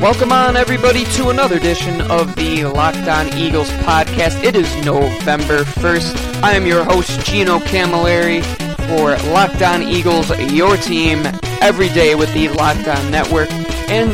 Welcome 0.00 0.30
on, 0.30 0.56
everybody, 0.56 1.04
to 1.06 1.30
another 1.30 1.56
edition 1.56 2.00
of 2.02 2.36
the 2.36 2.64
Locked 2.66 3.08
On 3.08 3.36
Eagles 3.36 3.68
podcast. 3.82 4.44
It 4.44 4.54
is 4.54 4.72
November 4.84 5.64
1st. 5.64 6.40
I 6.40 6.52
am 6.52 6.66
your 6.66 6.84
host, 6.84 7.26
Gino 7.26 7.58
Camilleri, 7.58 8.44
for 8.86 9.16
Locked 9.32 9.60
On 9.60 9.82
Eagles, 9.82 10.30
your 10.52 10.76
team, 10.76 11.26
every 11.60 11.88
day 11.88 12.14
with 12.14 12.32
the 12.32 12.48
Locked 12.50 12.86
On 12.86 13.10
Network. 13.10 13.50
And 13.90 14.12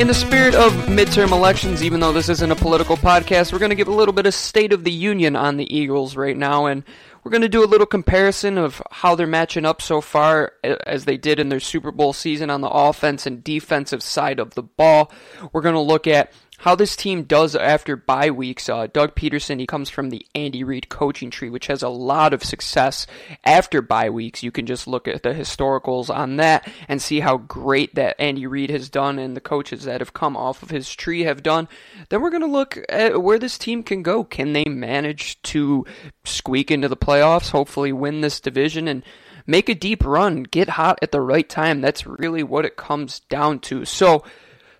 in 0.00 0.06
the 0.06 0.14
spirit 0.14 0.54
of 0.54 0.72
midterm 0.86 1.30
elections, 1.30 1.82
even 1.82 2.00
though 2.00 2.12
this 2.12 2.30
isn't 2.30 2.50
a 2.50 2.56
political 2.56 2.96
podcast, 2.96 3.52
we're 3.52 3.58
going 3.58 3.68
to 3.68 3.76
give 3.76 3.88
a 3.88 3.94
little 3.94 4.14
bit 4.14 4.24
of 4.24 4.32
state 4.32 4.72
of 4.72 4.82
the 4.82 4.92
union 4.92 5.36
on 5.36 5.58
the 5.58 5.76
Eagles 5.76 6.16
right 6.16 6.38
now. 6.38 6.64
And 6.64 6.84
we're 7.28 7.32
going 7.32 7.42
to 7.42 7.48
do 7.50 7.62
a 7.62 7.66
little 7.66 7.86
comparison 7.86 8.56
of 8.56 8.80
how 8.90 9.14
they're 9.14 9.26
matching 9.26 9.66
up 9.66 9.82
so 9.82 10.00
far 10.00 10.54
as 10.64 11.04
they 11.04 11.18
did 11.18 11.38
in 11.38 11.50
their 11.50 11.60
Super 11.60 11.92
Bowl 11.92 12.14
season 12.14 12.48
on 12.48 12.62
the 12.62 12.70
offense 12.70 13.26
and 13.26 13.44
defensive 13.44 14.02
side 14.02 14.40
of 14.40 14.54
the 14.54 14.62
ball. 14.62 15.12
We're 15.52 15.60
going 15.60 15.74
to 15.74 15.80
look 15.82 16.06
at 16.06 16.32
how 16.58 16.74
this 16.74 16.96
team 16.96 17.22
does 17.22 17.54
after 17.54 17.96
bye 17.96 18.30
weeks. 18.30 18.68
Uh, 18.68 18.88
Doug 18.88 19.14
Pederson, 19.14 19.60
he 19.60 19.66
comes 19.66 19.88
from 19.88 20.10
the 20.10 20.26
Andy 20.34 20.64
Reid 20.64 20.88
coaching 20.88 21.30
tree, 21.30 21.50
which 21.50 21.68
has 21.68 21.82
a 21.82 21.88
lot 21.88 22.34
of 22.34 22.42
success 22.42 23.06
after 23.44 23.80
bye 23.80 24.10
weeks. 24.10 24.42
You 24.42 24.50
can 24.50 24.66
just 24.66 24.86
look 24.86 25.06
at 25.06 25.22
the 25.22 25.30
historicals 25.30 26.14
on 26.14 26.36
that 26.36 26.68
and 26.88 27.00
see 27.00 27.20
how 27.20 27.38
great 27.38 27.94
that 27.94 28.20
Andy 28.20 28.46
Reid 28.46 28.70
has 28.70 28.88
done 28.88 29.18
and 29.18 29.36
the 29.36 29.40
coaches 29.40 29.84
that 29.84 30.00
have 30.00 30.12
come 30.12 30.36
off 30.36 30.62
of 30.62 30.70
his 30.70 30.92
tree 30.92 31.22
have 31.22 31.44
done. 31.44 31.68
Then 32.08 32.20
we're 32.20 32.30
going 32.30 32.42
to 32.42 32.48
look 32.48 32.78
at 32.88 33.22
where 33.22 33.38
this 33.38 33.56
team 33.56 33.84
can 33.84 34.02
go. 34.02 34.24
Can 34.24 34.52
they 34.52 34.64
manage 34.64 35.40
to 35.42 35.86
squeak 36.24 36.72
into 36.72 36.88
the 36.88 36.96
playoffs, 36.96 37.50
hopefully 37.50 37.92
win 37.92 38.20
this 38.20 38.40
division 38.40 38.88
and 38.88 39.04
make 39.46 39.68
a 39.68 39.74
deep 39.74 40.04
run, 40.04 40.42
get 40.42 40.70
hot 40.70 40.98
at 41.02 41.12
the 41.12 41.20
right 41.20 41.48
time? 41.48 41.80
That's 41.80 42.04
really 42.04 42.42
what 42.42 42.64
it 42.64 42.76
comes 42.76 43.20
down 43.20 43.60
to. 43.60 43.84
So, 43.84 44.24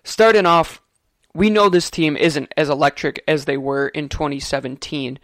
starting 0.03 0.45
off, 0.45 0.81
we 1.33 1.49
know 1.49 1.69
this 1.69 1.89
team 1.89 2.17
isn't 2.17 2.53
as 2.57 2.69
electric 2.69 3.23
as 3.27 3.45
they 3.45 3.57
were 3.57 3.87
in 3.87 4.09
2017. 4.09 5.19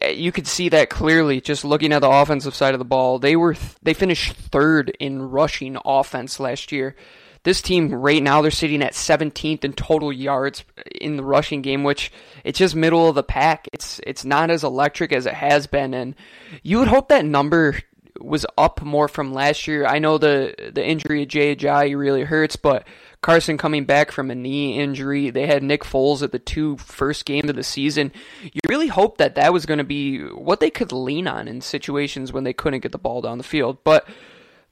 Eh, 0.00 0.10
you 0.10 0.32
could 0.32 0.46
see 0.46 0.68
that 0.68 0.90
clearly 0.90 1.40
just 1.40 1.64
looking 1.64 1.92
at 1.92 2.00
the 2.00 2.10
offensive 2.10 2.54
side 2.54 2.74
of 2.74 2.78
the 2.78 2.84
ball. 2.84 3.18
They 3.18 3.36
were 3.36 3.54
th- 3.54 3.76
they 3.82 3.94
finished 3.94 4.32
third 4.32 4.90
in 5.00 5.30
rushing 5.30 5.76
offense 5.84 6.40
last 6.40 6.72
year. 6.72 6.96
This 7.44 7.62
team 7.62 7.94
right 7.94 8.22
now 8.22 8.42
they're 8.42 8.50
sitting 8.50 8.82
at 8.82 8.94
17th 8.94 9.64
in 9.64 9.72
total 9.72 10.12
yards 10.12 10.64
in 11.00 11.16
the 11.16 11.22
rushing 11.22 11.62
game, 11.62 11.84
which 11.84 12.10
it's 12.42 12.58
just 12.58 12.74
middle 12.74 13.08
of 13.08 13.14
the 13.14 13.22
pack. 13.22 13.68
It's 13.72 14.00
it's 14.04 14.24
not 14.24 14.50
as 14.50 14.64
electric 14.64 15.12
as 15.12 15.26
it 15.26 15.34
has 15.34 15.68
been, 15.68 15.94
and 15.94 16.16
you 16.64 16.80
would 16.80 16.88
hope 16.88 17.08
that 17.08 17.24
number 17.24 17.78
was 18.20 18.46
up 18.56 18.82
more 18.82 19.08
from 19.08 19.32
last 19.32 19.66
year. 19.66 19.86
I 19.86 19.98
know 19.98 20.18
the 20.18 20.54
the 20.72 20.86
injury 20.86 21.22
of 21.22 21.28
Jay 21.28 21.54
Ajayi 21.54 21.96
really 21.96 22.22
hurts, 22.22 22.56
but 22.56 22.86
Carson 23.22 23.58
coming 23.58 23.84
back 23.84 24.12
from 24.12 24.30
a 24.30 24.34
knee 24.34 24.78
injury. 24.78 25.30
They 25.30 25.46
had 25.46 25.62
Nick 25.62 25.82
Foles 25.82 26.22
at 26.22 26.32
the 26.32 26.38
two 26.38 26.76
first 26.76 27.24
games 27.24 27.50
of 27.50 27.56
the 27.56 27.64
season. 27.64 28.12
You 28.42 28.60
really 28.68 28.88
hope 28.88 29.18
that 29.18 29.34
that 29.34 29.52
was 29.52 29.66
going 29.66 29.78
to 29.78 29.84
be 29.84 30.20
what 30.20 30.60
they 30.60 30.70
could 30.70 30.92
lean 30.92 31.26
on 31.26 31.48
in 31.48 31.60
situations 31.60 32.32
when 32.32 32.44
they 32.44 32.52
couldn't 32.52 32.80
get 32.80 32.92
the 32.92 32.98
ball 32.98 33.22
down 33.22 33.38
the 33.38 33.44
field. 33.44 33.78
But 33.84 34.06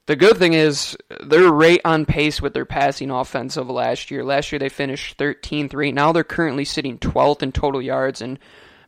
the 0.05 0.15
good 0.15 0.37
thing 0.37 0.53
is 0.53 0.95
they're 1.23 1.51
right 1.51 1.81
on 1.83 2.05
pace 2.05 2.41
with 2.41 2.53
their 2.53 2.65
passing 2.65 3.09
offense 3.09 3.57
of 3.57 3.69
last 3.69 4.11
year. 4.11 4.23
Last 4.23 4.51
year 4.51 4.59
they 4.59 4.69
finished 4.69 5.17
13th. 5.17 5.73
Right 5.73 5.93
now 5.93 6.11
they're 6.11 6.23
currently 6.23 6.65
sitting 6.65 6.99
12th 6.99 7.41
in 7.41 7.51
total 7.51 7.81
yards. 7.81 8.21
And 8.21 8.37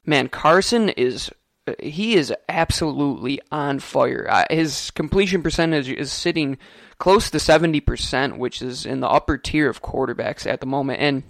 man, 0.05 0.27
Carson 0.27 0.89
is 0.89 1.31
he 1.79 2.15
is 2.15 2.33
absolutely 2.49 3.39
on 3.51 3.79
fire. 3.79 4.27
Uh, 4.29 4.45
his 4.49 4.91
completion 4.91 5.41
percentage 5.43 5.89
is 5.89 6.11
sitting 6.11 6.57
close 6.97 7.29
to 7.29 7.37
70%, 7.37 8.37
which 8.37 8.61
is 8.61 8.85
in 8.85 8.99
the 8.99 9.09
upper 9.09 9.37
tier 9.37 9.69
of 9.69 9.81
quarterbacks 9.81 10.45
at 10.45 10.59
the 10.59 10.65
moment. 10.65 11.01
And 11.01 11.23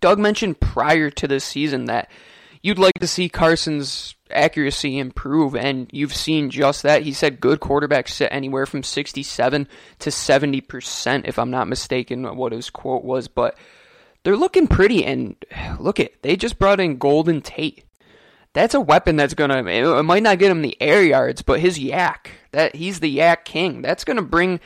Doug 0.00 0.18
mentioned 0.18 0.60
prior 0.60 1.10
to 1.10 1.28
this 1.28 1.44
season 1.44 1.86
that 1.86 2.10
you'd 2.62 2.78
like 2.78 2.98
to 3.00 3.06
see 3.06 3.28
Carson's 3.28 4.14
accuracy 4.30 4.98
improve, 4.98 5.56
and 5.56 5.88
you've 5.92 6.14
seen 6.14 6.50
just 6.50 6.82
that. 6.82 7.02
He 7.02 7.12
said 7.12 7.40
good 7.40 7.60
quarterbacks 7.60 8.10
sit 8.10 8.28
anywhere 8.30 8.66
from 8.66 8.82
67 8.82 9.68
to 10.00 10.10
70%, 10.10 11.22
if 11.26 11.38
I'm 11.38 11.50
not 11.50 11.68
mistaken, 11.68 12.36
what 12.36 12.52
his 12.52 12.70
quote 12.70 13.04
was. 13.04 13.28
But 13.28 13.56
they're 14.22 14.36
looking 14.36 14.66
pretty, 14.66 15.04
and 15.04 15.36
look 15.78 16.00
at 16.00 16.22
they 16.22 16.36
just 16.36 16.58
brought 16.58 16.80
in 16.80 16.98
Golden 16.98 17.40
Tate. 17.40 17.84
That's 18.52 18.74
a 18.74 18.80
weapon 18.80 19.16
that's 19.16 19.34
gonna. 19.34 19.64
It 19.64 20.02
might 20.02 20.22
not 20.22 20.38
get 20.38 20.50
him 20.50 20.62
the 20.62 20.76
air 20.80 21.02
yards, 21.02 21.42
but 21.42 21.60
his 21.60 21.78
YAC 21.78 22.30
that 22.52 22.74
he's 22.74 23.00
the 23.00 23.18
YAC 23.18 23.44
king. 23.44 23.82
That's 23.82 24.04
to 24.04 24.22
bring 24.22 24.60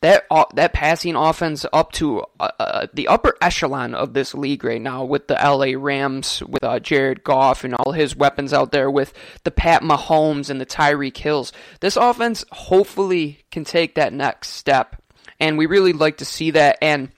that 0.00 0.24
uh, 0.30 0.44
that 0.54 0.72
passing 0.72 1.14
offense 1.14 1.66
up 1.72 1.92
to 1.92 2.24
uh, 2.38 2.50
uh, 2.58 2.86
the 2.92 3.08
upper 3.08 3.36
echelon 3.40 3.94
of 3.94 4.14
this 4.14 4.34
league 4.34 4.64
right 4.64 4.80
now 4.80 5.04
with 5.04 5.28
the 5.28 5.34
LA 5.34 5.72
Rams, 5.76 6.42
with 6.42 6.64
uh, 6.64 6.80
Jared 6.80 7.22
Goff 7.22 7.64
and 7.64 7.74
all 7.74 7.92
his 7.92 8.16
weapons 8.16 8.52
out 8.52 8.72
there, 8.72 8.90
with 8.90 9.12
the 9.44 9.50
Pat 9.50 9.82
Mahomes 9.82 10.48
and 10.48 10.60
the 10.60 10.66
Tyreek 10.66 11.16
Hills. 11.16 11.52
This 11.80 11.96
offense 11.96 12.44
hopefully 12.50 13.44
can 13.50 13.64
take 13.64 13.94
that 13.94 14.12
next 14.12 14.48
step, 14.48 15.02
and 15.38 15.58
we 15.58 15.66
really 15.66 15.92
like 15.92 16.18
to 16.18 16.24
see 16.24 16.50
that. 16.52 16.78
And 16.80 17.10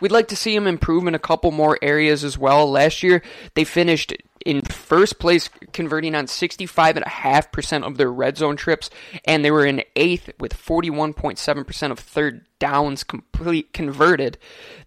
we'd 0.00 0.12
like 0.12 0.28
to 0.28 0.36
see 0.36 0.54
him 0.54 0.66
improve 0.66 1.06
in 1.06 1.14
a 1.14 1.20
couple 1.20 1.52
more 1.52 1.78
areas 1.82 2.24
as 2.24 2.36
well. 2.36 2.68
Last 2.68 3.02
year 3.04 3.22
they 3.54 3.64
finished 3.64 4.12
in 4.46 4.62
first 4.62 5.18
place, 5.18 5.50
converting 5.72 6.14
on 6.14 6.26
65.5% 6.26 7.82
of 7.82 7.96
their 7.96 8.12
red 8.12 8.38
zone 8.38 8.56
trips, 8.56 8.88
and 9.24 9.44
they 9.44 9.50
were 9.50 9.66
in 9.66 9.82
eighth 9.96 10.30
with 10.38 10.56
41.7% 10.56 11.90
of 11.90 11.98
third 11.98 12.46
downs 12.60 13.02
complete 13.02 13.72
converted. 13.72 14.38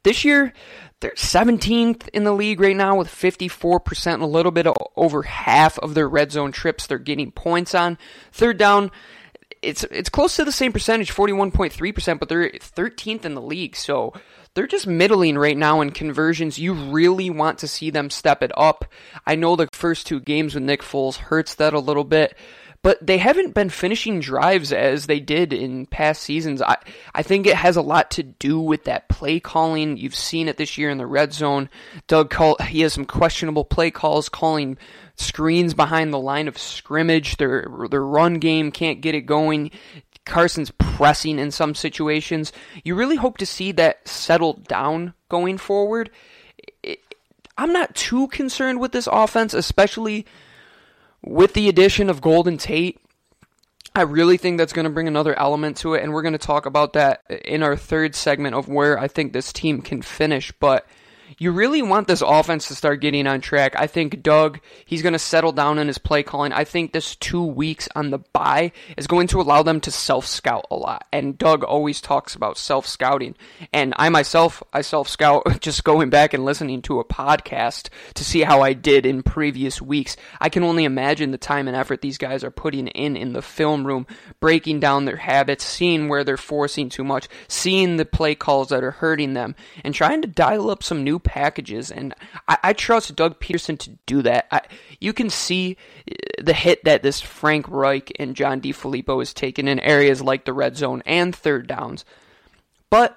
This 0.04 0.24
year, 0.24 0.54
they're 1.02 1.12
17th 1.12 2.08
in 2.10 2.24
the 2.24 2.34
league 2.34 2.62
right 2.62 2.76
now 2.76 2.96
with 2.96 3.10
54%, 3.10 4.22
a 4.22 4.26
little 4.26 4.54
bit 4.54 4.66
over 4.96 5.24
half 5.24 5.78
of 5.80 5.94
their 5.94 6.08
red 6.08 6.32
zone 6.32 6.54
trips 6.54 6.88
they're 6.88 6.98
getting 6.98 7.32
points 7.32 7.76
on. 7.76 7.98
Third 8.32 8.58
down, 8.58 8.92
it's 9.62 9.84
it's 9.92 10.10
close 10.10 10.38
to 10.38 10.46
the 10.46 10.54
same 10.54 10.72
percentage, 10.72 11.14
41.3%, 11.14 12.20
but 12.20 12.30
they're 12.30 12.50
13th 12.50 13.26
in 13.26 13.36
the 13.36 13.42
league. 13.42 13.76
So 13.76 14.14
they're 14.60 14.68
just 14.68 14.88
middling 14.88 15.38
right 15.38 15.56
now 15.56 15.80
in 15.80 15.90
conversions. 15.90 16.60
You 16.60 16.74
really 16.74 17.30
want 17.30 17.60
to 17.60 17.68
see 17.70 17.92
them 17.92 18.10
step 18.10 18.44
it 18.44 18.52
up. 18.58 18.84
I 19.26 19.36
know 19.36 19.56
the 19.56 19.70
first 19.72 20.06
two 20.06 20.20
games 20.20 20.54
with 20.54 20.64
Nick 20.66 20.82
Foles 20.82 21.16
hurts 21.16 21.56
that 21.56 21.72
a 21.72 21.80
little 21.80 22.04
bit, 22.04 22.36
but 22.82 22.98
they 23.00 23.20
haven't 23.20 23.54
been 23.54 23.70
finishing 23.70 24.20
drives 24.20 24.74
as 24.74 25.06
they 25.06 25.22
did 25.22 25.54
in 25.54 25.86
past 25.86 26.24
seasons. 26.24 26.62
I, 26.62 26.76
I 27.16 27.24
think 27.24 27.48
it 27.48 27.56
has 27.56 27.78
a 27.78 27.82
lot 27.82 28.12
to 28.12 28.24
do 28.24 28.60
with 28.60 28.84
that 28.84 29.08
play 29.08 29.40
calling. 29.40 29.96
You've 29.96 30.14
seen 30.14 30.50
it 30.50 30.58
this 30.58 30.78
year 30.78 30.90
in 30.90 30.98
the 30.98 31.08
red 31.08 31.32
zone. 31.32 31.70
Doug 32.08 32.30
call 32.30 32.58
he 32.58 32.82
has 32.82 32.92
some 32.92 33.06
questionable 33.06 33.64
play 33.64 33.92
calls 33.92 34.28
calling 34.28 34.78
screens 35.16 35.74
behind 35.74 36.14
the 36.14 36.20
line 36.20 36.50
of 36.50 36.58
scrimmage. 36.58 37.38
Their 37.38 37.66
their 37.90 38.04
run 38.04 38.36
game 38.36 38.72
can't 38.72 39.00
get 39.00 39.16
it 39.16 39.22
going. 39.22 39.72
Carson's 40.30 40.72
pressing 40.72 41.40
in 41.40 41.52
some 41.52 41.76
situations. 41.76 42.54
You 42.84 42.96
really 42.96 43.18
hope 43.18 43.38
to 43.40 43.46
see 43.46 43.72
that 43.74 44.08
settle 44.08 44.54
down 44.54 45.14
going 45.28 45.58
forward. 45.58 46.10
I'm 47.58 47.74
not 47.74 47.96
too 47.96 48.28
concerned 48.28 48.80
with 48.80 48.94
this 48.94 49.08
offense, 49.12 49.54
especially 49.54 50.26
with 51.22 51.54
the 51.54 51.68
addition 51.68 52.10
of 52.10 52.22
Golden 52.22 52.58
Tate. 52.58 53.02
I 53.96 54.04
really 54.04 54.38
think 54.38 54.58
that's 54.58 54.72
going 54.72 54.86
to 54.86 54.92
bring 54.92 55.08
another 55.08 55.38
element 55.38 55.78
to 55.78 55.96
it, 55.96 56.04
and 56.04 56.14
we're 56.14 56.22
going 56.22 56.34
to 56.34 56.38
talk 56.38 56.66
about 56.66 56.94
that 56.94 57.24
in 57.30 57.64
our 57.64 57.76
third 57.76 58.16
segment 58.16 58.56
of 58.56 58.70
where 58.70 58.98
I 58.98 59.08
think 59.08 59.34
this 59.34 59.52
team 59.52 59.82
can 59.82 60.02
finish. 60.02 60.54
But 60.54 60.88
you 61.40 61.52
really 61.52 61.82
want 61.82 62.08
this 62.08 62.22
offense 62.22 62.68
to 62.68 62.76
start 62.76 63.00
getting 63.00 63.26
on 63.26 63.40
track. 63.40 63.74
I 63.78 63.88
think 63.88 64.22
Doug, 64.22 64.60
he's 64.86 65.02
going 65.02 65.14
to 65.14 65.20
settle 65.20 65.54
down 65.54 65.80
in 65.80 65.88
his 65.88 65.98
play 65.98 66.22
calling. 66.22 66.52
I 66.52 66.66
think 66.66 66.92
this 66.92 67.16
two 67.16 67.44
weeks 67.44 67.88
on 67.96 68.12
the 68.12 68.20
bye 68.20 68.74
is 68.98 69.08
going 69.08 69.28
to 69.28 69.40
allow 69.40 69.64
them 69.64 69.80
to 69.82 69.92
self 69.92 70.26
scout 70.28 70.68
a 70.70 70.76
lot. 70.76 71.08
And 71.14 71.38
Doug 71.38 71.64
always 71.64 72.02
talks 72.02 72.36
about 72.36 72.58
self 72.58 72.86
scouting. 72.86 73.36
And 73.72 73.94
I 73.98 74.10
myself, 74.10 74.62
I 74.74 74.82
self 74.82 75.08
scout 75.08 75.48
just 75.62 75.86
going 75.86 76.10
back 76.10 76.34
and 76.34 76.44
listening 76.44 76.82
to 76.84 77.00
a 77.00 77.06
podcast 77.06 77.88
to 78.16 78.26
see 78.26 78.42
how 78.42 78.62
I 78.62 78.74
did 78.74 79.06
in 79.06 79.24
previous 79.24 79.82
weeks. 79.82 80.18
I 80.42 80.50
can 80.50 80.64
only 80.64 80.84
imagine 80.84 81.32
the 81.32 81.38
time 81.38 81.70
and 81.70 81.78
effort 81.78 82.02
these 82.02 82.18
guys 82.18 82.44
are 82.44 82.52
putting 82.52 82.88
in 82.88 83.16
in 83.16 83.32
the 83.32 83.42
film 83.42 83.88
room, 83.88 84.08
breaking 84.42 84.82
down 84.82 85.06
their 85.06 85.16
habits, 85.16 85.64
seeing 85.64 86.10
where 86.10 86.26
they're 86.26 86.36
forcing 86.36 86.90
too 86.90 87.06
much, 87.06 87.30
seeing 87.48 87.96
the 87.96 88.06
play 88.06 88.36
calls 88.36 88.70
that 88.70 88.84
are 88.84 88.92
hurting 88.92 89.34
them, 89.34 89.56
and 89.86 89.96
trying 89.96 90.22
to 90.22 90.28
dial 90.28 90.70
up 90.70 90.84
some 90.84 91.06
new 91.06 91.18
packages, 91.30 91.92
and 91.92 92.16
I, 92.48 92.58
I 92.64 92.74
trust 92.74 93.16
Doug 93.16 93.40
Pederson 93.40 93.78
to 93.80 93.92
do 94.08 94.24
that. 94.24 94.48
I, 94.52 94.62
you 95.00 95.14
can 95.14 95.30
see 95.30 95.78
uh, 96.10 96.16
the 96.42 96.54
hit 96.54 96.84
that 96.86 97.04
this 97.04 97.22
Frank 97.22 97.68
Reich 97.70 98.12
and 98.18 98.36
John 98.36 98.60
DeFilippo 98.60 99.20
has 99.20 99.34
taken 99.34 99.68
in 99.68 99.80
areas 99.80 100.22
like 100.22 100.46
the 100.46 100.54
red 100.54 100.76
zone 100.76 101.04
and 101.06 101.36
third 101.36 101.68
downs, 101.68 102.04
but 102.90 103.16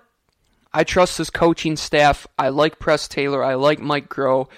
I 0.75 0.85
trust 0.85 1.19
his 1.19 1.31
coaching 1.31 1.77
staff. 1.77 2.27
I 2.39 2.51
like 2.51 2.79
Press 2.79 3.09
Taylor. 3.09 3.43
I 3.43 3.55
like 3.55 3.81
Mike 3.81 4.09
Groh. 4.09 4.49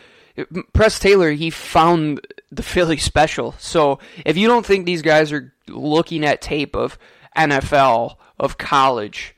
Press 0.72 0.98
Taylor, 0.98 1.30
he 1.30 1.50
found 1.50 2.20
the 2.50 2.62
Philly 2.62 2.96
special. 2.96 3.54
So 3.58 4.00
if 4.24 4.36
you 4.36 4.48
don't 4.48 4.66
think 4.66 4.84
these 4.84 5.02
guys 5.02 5.32
are 5.32 5.52
looking 5.68 6.24
at 6.24 6.40
tape 6.40 6.74
of 6.74 6.98
NFL, 7.36 8.16
of 8.38 8.58
college, 8.58 9.33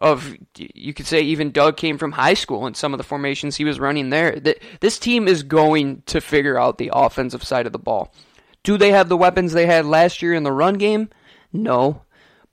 of 0.00 0.36
you 0.56 0.94
could 0.94 1.06
say 1.06 1.20
even 1.20 1.50
Doug 1.50 1.76
came 1.76 1.98
from 1.98 2.12
high 2.12 2.34
school 2.34 2.66
and 2.66 2.76
some 2.76 2.94
of 2.94 2.98
the 2.98 3.04
formations 3.04 3.56
he 3.56 3.64
was 3.64 3.80
running 3.80 4.10
there. 4.10 4.40
This 4.80 4.98
team 4.98 5.28
is 5.28 5.42
going 5.42 6.02
to 6.06 6.20
figure 6.20 6.58
out 6.58 6.78
the 6.78 6.90
offensive 6.92 7.44
side 7.44 7.66
of 7.66 7.72
the 7.72 7.78
ball. 7.78 8.12
Do 8.62 8.76
they 8.76 8.90
have 8.90 9.08
the 9.08 9.16
weapons 9.16 9.52
they 9.52 9.66
had 9.66 9.86
last 9.86 10.22
year 10.22 10.34
in 10.34 10.42
the 10.42 10.52
run 10.52 10.74
game? 10.74 11.10
No. 11.52 12.02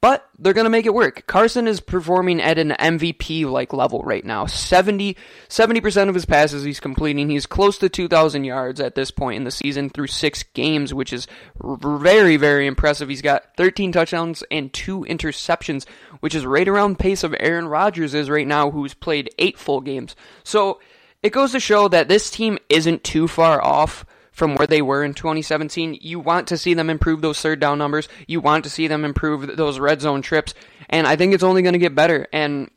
But 0.01 0.29
they're 0.37 0.53
going 0.53 0.65
to 0.65 0.69
make 0.69 0.85
it 0.85 0.93
work. 0.93 1.25
Carson 1.25 1.67
is 1.67 1.79
performing 1.79 2.39
at 2.39 2.59
an 2.59 2.75
MVP 2.79 3.49
like 3.49 3.73
level 3.73 4.03
right 4.03 4.23
now. 4.23 4.45
70, 4.45 5.17
70% 5.49 6.09
of 6.09 6.13
his 6.13 6.25
passes 6.25 6.63
he's 6.63 6.79
completing. 6.79 7.29
He's 7.29 7.47
close 7.47 7.79
to 7.79 7.89
2,000 7.89 8.43
yards 8.43 8.79
at 8.79 8.93
this 8.93 9.09
point 9.09 9.37
in 9.37 9.45
the 9.45 9.51
season 9.51 9.89
through 9.89 10.07
six 10.07 10.43
games, 10.43 10.93
which 10.93 11.11
is 11.11 11.27
very, 11.59 12.37
very 12.37 12.67
impressive. 12.67 13.09
He's 13.09 13.23
got 13.23 13.55
13 13.57 13.91
touchdowns 13.91 14.43
and 14.51 14.71
two 14.71 15.01
interceptions, 15.09 15.87
which 16.19 16.35
is 16.35 16.45
right 16.45 16.67
around 16.67 16.93
the 16.93 17.03
pace 17.03 17.23
of 17.23 17.35
Aaron 17.39 17.67
Rodgers 17.67 18.13
is 18.13 18.29
right 18.29 18.47
now, 18.47 18.69
who's 18.69 18.93
played 18.93 19.33
eight 19.39 19.57
full 19.57 19.81
games. 19.81 20.15
So 20.43 20.79
it 21.23 21.31
goes 21.31 21.53
to 21.53 21.59
show 21.59 21.87
that 21.87 22.07
this 22.07 22.29
team 22.29 22.59
isn't 22.69 23.03
too 23.03 23.27
far 23.27 23.59
off 23.59 24.05
from 24.35 24.55
where 24.55 24.67
they 24.67 24.81
were 24.81 25.03
in 25.03 25.13
2017. 25.13 25.97
You 26.01 26.19
want 26.19 26.47
to 26.49 26.57
see 26.57 26.73
them 26.73 26.89
improve 26.89 27.21
those 27.21 27.41
third 27.41 27.59
down 27.59 27.77
numbers. 27.79 28.07
You 28.27 28.41
want 28.41 28.65
to 28.65 28.69
see 28.69 28.87
them 28.87 29.05
improve 29.05 29.55
those 29.55 29.79
red 29.79 30.01
zone 30.01 30.21
trips. 30.21 30.53
And 30.89 31.07
I 31.07 31.15
think 31.15 31.33
it's 31.33 31.43
only 31.43 31.61
going 31.61 31.73
to 31.73 31.79
get 31.79 31.95
better. 31.95 32.27
And 32.33 32.69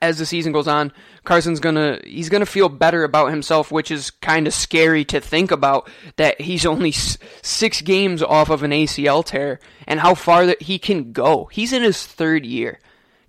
as 0.00 0.18
the 0.18 0.26
season 0.26 0.52
goes 0.52 0.66
on, 0.68 0.92
Carson's 1.24 1.60
gonna 1.60 1.98
he's 2.04 2.28
gonna 2.28 2.46
feel 2.46 2.68
better 2.68 3.04
about 3.04 3.30
himself, 3.30 3.70
which 3.70 3.90
is 3.90 4.10
kind 4.10 4.46
of 4.46 4.54
scary 4.54 5.04
to 5.06 5.20
think 5.20 5.50
about. 5.50 5.90
That 6.16 6.40
he's 6.40 6.64
only 6.64 6.90
s- 6.90 7.18
six 7.42 7.82
games 7.82 8.22
off 8.22 8.48
of 8.48 8.62
an 8.62 8.70
ACL 8.70 9.24
tear, 9.24 9.60
and 9.86 10.00
how 10.00 10.14
far 10.14 10.46
that 10.46 10.62
he 10.62 10.78
can 10.78 11.12
go. 11.12 11.46
He's 11.52 11.72
in 11.72 11.82
his 11.82 12.06
third 12.06 12.46
year. 12.46 12.78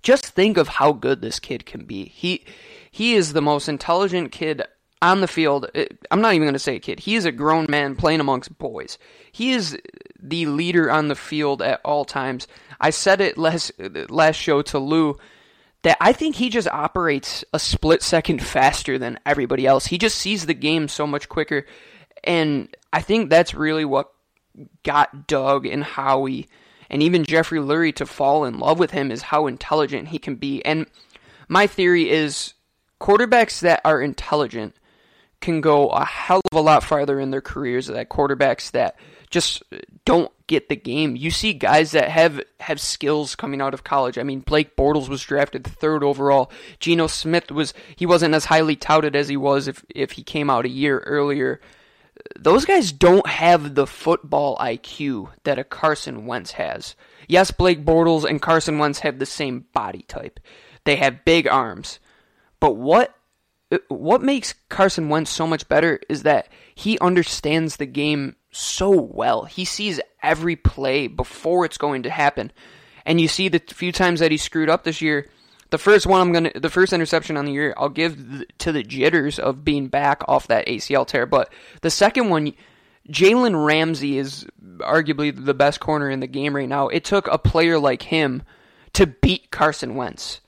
Just 0.02 0.26
think 0.26 0.56
of 0.56 0.68
how 0.68 0.92
good 0.92 1.20
this 1.20 1.38
kid 1.38 1.66
can 1.66 1.84
be. 1.84 2.06
He 2.06 2.44
he 2.90 3.14
is 3.14 3.32
the 3.32 3.42
most 3.42 3.68
intelligent 3.68 4.32
kid 4.32 4.62
on 5.02 5.20
the 5.20 5.28
field, 5.28 5.70
uh, 5.74 5.84
I'm 6.10 6.20
not 6.20 6.34
even 6.34 6.46
going 6.46 6.54
to 6.54 6.58
say 6.58 6.76
a 6.76 6.80
kid. 6.80 7.00
He 7.00 7.14
is 7.14 7.24
a 7.24 7.32
grown 7.32 7.66
man 7.68 7.96
playing 7.96 8.20
amongst 8.20 8.56
boys. 8.58 8.98
He 9.32 9.52
is 9.52 9.78
the 10.18 10.46
leader 10.46 10.90
on 10.90 11.08
the 11.08 11.14
field 11.14 11.62
at 11.62 11.80
all 11.84 12.04
times. 12.04 12.46
I 12.80 12.90
said 12.90 13.20
it 13.20 13.38
last 13.38 13.72
last 14.08 14.36
show 14.36 14.62
to 14.62 14.78
Lou 14.78 15.16
that 15.82 15.96
I 16.00 16.12
think 16.12 16.36
he 16.36 16.48
just 16.48 16.68
operates 16.68 17.44
a 17.52 17.58
split 17.58 18.02
second 18.02 18.42
faster 18.42 18.98
than 18.98 19.18
everybody 19.26 19.66
else. 19.66 19.86
He 19.86 19.98
just 19.98 20.18
sees 20.18 20.46
the 20.46 20.54
game 20.54 20.88
so 20.88 21.06
much 21.06 21.28
quicker, 21.28 21.66
and 22.22 22.74
I 22.92 23.02
think 23.02 23.28
that's 23.28 23.54
really 23.54 23.84
what 23.84 24.10
got 24.82 25.26
Doug 25.26 25.66
and 25.66 25.84
Howie 25.84 26.48
and 26.90 27.02
even 27.02 27.24
Jeffrey 27.24 27.58
Lurie 27.58 27.94
to 27.96 28.06
fall 28.06 28.44
in 28.44 28.58
love 28.58 28.78
with 28.78 28.92
him 28.92 29.10
is 29.10 29.22
how 29.22 29.46
intelligent 29.46 30.08
he 30.08 30.18
can 30.18 30.36
be. 30.36 30.64
And 30.64 30.86
my 31.48 31.66
theory 31.66 32.10
is 32.10 32.54
quarterbacks 33.00 33.60
that 33.60 33.80
are 33.84 34.00
intelligent 34.00 34.76
can 35.44 35.60
go 35.60 35.88
a 35.90 36.04
hell 36.04 36.40
of 36.50 36.58
a 36.58 36.62
lot 36.62 36.82
farther 36.82 37.20
in 37.20 37.30
their 37.30 37.42
careers 37.42 37.86
than 37.86 38.04
quarterbacks 38.06 38.70
that 38.70 38.96
just 39.30 39.62
don't 40.04 40.32
get 40.46 40.68
the 40.68 40.76
game. 40.76 41.16
You 41.16 41.30
see 41.30 41.52
guys 41.52 41.90
that 41.90 42.08
have 42.08 42.40
have 42.60 42.80
skills 42.80 43.36
coming 43.36 43.60
out 43.60 43.74
of 43.74 43.84
college. 43.84 44.16
I 44.16 44.22
mean, 44.22 44.40
Blake 44.40 44.74
Bortles 44.74 45.08
was 45.08 45.22
drafted 45.22 45.66
third 45.66 46.02
overall. 46.02 46.50
Geno 46.80 47.08
Smith 47.08 47.50
was 47.50 47.74
he 47.94 48.06
wasn't 48.06 48.34
as 48.34 48.46
highly 48.46 48.74
touted 48.74 49.14
as 49.14 49.28
he 49.28 49.36
was 49.36 49.68
if 49.68 49.84
if 49.94 50.12
he 50.12 50.22
came 50.22 50.48
out 50.48 50.64
a 50.64 50.70
year 50.70 51.00
earlier. 51.00 51.60
Those 52.38 52.64
guys 52.64 52.92
don't 52.92 53.26
have 53.26 53.74
the 53.74 53.86
football 53.86 54.56
IQ 54.58 55.30
that 55.42 55.58
a 55.58 55.64
Carson 55.64 56.26
Wentz 56.26 56.52
has. 56.52 56.94
Yes, 57.28 57.50
Blake 57.50 57.84
Bortles 57.84 58.24
and 58.24 58.40
Carson 58.40 58.78
Wentz 58.78 59.00
have 59.00 59.18
the 59.18 59.26
same 59.26 59.66
body 59.74 60.04
type. 60.08 60.40
They 60.84 60.96
have 60.96 61.24
big 61.24 61.48
arms. 61.48 61.98
But 62.60 62.76
what 62.76 63.13
Uh, 63.74 63.78
what 63.88 64.22
makes 64.22 64.54
Carson 64.68 65.08
Wentz 65.08 65.30
so 65.30 65.46
much 65.46 65.68
better 65.68 66.00
is 66.08 66.22
that 66.22 66.48
he 66.74 66.98
understands 66.98 67.76
the 67.76 67.86
game 67.86 68.36
so 68.50 68.90
well. 68.90 69.44
He 69.44 69.64
sees 69.64 70.00
every 70.22 70.56
play 70.56 71.06
before 71.06 71.64
it's 71.64 71.78
going 71.78 72.04
to 72.04 72.10
happen. 72.10 72.52
And 73.04 73.20
you 73.20 73.28
see 73.28 73.48
the 73.48 73.58
few 73.58 73.92
times 73.92 74.20
that 74.20 74.30
he 74.30 74.36
screwed 74.36 74.70
up 74.70 74.84
this 74.84 75.02
year, 75.02 75.28
the 75.70 75.78
first 75.78 76.06
one 76.06 76.20
I'm 76.20 76.32
going 76.32 76.52
to 76.52 76.60
the 76.60 76.70
first 76.70 76.92
interception 76.92 77.36
on 77.36 77.44
the 77.44 77.52
year, 77.52 77.74
I'll 77.76 77.88
give 77.88 78.44
to 78.58 78.72
the 78.72 78.82
jitters 78.82 79.38
of 79.38 79.64
being 79.64 79.88
back 79.88 80.22
off 80.28 80.46
that 80.46 80.66
ACL 80.66 81.06
tear, 81.06 81.26
but 81.26 81.52
the 81.82 81.90
second 81.90 82.28
one 82.28 82.54
Jalen 83.08 83.66
Ramsey 83.66 84.18
is 84.18 84.46
arguably 84.78 85.34
the 85.34 85.52
best 85.52 85.80
corner 85.80 86.10
in 86.10 86.20
the 86.20 86.26
game 86.26 86.56
right 86.56 86.68
now. 86.68 86.88
It 86.88 87.04
took 87.04 87.26
a 87.26 87.38
player 87.38 87.78
like 87.78 88.02
him 88.02 88.42
to 88.94 89.06
beat 89.06 89.50
Carson 89.50 89.94
Wentz. 89.94 90.40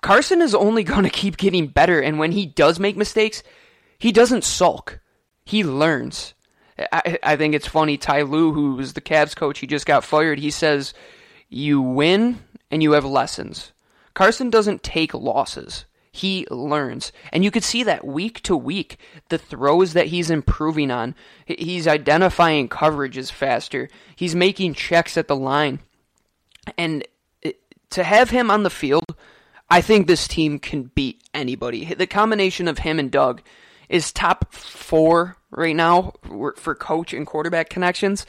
Carson 0.00 0.40
is 0.40 0.54
only 0.54 0.84
going 0.84 1.04
to 1.04 1.10
keep 1.10 1.36
getting 1.36 1.66
better, 1.66 2.00
and 2.00 2.18
when 2.18 2.32
he 2.32 2.46
does 2.46 2.78
make 2.78 2.96
mistakes, 2.96 3.42
he 3.98 4.12
doesn't 4.12 4.44
sulk. 4.44 5.00
He 5.44 5.64
learns. 5.64 6.34
I, 6.92 7.18
I 7.22 7.36
think 7.36 7.54
it's 7.54 7.66
funny. 7.66 7.96
Ty 7.96 8.22
Lue, 8.22 8.52
who 8.52 8.76
was 8.76 8.94
the 8.94 9.00
Cavs 9.00 9.36
coach, 9.36 9.58
he 9.58 9.66
just 9.66 9.86
got 9.86 10.04
fired. 10.04 10.38
He 10.38 10.50
says, 10.50 10.94
"You 11.48 11.80
win 11.82 12.40
and 12.70 12.82
you 12.82 12.92
have 12.92 13.04
lessons." 13.04 13.72
Carson 14.14 14.50
doesn't 14.50 14.82
take 14.82 15.12
losses. 15.12 15.84
He 16.12 16.46
learns, 16.50 17.12
and 17.32 17.44
you 17.44 17.50
could 17.50 17.62
see 17.62 17.84
that 17.84 18.06
week 18.06 18.42
to 18.42 18.56
week. 18.56 18.98
The 19.28 19.38
throws 19.38 19.92
that 19.92 20.06
he's 20.06 20.30
improving 20.30 20.90
on, 20.90 21.14
he's 21.46 21.86
identifying 21.86 22.68
coverages 22.68 23.30
faster. 23.30 23.88
He's 24.16 24.34
making 24.34 24.74
checks 24.74 25.16
at 25.16 25.28
the 25.28 25.36
line, 25.36 25.80
and 26.76 27.06
to 27.90 28.04
have 28.04 28.30
him 28.30 28.50
on 28.50 28.62
the 28.62 28.70
field 28.70 29.04
I 29.70 29.80
think 29.80 30.06
this 30.06 30.26
team 30.26 30.58
can 30.58 30.84
beat 30.94 31.22
anybody. 31.32 31.94
The 31.94 32.06
combination 32.06 32.66
of 32.68 32.78
him 32.78 32.98
and 32.98 33.10
Doug 33.10 33.42
is 33.88 34.12
top 34.12 34.54
four 34.54 35.36
right 35.50 35.74
now 35.74 36.12
for 36.56 36.74
coach 36.76 37.12
and 37.12 37.26
quarterback 37.26 37.68
connections. 37.68 38.24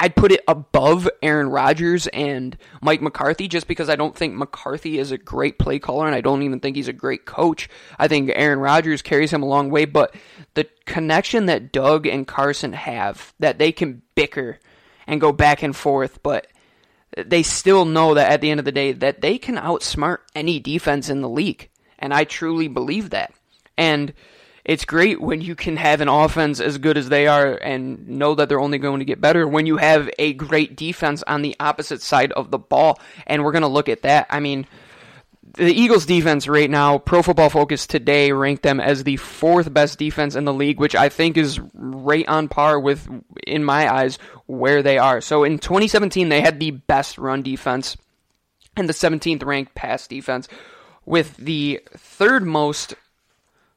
I'd 0.00 0.16
put 0.16 0.32
it 0.32 0.42
above 0.48 1.08
Aaron 1.22 1.48
Rodgers 1.48 2.08
and 2.08 2.56
Mike 2.82 3.00
McCarthy 3.00 3.46
just 3.46 3.68
because 3.68 3.88
I 3.88 3.94
don't 3.94 4.16
think 4.16 4.34
McCarthy 4.34 4.98
is 4.98 5.12
a 5.12 5.18
great 5.18 5.58
play 5.58 5.78
caller 5.78 6.06
and 6.06 6.14
I 6.14 6.20
don't 6.20 6.42
even 6.42 6.58
think 6.58 6.74
he's 6.74 6.88
a 6.88 6.92
great 6.92 7.24
coach. 7.24 7.68
I 7.98 8.08
think 8.08 8.32
Aaron 8.34 8.58
Rodgers 8.58 9.00
carries 9.00 9.32
him 9.32 9.44
a 9.44 9.46
long 9.46 9.70
way, 9.70 9.84
but 9.84 10.14
the 10.54 10.68
connection 10.86 11.46
that 11.46 11.72
Doug 11.72 12.06
and 12.06 12.26
Carson 12.26 12.72
have, 12.72 13.32
that 13.38 13.58
they 13.58 13.70
can 13.70 14.02
bicker 14.16 14.58
and 15.06 15.20
go 15.20 15.30
back 15.30 15.62
and 15.62 15.74
forth, 15.74 16.20
but 16.22 16.48
they 17.16 17.42
still 17.42 17.84
know 17.84 18.14
that 18.14 18.30
at 18.30 18.40
the 18.40 18.50
end 18.50 18.60
of 18.60 18.64
the 18.64 18.72
day 18.72 18.92
that 18.92 19.20
they 19.20 19.38
can 19.38 19.56
outsmart 19.56 20.18
any 20.34 20.60
defense 20.60 21.08
in 21.08 21.22
the 21.22 21.28
league. 21.28 21.68
And 21.98 22.12
I 22.12 22.24
truly 22.24 22.68
believe 22.68 23.10
that. 23.10 23.32
And 23.78 24.12
it's 24.64 24.84
great 24.84 25.20
when 25.20 25.40
you 25.40 25.54
can 25.54 25.76
have 25.76 26.00
an 26.00 26.08
offense 26.08 26.60
as 26.60 26.78
good 26.78 26.98
as 26.98 27.08
they 27.08 27.26
are 27.26 27.54
and 27.54 28.08
know 28.08 28.34
that 28.34 28.48
they're 28.48 28.60
only 28.60 28.78
going 28.78 28.98
to 28.98 29.04
get 29.04 29.20
better 29.20 29.46
when 29.46 29.64
you 29.64 29.76
have 29.76 30.10
a 30.18 30.34
great 30.34 30.76
defense 30.76 31.22
on 31.22 31.42
the 31.42 31.56
opposite 31.60 32.02
side 32.02 32.32
of 32.32 32.50
the 32.50 32.58
ball. 32.58 33.00
And 33.26 33.44
we're 33.44 33.52
going 33.52 33.62
to 33.62 33.68
look 33.68 33.88
at 33.88 34.02
that. 34.02 34.26
I 34.28 34.40
mean, 34.40 34.66
the 35.54 35.72
Eagles 35.72 36.06
defense 36.06 36.48
right 36.48 36.68
now, 36.68 36.98
Pro 36.98 37.22
Football 37.22 37.50
Focus 37.50 37.86
today 37.86 38.32
ranked 38.32 38.62
them 38.62 38.80
as 38.80 39.04
the 39.04 39.16
fourth 39.16 39.72
best 39.72 39.98
defense 39.98 40.34
in 40.34 40.44
the 40.44 40.52
league, 40.52 40.78
which 40.78 40.94
I 40.94 41.08
think 41.08 41.36
is 41.36 41.60
right 41.72 42.26
on 42.28 42.48
par 42.48 42.78
with, 42.78 43.08
in 43.46 43.64
my 43.64 43.92
eyes, 43.92 44.18
where 44.46 44.82
they 44.82 44.98
are. 44.98 45.20
So 45.20 45.44
in 45.44 45.58
2017, 45.58 46.28
they 46.28 46.40
had 46.40 46.60
the 46.60 46.72
best 46.72 47.18
run 47.18 47.42
defense 47.42 47.96
and 48.76 48.88
the 48.88 48.92
17th 48.92 49.44
ranked 49.44 49.74
pass 49.74 50.06
defense, 50.06 50.48
with 51.06 51.36
the 51.38 51.80
third 51.96 52.44
most, 52.44 52.94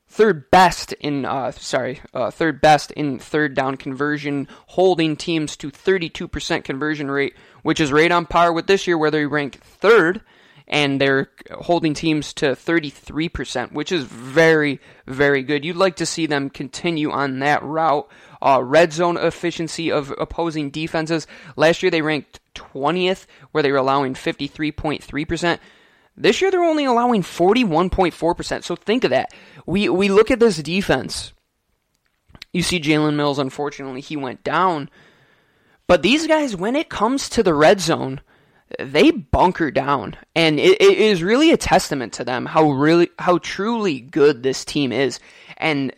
third 0.07 0.51
best 0.51 0.93
in, 0.93 1.25
uh, 1.25 1.51
sorry, 1.51 2.01
uh, 2.13 2.29
third 2.31 2.59
best 2.59 2.91
in 2.91 3.19
third 3.19 3.53
down 3.53 3.77
conversion, 3.77 4.47
holding 4.67 5.15
teams 5.15 5.55
to 5.57 5.71
32% 5.71 6.63
conversion 6.63 7.09
rate, 7.09 7.35
which 7.61 7.79
is 7.79 7.91
right 7.91 8.11
on 8.11 8.25
par 8.25 8.51
with 8.51 8.67
this 8.67 8.88
year 8.88 8.97
where 8.97 9.11
they 9.11 9.25
rank 9.25 9.61
third 9.63 10.21
and 10.69 11.01
they're 11.01 11.29
holding 11.51 11.93
teams 11.93 12.33
to 12.35 12.51
33%, 12.51 13.71
which 13.71 13.91
is 13.91 14.03
very, 14.03 14.79
very 15.07 15.41
good. 15.41 15.65
You'd 15.65 15.75
like 15.75 15.95
to 15.97 16.05
see 16.05 16.27
them 16.27 16.49
continue 16.49 17.11
on 17.11 17.39
that 17.39 17.63
route. 17.63 18.07
Uh, 18.41 18.61
red 18.63 18.93
zone 18.93 19.17
efficiency 19.17 19.91
of 19.91 20.13
opposing 20.17 20.69
defenses. 20.69 21.27
Last 21.55 21.81
year 21.81 21.89
they 21.89 22.01
ranked 22.01 22.39
20th, 22.55 23.25
where 23.51 23.63
they 23.63 23.71
were 23.71 23.77
allowing 23.77 24.13
53.3%. 24.13 25.59
This 26.15 26.41
year 26.41 26.51
they're 26.51 26.63
only 26.63 26.85
allowing 26.85 27.23
41.4%. 27.23 28.63
So 28.63 28.75
think 28.75 29.03
of 29.03 29.09
that. 29.09 29.33
We 29.65 29.89
we 29.89 30.09
look 30.09 30.31
at 30.31 30.39
this 30.39 30.57
defense. 30.57 31.33
You 32.53 32.61
see 32.61 32.79
Jalen 32.79 33.15
Mills, 33.15 33.39
unfortunately, 33.39 34.01
he 34.01 34.17
went 34.17 34.43
down. 34.43 34.89
But 35.88 36.01
these 36.01 36.27
guys, 36.27 36.55
when 36.55 36.75
it 36.75 36.89
comes 36.89 37.29
to 37.29 37.43
the 37.43 37.53
red 37.53 37.79
zone, 37.79 38.21
they 38.77 39.11
bunker 39.11 39.71
down, 39.71 40.15
and 40.35 40.59
it, 40.59 40.81
it 40.81 40.97
is 40.97 41.23
really 41.23 41.51
a 41.51 41.57
testament 41.57 42.13
to 42.13 42.23
them 42.23 42.45
how 42.45 42.71
really 42.71 43.09
how 43.17 43.39
truly 43.39 43.99
good 43.99 44.43
this 44.43 44.63
team 44.63 44.91
is. 44.91 45.19
And 45.57 45.93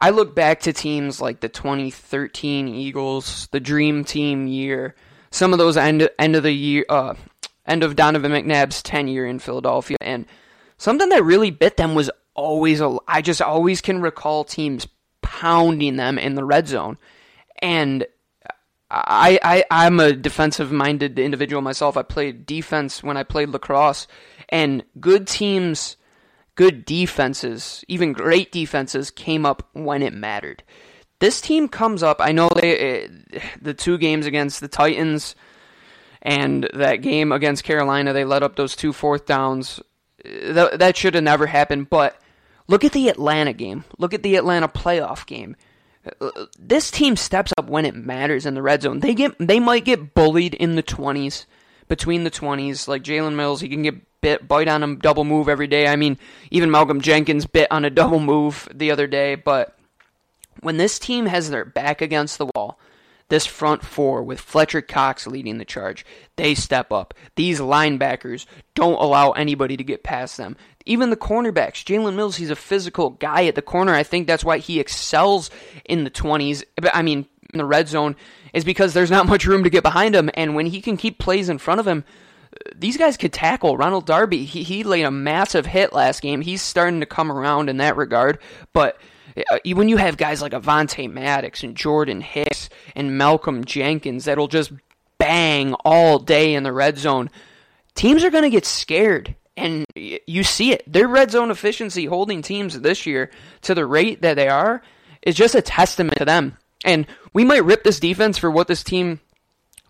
I 0.00 0.10
look 0.10 0.34
back 0.34 0.60
to 0.60 0.72
teams 0.72 1.20
like 1.20 1.40
the 1.40 1.48
2013 1.48 2.68
Eagles, 2.68 3.48
the 3.52 3.60
Dream 3.60 4.04
Team 4.04 4.46
year, 4.46 4.94
some 5.30 5.52
of 5.52 5.58
those 5.58 5.76
end 5.76 6.08
end 6.18 6.36
of 6.36 6.42
the 6.42 6.52
year, 6.52 6.84
uh, 6.88 7.14
end 7.66 7.82
of 7.82 7.96
Donovan 7.96 8.32
McNabb's 8.32 8.82
tenure 8.82 9.26
in 9.26 9.38
Philadelphia. 9.38 9.96
And 10.00 10.26
something 10.78 11.08
that 11.08 11.24
really 11.24 11.50
bit 11.50 11.76
them 11.76 11.94
was 11.94 12.10
always, 12.34 12.80
a, 12.80 12.96
I 13.08 13.22
just 13.22 13.42
always 13.42 13.80
can 13.80 14.00
recall 14.00 14.44
teams 14.44 14.86
pounding 15.22 15.96
them 15.96 16.18
in 16.18 16.34
the 16.34 16.44
red 16.44 16.68
zone. 16.68 16.98
And 17.60 18.06
I, 18.90 19.38
I 19.42 19.64
I'm 19.70 19.98
a 19.98 20.12
defensive 20.12 20.70
minded 20.70 21.18
individual 21.18 21.62
myself. 21.62 21.96
I 21.96 22.02
played 22.02 22.46
defense 22.46 23.02
when 23.02 23.16
I 23.16 23.22
played 23.22 23.48
lacrosse, 23.48 24.06
and 24.48 24.84
good 25.00 25.26
teams, 25.26 25.96
good 26.54 26.84
defenses, 26.84 27.84
even 27.88 28.12
great 28.12 28.52
defenses 28.52 29.10
came 29.10 29.46
up 29.46 29.68
when 29.72 30.02
it 30.02 30.12
mattered. 30.12 30.62
This 31.18 31.40
team 31.40 31.68
comes 31.68 32.02
up. 32.02 32.18
I 32.20 32.32
know 32.32 32.50
they 32.50 32.78
eh, 32.78 33.08
the 33.60 33.74
two 33.74 33.98
games 33.98 34.26
against 34.26 34.60
the 34.60 34.68
Titans 34.68 35.34
and 36.24 36.68
that 36.72 36.96
game 36.96 37.32
against 37.32 37.64
Carolina, 37.64 38.12
they 38.12 38.24
let 38.24 38.42
up 38.42 38.56
those 38.56 38.74
two 38.74 38.92
fourth 38.92 39.26
downs. 39.26 39.80
Eh, 40.24 40.52
that, 40.52 40.78
that 40.78 40.96
should 40.96 41.14
have 41.14 41.24
never 41.24 41.46
happened. 41.46 41.90
But 41.90 42.18
look 42.66 42.84
at 42.84 42.92
the 42.92 43.08
Atlanta 43.08 43.52
game. 43.52 43.84
Look 43.98 44.14
at 44.14 44.22
the 44.22 44.36
Atlanta 44.36 44.68
playoff 44.68 45.26
game 45.26 45.56
this 46.58 46.90
team 46.90 47.16
steps 47.16 47.52
up 47.58 47.68
when 47.68 47.84
it 47.84 47.94
matters 47.94 48.46
in 48.46 48.54
the 48.54 48.62
red 48.62 48.82
zone. 48.82 49.00
They 49.00 49.14
get 49.14 49.34
they 49.38 49.60
might 49.60 49.84
get 49.84 50.14
bullied 50.14 50.54
in 50.54 50.76
the 50.76 50.82
twenties, 50.82 51.46
between 51.88 52.24
the 52.24 52.30
twenties. 52.30 52.88
Like 52.88 53.02
Jalen 53.02 53.34
Mills, 53.34 53.60
he 53.60 53.68
can 53.68 53.82
get 53.82 54.20
bit, 54.20 54.48
bite 54.48 54.68
on 54.68 54.82
a 54.82 54.96
double 54.96 55.24
move 55.24 55.48
every 55.48 55.66
day. 55.66 55.86
I 55.86 55.96
mean, 55.96 56.18
even 56.50 56.70
Malcolm 56.70 57.00
Jenkins 57.00 57.46
bit 57.46 57.70
on 57.70 57.84
a 57.84 57.90
double 58.02 58.20
move 58.20 58.68
the 58.74 58.90
other 58.90 59.06
day. 59.06 59.34
But 59.34 59.76
when 60.60 60.78
this 60.78 60.98
team 60.98 61.26
has 61.26 61.50
their 61.50 61.64
back 61.64 62.00
against 62.00 62.38
the 62.38 62.46
wall, 62.54 62.78
this 63.34 63.46
front 63.46 63.84
four 63.84 64.22
with 64.22 64.38
Fletcher 64.38 64.80
Cox 64.80 65.26
leading 65.26 65.58
the 65.58 65.64
charge, 65.64 66.06
they 66.36 66.54
step 66.54 66.92
up. 66.92 67.14
These 67.34 67.58
linebackers 67.58 68.46
don't 68.76 68.94
allow 68.94 69.32
anybody 69.32 69.76
to 69.76 69.82
get 69.82 70.04
past 70.04 70.36
them. 70.36 70.56
Even 70.86 71.10
the 71.10 71.16
cornerbacks, 71.16 71.82
Jalen 71.82 72.14
Mills, 72.14 72.36
he's 72.36 72.50
a 72.50 72.54
physical 72.54 73.10
guy 73.10 73.46
at 73.46 73.56
the 73.56 73.62
corner. 73.62 73.92
I 73.92 74.04
think 74.04 74.28
that's 74.28 74.44
why 74.44 74.58
he 74.58 74.78
excels 74.78 75.50
in 75.84 76.04
the 76.04 76.12
20s. 76.12 76.62
I 76.92 77.02
mean, 77.02 77.26
in 77.52 77.58
the 77.58 77.64
red 77.64 77.88
zone, 77.88 78.14
is 78.52 78.64
because 78.64 78.94
there's 78.94 79.10
not 79.10 79.26
much 79.34 79.46
room 79.46 79.64
to 79.64 79.70
get 79.70 79.82
behind 79.82 80.14
him. 80.14 80.30
And 80.34 80.54
when 80.54 80.66
he 80.66 80.80
can 80.80 80.96
keep 80.96 81.18
plays 81.18 81.48
in 81.48 81.58
front 81.58 81.80
of 81.80 81.88
him, 81.88 82.04
these 82.76 82.96
guys 82.96 83.16
could 83.16 83.32
tackle. 83.32 83.76
Ronald 83.76 84.06
Darby, 84.06 84.44
he, 84.44 84.62
he 84.62 84.84
laid 84.84 85.02
a 85.02 85.10
massive 85.10 85.66
hit 85.66 85.92
last 85.92 86.22
game. 86.22 86.40
He's 86.40 86.62
starting 86.62 87.00
to 87.00 87.06
come 87.06 87.32
around 87.32 87.68
in 87.68 87.78
that 87.78 87.96
regard. 87.96 88.38
But 88.72 88.96
Uh, 89.36 89.58
when 89.74 89.88
you 89.88 89.96
have 89.96 90.16
guys 90.16 90.40
like 90.40 90.52
Avonte 90.52 91.10
Maddox 91.10 91.62
and 91.62 91.76
Jordan 91.76 92.20
Hicks 92.20 92.68
and 92.94 93.18
Malcolm 93.18 93.64
Jenkins 93.64 94.26
that'll 94.26 94.48
just 94.48 94.72
bang 95.18 95.74
all 95.84 96.18
day 96.18 96.54
in 96.54 96.62
the 96.62 96.72
red 96.72 96.98
zone, 96.98 97.30
teams 97.94 98.24
are 98.24 98.30
going 98.30 98.44
to 98.44 98.50
get 98.50 98.64
scared 98.64 99.34
and 99.56 99.84
you 99.94 100.42
see 100.42 100.72
it. 100.72 100.90
Their 100.90 101.08
red 101.08 101.30
zone 101.30 101.50
efficiency 101.50 102.06
holding 102.06 102.42
teams 102.42 102.78
this 102.80 103.06
year 103.06 103.30
to 103.62 103.74
the 103.74 103.86
rate 103.86 104.22
that 104.22 104.34
they 104.34 104.48
are 104.48 104.82
is 105.22 105.34
just 105.34 105.54
a 105.54 105.62
testament 105.62 106.18
to 106.18 106.24
them. 106.24 106.56
And 106.84 107.06
we 107.32 107.44
might 107.44 107.64
rip 107.64 107.84
this 107.84 108.00
defense 108.00 108.36
for 108.36 108.50
what 108.50 108.68
this 108.68 108.82
team 108.82 109.20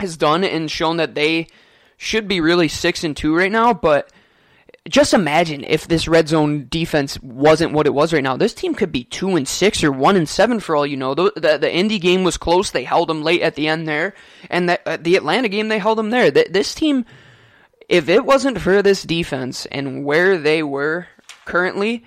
has 0.01 0.17
done 0.17 0.45
and 0.45 0.71
shown 0.71 0.99
that 0.99 1.15
they 1.15 1.49
should 1.97 2.29
be 2.29 2.41
really 2.41 2.69
6 2.69 3.05
and 3.05 3.17
2 3.17 3.37
right 3.37 3.51
now, 3.51 3.73
but 3.73 4.11
just 4.89 5.15
imagine 5.15 5.65
if 5.65 5.89
this 5.89 6.07
red 6.07 6.29
zone 6.29 6.67
defense 6.69 7.21
wasn't 7.23 7.73
what 7.73 7.87
it 7.87 7.95
was 7.95 8.13
right 8.13 8.23
now. 8.23 8.37
This 8.37 8.55
team 8.55 8.75
could 8.75 8.93
be 8.93 9.05
2 9.05 9.37
and 9.37 9.49
6 9.49 9.85
or 9.85 9.93
1 9.93 10.17
and 10.17 10.29
7 10.29 10.61
for 10.61 10.77
all 10.77 10.87
you 10.87 10.97
know. 10.97 11.15
The, 11.15 11.33
the, 11.35 11.59
the 11.59 11.75
Indy 11.75 11.99
game 11.99 12.23
was 12.23 12.37
close. 12.37 12.71
They 12.71 12.85
held 12.85 13.09
them 13.09 13.23
late 13.23 13.43
at 13.43 13.55
the 13.55 13.69
end 13.69 13.89
there. 13.89 14.15
And 14.51 14.69
the, 14.69 14.89
uh, 14.89 14.99
the 15.01 15.17
Atlanta 15.17 15.49
game, 15.49 15.69
they 15.69 15.79
held 15.79 15.99
them 15.99 16.11
there. 16.11 16.31
The, 16.31 16.47
this 16.51 16.75
team 16.75 17.07
if 17.89 18.09
it 18.09 18.25
wasn't 18.25 18.61
for 18.61 18.83
this 18.83 19.03
defense 19.03 19.67
and 19.67 20.05
where 20.05 20.39
they 20.39 20.63
were 20.63 21.07
currently, 21.45 22.05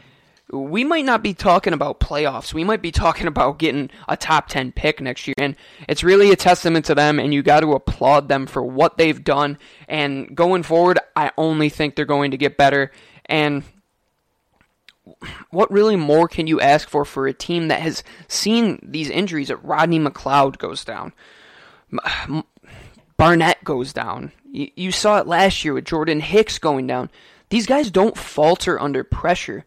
we 0.51 0.83
might 0.83 1.03
not 1.03 1.21
be 1.21 1.33
talking 1.33 1.73
about 1.73 1.99
playoffs. 1.99 2.53
We 2.53 2.63
might 2.63 2.81
be 2.81 2.91
talking 2.91 3.27
about 3.27 3.59
getting 3.59 3.89
a 4.07 4.15
top 4.15 4.47
10 4.47 4.71
pick 4.71 5.01
next 5.01 5.27
year. 5.27 5.35
And 5.37 5.55
it's 5.89 6.03
really 6.03 6.31
a 6.31 6.37
testament 6.37 6.85
to 6.85 6.95
them, 6.95 7.19
and 7.19 7.33
you 7.33 7.43
got 7.43 7.61
to 7.61 7.73
applaud 7.73 8.29
them 8.29 8.47
for 8.47 8.63
what 8.63 8.97
they've 8.97 9.23
done. 9.23 9.57
And 9.89 10.35
going 10.35 10.63
forward, 10.63 10.99
I 11.15 11.31
only 11.37 11.69
think 11.69 11.95
they're 11.95 12.05
going 12.05 12.31
to 12.31 12.37
get 12.37 12.57
better. 12.57 12.91
And 13.25 13.63
what 15.49 15.71
really 15.71 15.97
more 15.97 16.27
can 16.27 16.47
you 16.47 16.61
ask 16.61 16.87
for 16.87 17.03
for 17.03 17.27
a 17.27 17.33
team 17.33 17.67
that 17.67 17.81
has 17.81 18.03
seen 18.27 18.79
these 18.81 19.09
injuries? 19.09 19.49
That 19.49 19.63
Rodney 19.63 19.99
McLeod 19.99 20.57
goes 20.57 20.85
down, 20.85 21.13
Barnett 23.17 23.63
goes 23.63 23.91
down, 23.93 24.31
you, 24.51 24.69
you 24.75 24.91
saw 24.91 25.19
it 25.19 25.27
last 25.27 25.63
year 25.63 25.73
with 25.73 25.85
Jordan 25.85 26.19
Hicks 26.19 26.59
going 26.59 26.87
down. 26.87 27.09
These 27.49 27.65
guys 27.65 27.91
don't 27.91 28.17
falter 28.17 28.79
under 28.79 29.03
pressure. 29.03 29.65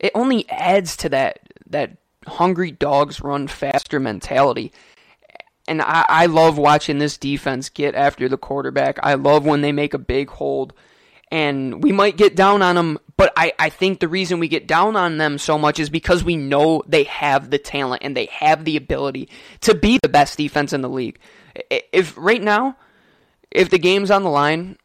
It 0.00 0.12
only 0.14 0.48
adds 0.48 0.96
to 0.98 1.10
that 1.10 1.40
that 1.68 1.98
hungry 2.26 2.70
dogs 2.72 3.20
run 3.20 3.46
faster 3.46 4.00
mentality. 4.00 4.72
And 5.68 5.80
I, 5.80 6.04
I 6.08 6.26
love 6.26 6.58
watching 6.58 6.98
this 6.98 7.16
defense 7.16 7.68
get 7.68 7.94
after 7.94 8.28
the 8.28 8.36
quarterback. 8.36 8.98
I 9.02 9.14
love 9.14 9.46
when 9.46 9.60
they 9.60 9.72
make 9.72 9.94
a 9.94 9.98
big 9.98 10.28
hold. 10.28 10.72
And 11.30 11.80
we 11.80 11.92
might 11.92 12.16
get 12.16 12.34
down 12.34 12.60
on 12.60 12.74
them, 12.74 12.98
but 13.16 13.32
I, 13.36 13.52
I 13.56 13.68
think 13.68 14.00
the 14.00 14.08
reason 14.08 14.40
we 14.40 14.48
get 14.48 14.66
down 14.66 14.96
on 14.96 15.18
them 15.18 15.38
so 15.38 15.56
much 15.58 15.78
is 15.78 15.88
because 15.88 16.24
we 16.24 16.34
know 16.34 16.82
they 16.88 17.04
have 17.04 17.50
the 17.50 17.58
talent 17.58 18.02
and 18.02 18.16
they 18.16 18.26
have 18.26 18.64
the 18.64 18.76
ability 18.76 19.28
to 19.60 19.76
be 19.76 20.00
the 20.02 20.08
best 20.08 20.36
defense 20.36 20.72
in 20.72 20.80
the 20.80 20.88
league. 20.88 21.20
If 21.70 22.16
right 22.16 22.42
now, 22.42 22.76
if 23.52 23.70
the 23.70 23.78
game's 23.78 24.10
on 24.10 24.24
the 24.24 24.30
line, 24.30 24.76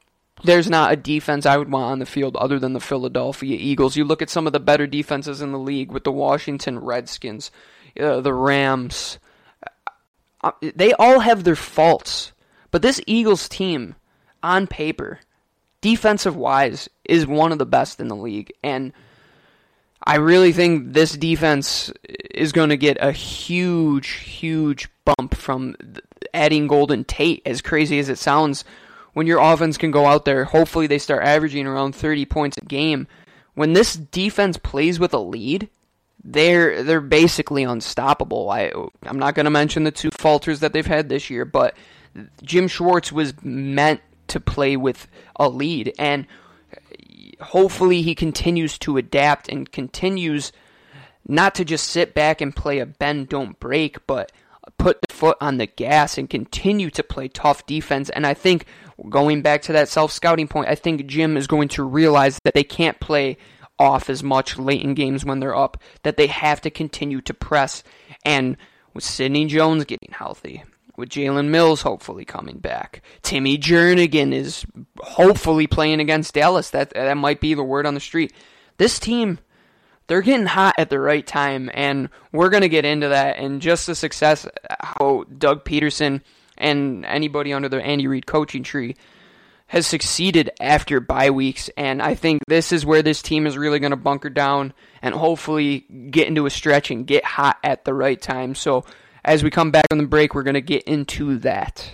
there's 0.44 0.70
not 0.70 0.92
a 0.92 0.98
defense 0.98 1.46
I 1.46 1.58
would 1.58 1.72
want 1.72 1.92
on 1.92 2.00
the 2.00 2.06
field 2.06 2.36
other 2.36 2.60
than 2.60 2.74
the 2.74 2.80
Philadelphia 2.80 3.58
Eagles. 3.60 3.96
You 3.96 4.04
look 4.04 4.22
at 4.22 4.30
some 4.30 4.48
of 4.48 4.54
the 4.54 4.60
better 4.60 4.86
defenses 4.86 5.42
in 5.42 5.52
the 5.52 5.60
league 5.60 5.92
with 5.92 6.04
the 6.04 6.12
Washington 6.12 6.80
Redskins, 6.80 7.52
uh, 8.00 8.22
the 8.22 8.34
Rams. 8.34 9.18
Uh, 10.44 10.52
they 10.62 10.94
all 10.94 11.20
have 11.22 11.44
their 11.44 11.56
faults. 11.56 12.34
But 12.72 12.82
this 12.82 13.02
Eagles 13.08 13.48
team, 13.48 13.96
on 14.44 14.68
paper, 14.68 15.22
defensive 15.80 16.36
wise, 16.36 16.90
is 17.06 17.26
one 17.26 17.54
of 17.54 17.58
the 17.58 17.66
best 17.66 18.00
in 18.02 18.10
the 18.10 18.16
league. 18.16 18.52
And 18.62 18.92
I 20.04 20.18
really 20.18 20.52
think 20.52 20.94
this 20.94 21.14
defense 21.14 21.92
is 22.04 22.52
going 22.52 22.70
to 22.70 22.78
get 22.78 22.98
a 23.00 23.12
huge, 23.12 24.10
huge 24.10 24.90
bump 25.06 25.36
from 25.36 25.76
adding 26.34 26.68
Golden 26.68 27.06
Tate, 27.06 27.42
as 27.46 27.62
crazy 27.62 27.98
as 27.98 28.10
it 28.10 28.20
sounds, 28.20 28.66
when 29.16 29.28
your 29.28 29.40
offense 29.40 29.78
can 29.78 29.92
go 29.92 30.06
out 30.06 30.26
there, 30.26 30.44
hopefully 30.44 30.88
they 30.88 31.00
start 31.00 31.24
averaging 31.24 31.66
around 31.66 31.96
30 31.96 32.26
points 32.26 32.58
a 32.58 32.66
game. 32.66 33.08
When 33.54 33.72
this 33.72 33.96
defense 33.96 34.58
plays 34.58 35.00
with 35.00 35.14
a 35.14 35.20
lead, 35.20 35.70
they're 36.22 36.84
they're 36.84 37.00
basically 37.00 37.64
unstoppable. 37.64 38.50
I 38.50 38.74
I'm 39.04 39.18
not 39.18 39.34
going 39.34 39.46
to 39.46 39.50
mention 39.52 39.86
the 39.86 39.92
two 39.92 40.12
falters 40.12 40.60
that 40.60 40.74
they've 40.74 40.86
had 40.86 41.08
this 41.08 41.30
year, 41.30 41.46
but 41.46 41.78
Jim 42.44 42.68
Schwartz 42.68 43.10
was 43.10 43.34
meant 43.42 44.02
to 44.28 44.42
play 44.42 44.76
with 44.76 45.08
a 45.38 45.48
lead 45.48 45.94
and 45.98 46.28
hopefully 47.40 48.02
he 48.02 48.16
continues 48.16 48.78
to 48.80 48.98
adapt 48.98 49.48
and 49.48 49.72
continues 49.72 50.52
not 51.26 51.56
to 51.56 51.64
just 51.64 51.88
sit 51.88 52.14
back 52.14 52.42
and 52.42 52.54
play 52.54 52.80
a 52.80 52.86
bend 52.86 53.30
don't 53.30 53.58
break, 53.62 54.06
but 54.08 54.34
put 54.78 55.00
the 55.02 55.14
foot 55.14 55.38
on 55.40 55.58
the 55.58 55.68
gas 55.68 56.18
and 56.18 56.30
continue 56.30 56.90
to 56.90 57.04
play 57.04 57.28
tough 57.30 57.66
defense. 57.66 58.10
And 58.10 58.28
I 58.28 58.34
think 58.34 58.66
going 59.10 59.42
back 59.42 59.64
to 59.64 59.74
that 59.74 59.90
self 59.90 60.12
scouting 60.12 60.48
point, 60.48 60.70
I 60.70 60.76
think 60.76 61.06
Jim 61.06 61.38
is 61.38 61.48
going 61.48 61.68
to 61.70 61.84
realize 61.84 62.40
that 62.44 62.54
they 62.54 62.64
can't 62.64 63.00
play 63.00 63.38
off 63.78 64.10
as 64.10 64.24
much 64.24 64.58
late 64.58 64.82
in 64.82 64.94
games 64.94 65.26
when 65.26 65.40
they're 65.40 65.56
up, 65.56 65.82
that 66.04 66.18
they 66.18 66.28
have 66.28 66.62
to 66.62 66.70
continue 66.70 67.22
to 67.22 67.34
press. 67.34 67.84
And 68.24 68.58
with 68.94 69.04
Sidney 69.04 69.46
Jones 69.46 69.86
getting 69.86 70.12
healthy, 70.12 70.64
with 70.96 71.10
Jalen 71.10 71.50
Mills 71.50 71.82
hopefully 71.82 72.24
coming 72.24 72.58
back, 72.58 73.02
Timmy 73.22 73.58
Jernigan 73.58 74.34
is 74.34 74.66
hopefully 75.00 75.68
playing 75.68 76.00
against 76.00 76.34
Dallas. 76.34 76.70
That 76.70 76.92
that 76.92 77.18
might 77.18 77.42
be 77.42 77.54
the 77.54 77.64
word 77.64 77.86
on 77.86 77.94
the 77.94 78.00
street. 78.00 78.34
This 78.78 79.00
team 79.00 79.40
they're 80.08 80.22
getting 80.22 80.46
hot 80.46 80.76
at 80.78 80.90
the 80.90 81.00
right 81.00 81.26
time, 81.26 81.72
and 81.74 82.10
we're 82.32 82.50
going 82.50 82.62
to 82.62 82.70
get 82.70 82.86
into 82.86 83.10
that 83.10 83.38
and 83.38 83.62
just 83.62 83.88
the 83.88 83.96
success 83.96 84.48
how 84.80 85.26
Doug 85.36 85.66
Pederson 85.66 86.22
and 86.58 87.06
anybody 87.06 87.54
under 87.54 87.70
the 87.70 87.82
Andy 87.82 88.08
Reid 88.08 88.26
coaching 88.26 88.64
tree 88.64 88.96
has 89.68 89.88
succeeded 89.88 90.52
after 90.60 91.00
bye 91.00 91.32
weeks, 91.32 91.70
and 91.76 92.02
I 92.02 92.16
think 92.16 92.42
this 92.48 92.72
is 92.72 92.86
where 92.86 93.02
this 93.02 93.22
team 93.22 93.48
is 93.48 93.58
really 93.58 93.80
going 93.80 93.92
to 93.92 93.98
bunker 93.98 94.30
down 94.30 94.74
and 95.02 95.16
hopefully 95.16 95.80
get 96.12 96.28
into 96.28 96.46
a 96.46 96.52
stretch 96.52 96.92
and 96.92 97.08
get 97.08 97.26
hot 97.26 97.58
at 97.64 97.84
the 97.84 97.94
right 97.94 98.22
time. 98.22 98.54
So 98.54 98.86
as 99.24 99.44
we 99.44 99.50
come 99.50 99.72
back 99.72 99.88
from 99.90 99.98
the 99.98 100.08
break, 100.08 100.36
we're 100.36 100.44
going 100.44 100.54
to 100.54 100.62
get 100.62 100.84
into 100.84 101.38
that. 101.40 101.90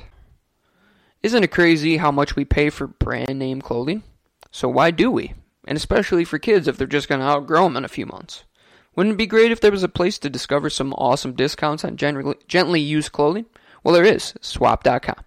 Isn't 1.23 1.43
it 1.43 1.51
crazy 1.51 1.97
how 1.97 2.11
much 2.11 2.35
we 2.35 2.43
pay 2.45 2.69
for 2.69 2.87
brand 2.87 3.39
name 3.39 3.61
clothing? 3.61 4.03
So 4.51 4.67
why 4.67 4.91
do 4.91 5.09
we? 5.09 5.33
and 5.65 5.77
especially 5.77 6.25
for 6.25 6.39
kids 6.39 6.67
if 6.67 6.77
they're 6.77 6.87
just 6.87 7.07
going 7.07 7.21
to 7.21 7.27
outgrow 7.27 7.63
them 7.63 7.77
in 7.77 7.85
a 7.85 7.89
few 7.89 8.05
months. 8.05 8.43
Wouldn't 8.95 9.13
it 9.13 9.17
be 9.17 9.25
great 9.25 9.51
if 9.51 9.61
there 9.61 9.71
was 9.71 9.83
a 9.83 9.89
place 9.89 10.19
to 10.19 10.29
discover 10.29 10.69
some 10.69 10.93
awesome 10.93 11.33
discounts 11.33 11.85
on 11.85 11.95
gently 11.95 12.81
used 12.81 13.11
clothing? 13.11 13.45
Well, 13.83 13.93
there 13.93 14.05
is, 14.05 14.33
swap.com. 14.41 15.23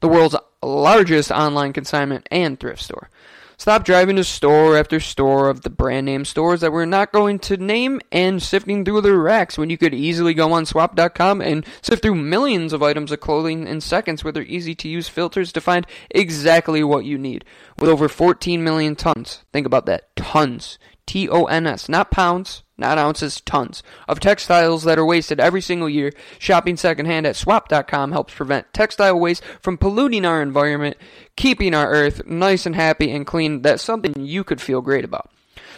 The 0.00 0.08
world's 0.08 0.36
largest 0.62 1.30
online 1.30 1.72
consignment 1.72 2.26
and 2.30 2.58
thrift 2.58 2.82
store. 2.82 3.08
Stop 3.56 3.84
driving 3.84 4.16
to 4.16 4.24
store 4.24 4.76
after 4.76 4.98
store 4.98 5.48
of 5.48 5.60
the 5.60 5.70
brand 5.70 6.06
name 6.06 6.24
stores 6.24 6.60
that 6.60 6.72
we're 6.72 6.84
not 6.84 7.12
going 7.12 7.38
to 7.38 7.56
name 7.56 8.00
and 8.10 8.42
sifting 8.42 8.84
through 8.84 9.00
the 9.00 9.16
racks 9.16 9.56
when 9.56 9.70
you 9.70 9.78
could 9.78 9.94
easily 9.94 10.34
go 10.34 10.52
on 10.52 10.66
swap.com 10.66 11.40
and 11.40 11.64
sift 11.80 12.02
through 12.02 12.16
millions 12.16 12.72
of 12.72 12.82
items 12.82 13.12
of 13.12 13.20
clothing 13.20 13.66
in 13.68 13.80
seconds 13.80 14.24
with 14.24 14.34
their 14.34 14.42
easy 14.42 14.74
to 14.74 14.88
use 14.88 15.08
filters 15.08 15.52
to 15.52 15.60
find 15.60 15.86
exactly 16.10 16.82
what 16.82 17.04
you 17.04 17.16
need. 17.16 17.44
With 17.78 17.88
over 17.88 18.08
14 18.08 18.64
million 18.64 18.96
tons, 18.96 19.44
think 19.52 19.66
about 19.66 19.86
that, 19.86 20.14
tons, 20.16 20.78
T 21.06 21.28
O 21.28 21.44
N 21.44 21.66
S, 21.66 21.88
not 21.88 22.10
pounds, 22.10 22.62
not 22.76 22.98
ounces, 22.98 23.40
tons 23.40 23.82
of 24.08 24.20
textiles 24.20 24.84
that 24.84 24.98
are 24.98 25.04
wasted 25.04 25.38
every 25.38 25.60
single 25.60 25.88
year. 25.88 26.12
Shopping 26.38 26.76
secondhand 26.76 27.26
at 27.26 27.36
swap.com 27.36 28.12
helps 28.12 28.34
prevent 28.34 28.72
textile 28.72 29.18
waste 29.18 29.44
from 29.60 29.78
polluting 29.78 30.24
our 30.24 30.42
environment, 30.42 30.96
keeping 31.36 31.74
our 31.74 31.90
earth 31.90 32.26
nice 32.26 32.66
and 32.66 32.74
happy 32.74 33.10
and 33.10 33.26
clean. 33.26 33.62
That's 33.62 33.82
something 33.82 34.14
you 34.18 34.44
could 34.44 34.60
feel 34.60 34.80
great 34.80 35.04
about. 35.04 35.30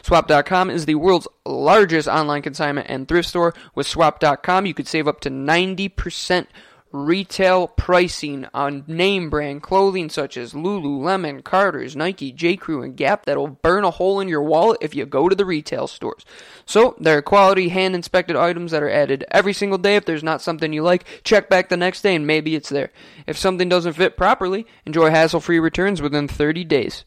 Swap.com 0.02 0.71
is 0.71 0.87
the 0.87 0.95
world's 0.95 1.28
largest 1.45 2.06
online 2.06 2.42
consignment 2.42 2.87
and 2.88 3.09
thrift 3.09 3.28
store. 3.28 3.54
With 3.75 3.87
Swap.com, 3.87 4.64
you 4.64 4.73
could 4.73 4.87
save 4.87 5.09
up 5.09 5.21
to 5.21 5.30
90% 5.30 6.47
retail 6.93 7.69
pricing 7.69 8.47
on 8.55 8.85
name 8.87 9.28
brand 9.28 9.62
clothing 9.62 10.09
such 10.09 10.37
as 10.37 10.52
Lululemon, 10.52 11.43
Carter's, 11.45 11.97
Nike, 11.97 12.33
J. 12.33 12.57
Crew, 12.57 12.83
and 12.83 12.97
Gap 12.97 13.26
that'll 13.26 13.49
burn 13.49 13.85
a 13.85 13.90
hole 13.90 14.21
in 14.21 14.28
your 14.28 14.43
wallet 14.43 14.78
if 14.81 14.95
you 14.95 15.05
go 15.07 15.28
to 15.28 15.37
the 15.37 15.45
retail 15.45 15.87
stores. 15.87 16.25
So, 16.64 16.97
there 16.99 17.19
are 17.19 17.23
quality 17.23 17.69
hand 17.69 17.95
inspected 17.95 18.37
items 18.37 18.71
that 18.71 18.83
are 18.83 18.90
added 18.90 19.25
every 19.31 19.52
single 19.52 19.78
day. 19.78 19.97
If 19.97 20.05
there's 20.05 20.23
not 20.23 20.43
something 20.43 20.73
you 20.73 20.83
like, 20.83 21.23
check 21.25 21.49
back 21.49 21.69
the 21.69 21.76
next 21.76 22.02
day 22.02 22.14
and 22.14 22.26
maybe 22.26 22.55
it's 22.55 22.69
there. 22.69 22.90
If 23.26 23.37
something 23.37 23.69
doesn't 23.69 23.95
fit 23.95 24.16
properly, 24.16 24.66
enjoy 24.85 25.11
hassle 25.11 25.40
free 25.40 25.59
returns 25.59 26.00
within 26.00 26.28
30 26.28 26.64
days. 26.64 27.05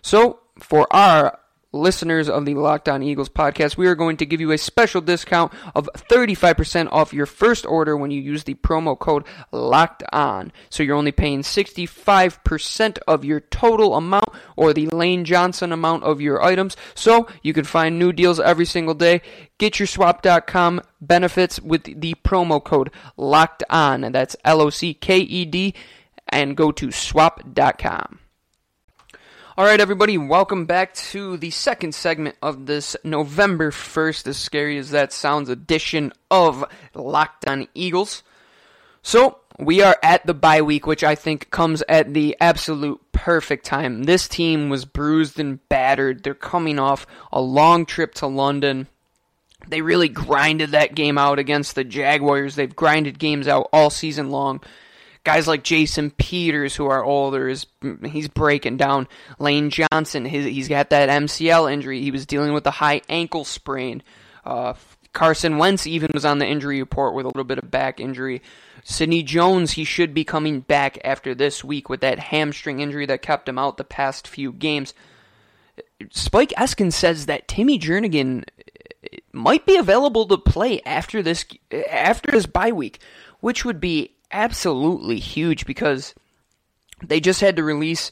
So, 0.00 0.40
for 0.58 0.86
our 0.94 1.38
listeners 1.72 2.28
of 2.28 2.44
the 2.44 2.54
Locked 2.54 2.88
On 2.88 3.02
Eagles 3.02 3.28
podcast, 3.28 3.76
we 3.76 3.86
are 3.86 3.94
going 3.94 4.16
to 4.18 4.26
give 4.26 4.40
you 4.40 4.52
a 4.52 4.58
special 4.58 5.00
discount 5.00 5.52
of 5.74 5.88
35% 6.10 6.88
off 6.92 7.12
your 7.12 7.26
first 7.26 7.66
order 7.66 7.96
when 7.96 8.10
you 8.10 8.20
use 8.20 8.44
the 8.44 8.54
promo 8.54 8.98
code 8.98 9.24
Locked 9.50 10.02
On. 10.12 10.52
So 10.70 10.82
you're 10.82 10.96
only 10.96 11.12
paying 11.12 11.42
65% 11.42 12.98
of 13.08 13.24
your 13.24 13.40
total 13.40 13.94
amount 13.94 14.28
or 14.56 14.72
the 14.72 14.86
Lane 14.88 15.24
Johnson 15.24 15.72
amount 15.72 16.04
of 16.04 16.20
your 16.20 16.42
items. 16.42 16.76
So 16.94 17.26
you 17.42 17.52
can 17.52 17.64
find 17.64 17.98
new 17.98 18.12
deals 18.12 18.38
every 18.38 18.66
single 18.66 18.94
day. 18.94 19.22
Get 19.58 19.78
your 19.78 19.86
swap.com 19.86 20.82
benefits 21.00 21.60
with 21.60 22.00
the 22.00 22.14
promo 22.24 22.62
code 22.62 22.90
Locked 23.16 23.64
On. 23.70 24.12
That's 24.12 24.36
L 24.44 24.60
O 24.60 24.70
C 24.70 24.94
K 24.94 25.18
E 25.18 25.44
D. 25.44 25.74
And 26.28 26.56
go 26.56 26.72
to 26.72 26.90
swap.com. 26.90 28.21
All 29.54 29.66
right, 29.66 29.82
everybody, 29.82 30.16
welcome 30.16 30.64
back 30.64 30.94
to 30.94 31.36
the 31.36 31.50
second 31.50 31.94
segment 31.94 32.36
of 32.40 32.64
this 32.64 32.96
November 33.04 33.70
1st, 33.70 34.28
as 34.28 34.38
scary 34.38 34.78
as 34.78 34.92
that 34.92 35.12
sounds, 35.12 35.50
edition 35.50 36.10
of 36.30 36.64
Locked 36.94 37.46
On 37.46 37.68
Eagles. 37.74 38.22
So, 39.02 39.40
we 39.58 39.82
are 39.82 39.98
at 40.02 40.24
the 40.24 40.32
bye 40.32 40.62
week, 40.62 40.86
which 40.86 41.04
I 41.04 41.16
think 41.16 41.50
comes 41.50 41.82
at 41.86 42.14
the 42.14 42.34
absolute 42.40 42.98
perfect 43.12 43.66
time. 43.66 44.04
This 44.04 44.26
team 44.26 44.70
was 44.70 44.86
bruised 44.86 45.38
and 45.38 45.68
battered. 45.68 46.22
They're 46.22 46.32
coming 46.32 46.78
off 46.78 47.06
a 47.30 47.42
long 47.42 47.84
trip 47.84 48.14
to 48.14 48.26
London. 48.26 48.88
They 49.68 49.82
really 49.82 50.08
grinded 50.08 50.70
that 50.70 50.94
game 50.94 51.18
out 51.18 51.38
against 51.38 51.74
the 51.74 51.84
Jaguars. 51.84 52.54
They've 52.54 52.74
grinded 52.74 53.18
games 53.18 53.46
out 53.46 53.68
all 53.70 53.90
season 53.90 54.30
long 54.30 54.62
guys 55.24 55.46
like 55.46 55.62
Jason 55.62 56.10
Peters 56.10 56.74
who 56.74 56.86
are 56.86 57.04
older 57.04 57.48
is 57.48 57.66
he's 58.04 58.28
breaking 58.28 58.76
down. 58.76 59.08
Lane 59.38 59.70
Johnson, 59.70 60.24
his, 60.24 60.44
he's 60.44 60.68
got 60.68 60.90
that 60.90 61.08
MCL 61.08 61.72
injury. 61.72 62.02
He 62.02 62.10
was 62.10 62.26
dealing 62.26 62.52
with 62.52 62.66
a 62.66 62.72
high 62.72 63.02
ankle 63.08 63.44
sprain. 63.44 64.02
Uh, 64.44 64.74
Carson 65.12 65.58
Wentz 65.58 65.86
even 65.86 66.10
was 66.14 66.24
on 66.24 66.38
the 66.38 66.46
injury 66.46 66.80
report 66.80 67.14
with 67.14 67.26
a 67.26 67.28
little 67.28 67.44
bit 67.44 67.58
of 67.58 67.70
back 67.70 68.00
injury. 68.00 68.42
Sidney 68.82 69.22
Jones, 69.22 69.72
he 69.72 69.84
should 69.84 70.14
be 70.14 70.24
coming 70.24 70.60
back 70.60 70.98
after 71.04 71.34
this 71.34 71.62
week 71.62 71.88
with 71.88 72.00
that 72.00 72.18
hamstring 72.18 72.80
injury 72.80 73.06
that 73.06 73.22
kept 73.22 73.48
him 73.48 73.58
out 73.58 73.76
the 73.76 73.84
past 73.84 74.26
few 74.26 74.52
games. 74.52 74.94
Spike 76.10 76.52
Eskin 76.58 76.92
says 76.92 77.26
that 77.26 77.46
Timmy 77.46 77.78
Jernigan 77.78 78.44
might 79.32 79.66
be 79.66 79.76
available 79.76 80.26
to 80.26 80.36
play 80.36 80.80
after 80.84 81.22
this 81.22 81.44
after 81.90 82.30
this 82.30 82.46
bye 82.46 82.72
week, 82.72 82.98
which 83.40 83.64
would 83.64 83.80
be 83.80 84.14
absolutely 84.32 85.18
huge 85.18 85.66
because 85.66 86.14
they 87.02 87.20
just 87.20 87.40
had 87.40 87.56
to 87.56 87.64
release 87.64 88.10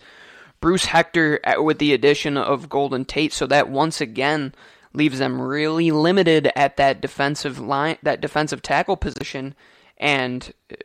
Bruce 0.61 0.85
Hector 0.85 1.41
with 1.59 1.79
the 1.79 1.95
addition 1.95 2.37
of 2.37 2.69
Golden 2.69 3.05
Tate, 3.05 3.33
so 3.33 3.47
that 3.47 3.71
once 3.71 4.01
again 4.01 4.55
leaves 4.93 5.19
them 5.19 5.41
really 5.41 5.91
limited 5.91 6.51
at 6.55 6.77
that 6.77 7.01
defensive 7.01 7.59
line, 7.59 7.97
that 8.03 8.21
defensive 8.21 8.61
tackle 8.61 8.97
position. 8.97 9.55
And 9.97 10.53
uh, 10.71 10.77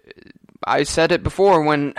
I 0.63 0.83
said 0.83 1.11
it 1.11 1.23
before 1.23 1.61
when 1.61 1.93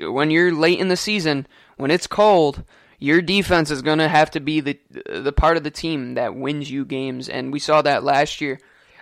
when 0.00 0.30
you're 0.30 0.52
late 0.52 0.78
in 0.78 0.88
the 0.88 0.96
season, 0.96 1.46
when 1.76 1.90
it's 1.90 2.06
cold, 2.06 2.64
your 2.98 3.20
defense 3.20 3.70
is 3.70 3.82
going 3.82 3.98
to 3.98 4.08
have 4.08 4.30
to 4.32 4.40
be 4.40 4.60
the 4.60 4.78
the 5.06 5.32
part 5.32 5.56
of 5.56 5.64
the 5.64 5.70
team 5.70 6.14
that 6.14 6.34
wins 6.34 6.70
you 6.70 6.84
games, 6.84 7.28
and 7.28 7.52
we 7.52 7.58
saw 7.58 7.82
that 7.82 8.04
last 8.04 8.40
year. 8.40 8.58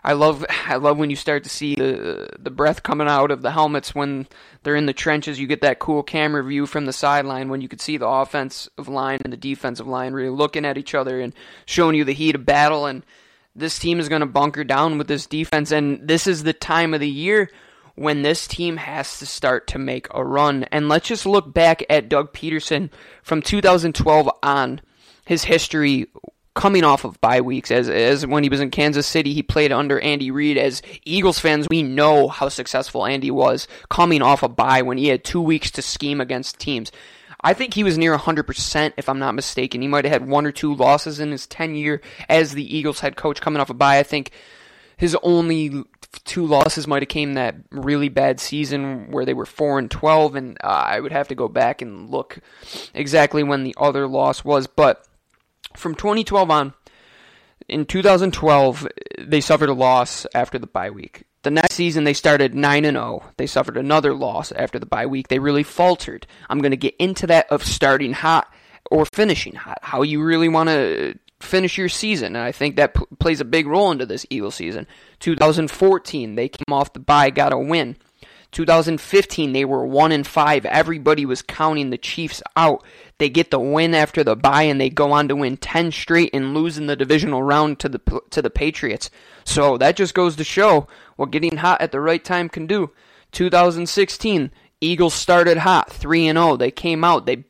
I 0.07 0.12
love 0.12 0.47
I 0.49 0.77
love 0.77 0.99
when 0.99 1.11
you 1.11 1.16
start 1.16 1.42
to 1.45 1.51
see 1.51 1.75
the 1.75 2.29
the 2.38 2.51
breath 2.51 2.85
coming 2.85 3.09
out 3.09 3.33
of 3.33 3.42
the 3.42 3.51
helmets 3.51 3.92
when 3.92 4.29
they're 4.62 4.77
in 4.77 4.87
the 4.87 4.92
trenches. 4.92 5.40
You 5.40 5.49
get 5.49 5.62
that 5.62 5.81
cool 5.81 6.05
camera 6.05 6.45
view 6.45 6.66
from 6.66 6.87
the 6.87 6.92
sideline 6.92 7.49
when 7.49 7.61
you 7.61 7.69
could 7.69 7.81
see 7.81 7.97
the 7.97 8.07
offensive 8.07 8.88
line 8.88 9.19
and 9.25 9.33
the 9.33 9.37
defensive 9.37 9.88
line 9.88 10.12
really 10.12 10.31
looking 10.31 10.64
at 10.64 10.79
each 10.79 10.95
other 10.95 11.21
and 11.21 11.35
showing 11.66 11.97
you 11.97 12.05
the 12.05 12.12
heat 12.12 12.37
of 12.37 12.47
battle. 12.47 12.87
And 12.87 13.05
this 13.57 13.81
team 13.81 13.99
is 13.99 14.09
going 14.09 14.21
to 14.21 14.27
bunker 14.27 14.62
down 14.62 14.97
with 14.97 15.09
this 15.09 15.27
defense. 15.27 15.73
And 15.73 16.07
this 16.07 16.29
is 16.29 16.45
the 16.45 16.53
time 16.53 16.95
of 16.95 17.01
the 17.01 17.11
year 17.11 17.51
when 17.97 18.23
this 18.23 18.47
team 18.47 18.77
has 18.77 19.19
to 19.19 19.27
start 19.27 19.66
to 19.69 19.79
make 19.79 20.07
a 20.14 20.25
run. 20.25 20.64
And 20.64 20.88
let's 20.88 21.09
just 21.09 21.27
look 21.27 21.53
back 21.53 21.83
at 21.90 22.09
Doug 22.09 22.33
Pederson 22.33 22.90
from 23.25 23.42
2012 23.42 24.31
on 24.45 24.81
his 25.25 25.42
history 25.42 26.07
coming 26.57 26.83
off 26.83 27.05
of 27.05 27.21
bye 27.21 27.40
weeks. 27.40 27.71
As 27.71 27.88
as 27.88 28.27
when 28.27 28.42
he 28.42 28.49
was 28.49 28.61
in 28.61 28.71
Kansas 28.71 29.07
City 29.07 29.33
he 29.33 29.42
played 29.42 29.71
under 29.71 30.01
Andy 30.01 30.33
Reid. 30.33 30.59
As 30.59 30.83
Eagles 31.05 31.38
fans 31.38 31.69
we 31.71 31.85
know 31.85 32.27
how 32.27 32.49
successful 32.49 33.07
Andy 33.07 33.31
was 33.31 33.69
coming 33.88 34.23
off 34.23 34.42
a 34.42 34.49
bye 34.49 34.83
when 34.83 34.99
he 34.99 35.09
had 35.09 35.23
2 35.23 35.40
weeks 35.40 35.71
to 35.73 35.83
scheme 35.83 36.21
against 36.21 36.59
teams. 36.59 36.90
I 37.42 37.53
think 37.55 37.75
he 37.75 37.85
was 37.85 37.99
near 37.99 38.16
100% 38.16 38.92
if 38.97 39.09
I'm 39.09 39.19
not 39.21 39.35
mistaken. 39.35 39.83
He 39.83 39.87
might 39.87 40.05
have 40.05 40.12
had 40.12 40.29
one 40.29 40.47
or 40.47 40.53
two 40.53 40.75
losses 40.75 41.21
in 41.21 41.31
his 41.31 41.47
tenure 41.47 42.01
as 42.29 42.53
the 42.53 42.77
Eagles 42.77 43.01
head 43.01 43.14
coach 43.14 43.40
coming 43.40 43.61
off 43.61 43.71
a 43.71 43.75
bye. 43.75 43.99
I 43.99 44.03
think 44.03 44.33
his 44.97 45.14
only 45.23 45.85
two 46.25 46.47
losses 46.47 46.87
might 46.87 47.03
have 47.03 47.09
came 47.09 47.35
that 47.35 47.55
really 47.71 48.09
bad 48.09 48.40
season 48.40 49.11
where 49.11 49.25
they 49.25 49.35
were 49.35 49.47
4 49.47 49.79
and 49.79 49.90
12 49.90 50.35
and 50.35 50.59
uh, 50.64 50.66
I 50.66 51.01
would 51.01 51.12
have 51.12 51.29
to 51.29 51.35
go 51.35 51.49
back 51.49 51.83
and 51.83 52.11
look 52.11 52.38
exactly 52.95 53.42
when 53.42 53.64
the 53.64 53.75
other 53.79 54.07
loss 54.07 54.45
was 54.45 54.66
but 54.66 55.06
from 55.77 55.95
2012 55.95 56.51
on, 56.51 56.75
in 57.69 57.85
2012, 57.85 58.87
they 59.19 59.41
suffered 59.41 59.69
a 59.69 59.75
loss 59.75 60.27
after 60.35 60.59
the 60.59 60.67
bye 60.67 60.91
week. 60.91 61.25
The 61.43 61.51
next 61.51 61.75
season, 61.75 62.05
they 62.05 62.12
started 62.12 62.55
9 62.55 62.85
and 62.85 62.97
0. 62.97 63.23
They 63.37 63.47
suffered 63.47 63.77
another 63.77 64.15
loss 64.15 64.53
after 64.53 64.79
the 64.79 64.87
bye 64.87 65.07
week. 65.07 65.29
They 65.29 65.39
really 65.39 65.62
faltered. 65.62 66.27
I'm 66.49 66.59
going 66.59 66.73
to 66.73 66.77
get 66.77 66.97
into 66.99 67.27
that 67.29 67.51
of 67.51 67.65
starting 67.65 68.12
hot 68.12 68.53
or 68.91 69.05
finishing 69.07 69.55
hot, 69.55 69.79
how 69.83 70.03
you 70.03 70.23
really 70.23 70.49
want 70.49 70.69
to 70.69 71.19
finish 71.41 71.79
your 71.79 71.89
season. 71.89 72.35
And 72.37 72.45
I 72.45 72.53
think 72.53 72.77
that 72.77 72.95
p- 72.95 73.05
plays 73.19 73.41
a 73.41 73.45
big 73.45 73.67
role 73.67 73.91
into 73.91 74.07
this 74.07 74.27
Eagle 74.31 74.51
season. 74.51 74.87
2014, 75.21 76.35
they 76.35 76.49
came 76.49 76.73
off 76.73 76.93
the 76.93 77.01
bye, 77.01 77.31
got 77.31 77.53
a 77.53 77.59
win. 77.59 77.97
2015 78.53 79.53
they 79.53 79.65
were 79.65 79.85
1 79.85 80.13
and 80.13 80.27
5. 80.27 80.67
Everybody 80.67 81.27
was 81.27 81.43
counting 81.43 81.91
the 81.91 81.99
Chiefs 81.99 82.43
out. 82.57 82.85
They 83.19 83.29
get 83.29 83.51
the 83.51 83.61
win 83.61 83.95
after 83.95 84.23
the 84.23 84.37
bye 84.37 84.63
and 84.63 84.81
they 84.81 84.91
go 84.91 85.13
on 85.13 85.29
to 85.29 85.37
win 85.37 85.57
10 85.57 85.93
straight 85.93 86.31
and 86.33 86.55
lose 86.55 86.79
in 86.79 86.87
the 86.87 86.97
divisional 86.97 87.43
round 87.43 87.79
to 87.81 87.89
the 87.89 88.23
to 88.31 88.43
the 88.43 88.51
Patriots. 88.51 89.11
So 89.45 89.79
that 89.79 89.97
just 89.97 90.15
goes 90.15 90.37
to 90.37 90.45
show 90.45 90.89
what 91.17 91.31
getting 91.31 91.59
hot 91.59 91.81
at 91.81 91.93
the 91.93 92.01
right 92.01 92.25
time 92.25 92.49
can 92.49 92.67
do. 92.67 92.91
2016 93.33 94.51
Eagles 94.81 95.15
started 95.15 95.59
hot, 95.59 95.91
3 95.91 96.29
and 96.29 96.39
0. 96.39 96.57
They 96.57 96.71
came 96.71 97.03
out. 97.05 97.27
They 97.27 97.45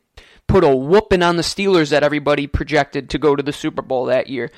put 0.47 0.63
a 0.63 0.75
whooping 0.75 1.23
on 1.23 1.35
the 1.35 1.43
Steelers 1.43 1.89
that 1.89 2.03
everybody 2.03 2.47
projected 2.47 3.09
to 3.09 3.17
go 3.17 3.35
to 3.35 3.43
the 3.43 3.51
Super 3.51 3.81
Bowl 3.81 4.05
that 4.05 4.27
year 4.27 4.49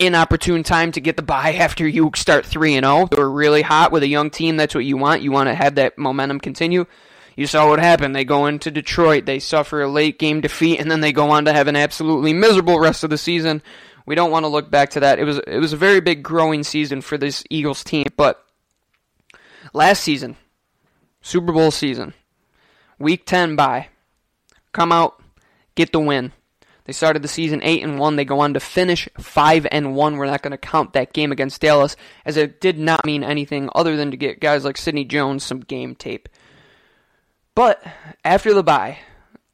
inopportune 0.00 0.62
time 0.62 0.92
to 0.92 1.00
get 1.00 1.16
the 1.16 1.22
bye 1.22 1.54
after 1.54 1.86
you 1.86 2.10
start 2.16 2.46
3 2.46 2.76
and 2.76 2.86
0. 2.86 3.08
They 3.10 3.18
were 3.18 3.30
really 3.30 3.62
hot 3.62 3.92
with 3.92 4.02
a 4.02 4.08
young 4.08 4.30
team. 4.30 4.56
That's 4.56 4.74
what 4.74 4.84
you 4.84 4.96
want. 4.96 5.22
You 5.22 5.30
want 5.30 5.48
to 5.48 5.54
have 5.54 5.76
that 5.76 5.98
momentum 5.98 6.40
continue. 6.40 6.86
You 7.36 7.46
saw 7.46 7.68
what 7.68 7.78
happened. 7.78 8.14
They 8.14 8.24
go 8.24 8.46
into 8.46 8.70
Detroit, 8.70 9.24
they 9.24 9.38
suffer 9.38 9.80
a 9.80 9.88
late 9.88 10.18
game 10.18 10.40
defeat, 10.40 10.80
and 10.80 10.90
then 10.90 11.00
they 11.00 11.12
go 11.12 11.30
on 11.30 11.44
to 11.46 11.52
have 11.52 11.68
an 11.68 11.76
absolutely 11.76 12.32
miserable 12.32 12.78
rest 12.78 13.04
of 13.04 13.10
the 13.10 13.16
season. 13.16 13.62
We 14.04 14.14
don't 14.14 14.30
want 14.30 14.44
to 14.44 14.48
look 14.48 14.70
back 14.70 14.90
to 14.90 15.00
that. 15.00 15.18
It 15.18 15.24
was 15.24 15.38
it 15.46 15.58
was 15.58 15.72
a 15.72 15.76
very 15.78 16.00
big 16.00 16.22
growing 16.22 16.64
season 16.64 17.00
for 17.00 17.16
this 17.16 17.44
Eagles 17.48 17.84
team, 17.84 18.06
but 18.16 18.44
last 19.72 20.02
season, 20.02 20.36
Super 21.22 21.52
Bowl 21.52 21.70
season, 21.70 22.12
Week 22.98 23.24
10 23.24 23.56
bye. 23.56 23.88
Come 24.72 24.92
out, 24.92 25.22
get 25.74 25.92
the 25.92 26.00
win. 26.00 26.32
They 26.84 26.92
started 26.92 27.22
the 27.22 27.28
season 27.28 27.60
8 27.62 27.82
and 27.82 27.98
1. 27.98 28.16
They 28.16 28.24
go 28.24 28.40
on 28.40 28.54
to 28.54 28.60
finish 28.60 29.08
5 29.18 29.66
and 29.70 29.94
1. 29.94 30.16
We're 30.16 30.26
not 30.26 30.42
going 30.42 30.52
to 30.52 30.58
count 30.58 30.92
that 30.94 31.12
game 31.12 31.32
against 31.32 31.60
Dallas 31.60 31.96
as 32.24 32.36
it 32.36 32.60
did 32.60 32.78
not 32.78 33.04
mean 33.04 33.22
anything 33.22 33.68
other 33.74 33.96
than 33.96 34.10
to 34.10 34.16
get 34.16 34.40
guys 34.40 34.64
like 34.64 34.76
Sidney 34.76 35.04
Jones 35.04 35.44
some 35.44 35.60
game 35.60 35.94
tape. 35.94 36.28
But 37.54 37.82
after 38.24 38.54
the 38.54 38.62
bye, 38.62 38.98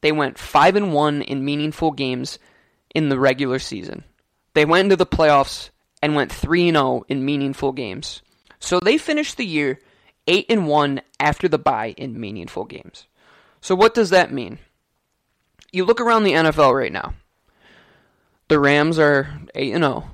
they 0.01 0.13
went 0.13 0.39
5 0.39 0.77
and 0.77 0.93
1 0.93 1.23
in 1.23 1.45
meaningful 1.45 1.91
games 1.91 2.39
in 2.95 3.09
the 3.09 3.19
regular 3.19 3.59
season. 3.59 4.05
They 4.55 4.65
went 4.65 4.85
into 4.85 4.97
the 4.97 5.07
playoffs 5.07 5.71
and 6.03 6.15
went 6.15 6.33
3 6.33 6.69
and 6.69 6.77
0 6.77 7.05
in 7.09 7.25
meaningful 7.25 7.73
games. 7.73 8.23
So 8.61 8.81
they 8.81 8.99
finished 8.99 9.37
the 9.37 9.47
year 9.47 9.81
8 10.27 10.47
and 10.49 10.67
1 10.67 11.03
after 11.21 11.49
the 11.49 11.59
bye 11.59 11.95
in 11.97 12.21
meaningful 12.21 12.65
games. 12.65 13.07
So 13.61 13.75
what 13.75 13.95
does 13.95 14.11
that 14.11 14.33
mean? 14.33 14.59
You 15.77 15.85
look 15.85 16.01
around 16.01 16.25
the 16.25 16.33
NFL 16.33 16.75
right 16.75 16.91
now. 16.91 17.13
The 18.49 18.59
Rams 18.59 18.99
are 18.99 19.29
8 19.55 19.75
and 19.75 19.85
0. 19.85 20.09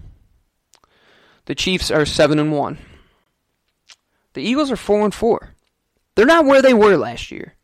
The 1.44 1.54
Chiefs 1.54 1.88
are 1.88 2.04
7 2.04 2.40
and 2.40 2.50
1. 2.50 2.78
The 4.32 4.42
Eagles 4.42 4.72
are 4.72 4.76
4 4.76 5.04
and 5.04 5.14
4. 5.14 5.54
They're 6.16 6.26
not 6.26 6.46
where 6.46 6.62
they 6.62 6.74
were 6.74 6.96
last 6.96 7.30
year. 7.30 7.54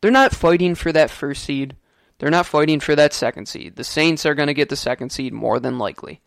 They're 0.00 0.12
not 0.12 0.32
fighting 0.32 0.76
for 0.76 0.92
that 0.92 1.10
first 1.10 1.42
seed. 1.42 1.74
They're 2.20 2.30
not 2.30 2.46
fighting 2.46 2.78
for 2.78 2.94
that 2.94 3.12
second 3.12 3.46
seed. 3.46 3.74
The 3.74 3.82
Saints 3.82 4.24
are 4.24 4.36
going 4.36 4.46
to 4.46 4.54
get 4.54 4.68
the 4.68 4.76
second 4.76 5.10
seed 5.10 5.32
more 5.32 5.58
than 5.58 5.76
likely. 5.76 6.20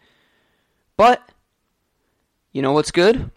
But 0.97 1.21
you 2.51 2.61
know 2.61 2.73
what's 2.73 2.91
good? 2.91 3.31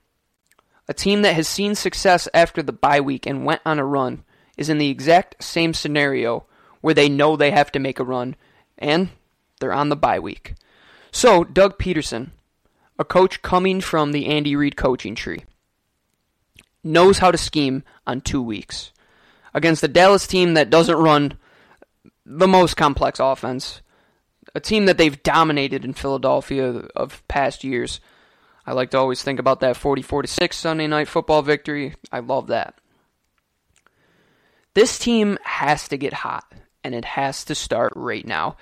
A 0.88 0.92
team 0.92 1.22
that 1.22 1.37
has 1.37 1.46
seen 1.46 1.77
success 1.77 2.29
after 2.35 2.64
the 2.64 2.72
bye 2.72 3.01
week 3.01 3.27
and 3.27 3.44
went 3.44 3.61
on 3.64 3.79
a 3.79 3.85
run 3.85 4.25
is 4.57 4.68
in 4.68 4.79
the 4.79 4.90
exact 4.90 5.40
same 5.40 5.72
scenario 5.72 6.46
where 6.87 6.94
they 6.94 7.09
know 7.09 7.35
they 7.35 7.51
have 7.51 7.72
to 7.72 7.81
make 7.81 7.99
a 7.99 8.05
run 8.05 8.37
and 8.79 9.09
they're 9.59 9.72
on 9.72 9.88
the 9.88 9.96
bye 9.96 10.20
week. 10.20 10.55
So, 11.11 11.42
Doug 11.42 11.81
Pederson, 11.81 12.31
a 12.96 13.05
coach 13.05 13.42
coming 13.42 13.81
from 13.81 14.12
the 14.12 14.27
Andy 14.27 14.55
Reid 14.55 14.77
coaching 14.77 15.16
tree, 15.16 15.42
knows 16.85 17.18
how 17.18 17.33
to 17.33 17.38
scheme 17.38 17.83
on 18.07 18.20
two 18.20 18.40
weeks. 18.40 18.92
Against 19.53 19.81
the 19.81 19.88
Dallas 19.88 20.29
team 20.29 20.55
that 20.55 20.70
doesn't 20.70 20.96
run 20.96 21.37
the 22.25 22.46
most 22.46 22.77
complex 22.77 23.18
offense, 23.18 23.81
a 24.55 24.61
team 24.61 24.87
that 24.87 24.96
they've 24.96 25.25
dominated 25.25 25.85
in 25.85 25.92
Philadelphia 25.92 26.85
of 26.94 27.27
past 27.27 27.64
years. 27.64 27.99
I 28.64 28.75
like 28.75 28.92
to 28.92 28.99
always 28.99 29.25
think 29.25 29.40
about 29.40 29.59
that 29.59 29.77
44 29.77 30.22
to 30.22 30.29
6 30.29 30.57
Sunday 30.57 30.87
night 30.87 31.09
football 31.09 31.42
victory. 31.42 31.96
I 32.12 32.20
love 32.20 32.46
that. 32.46 32.77
This 34.75 35.01
team 35.01 35.37
has 35.42 35.88
to 35.88 35.96
get 35.96 36.12
hot, 36.12 36.44
and 36.87 36.94
it 36.94 37.05
has 37.05 37.44
to 37.44 37.55
start 37.57 37.92
right 37.96 38.25
now. 38.25 38.57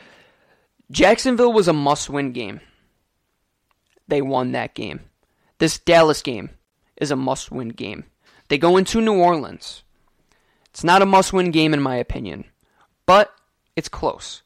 Jacksonville 0.90 1.52
was 1.52 1.68
a 1.68 1.74
must 1.74 2.08
win 2.08 2.32
game. 2.32 2.60
They 4.08 4.22
won 4.22 4.52
that 4.52 4.74
game. 4.74 5.00
This 5.58 5.78
Dallas 5.78 6.22
game 6.22 6.48
is 6.96 7.10
a 7.10 7.16
must 7.16 7.50
win 7.50 7.68
game. 7.68 8.04
They 8.48 8.56
go 8.56 8.78
into 8.78 9.02
New 9.02 9.14
Orleans. 9.14 9.82
It's 10.70 10.82
not 10.82 11.02
a 11.02 11.06
must 11.06 11.34
win 11.34 11.50
game, 11.50 11.74
in 11.74 11.82
my 11.82 11.96
opinion, 11.96 12.46
but 13.04 13.30
it's 13.76 13.90
close. 13.90 14.40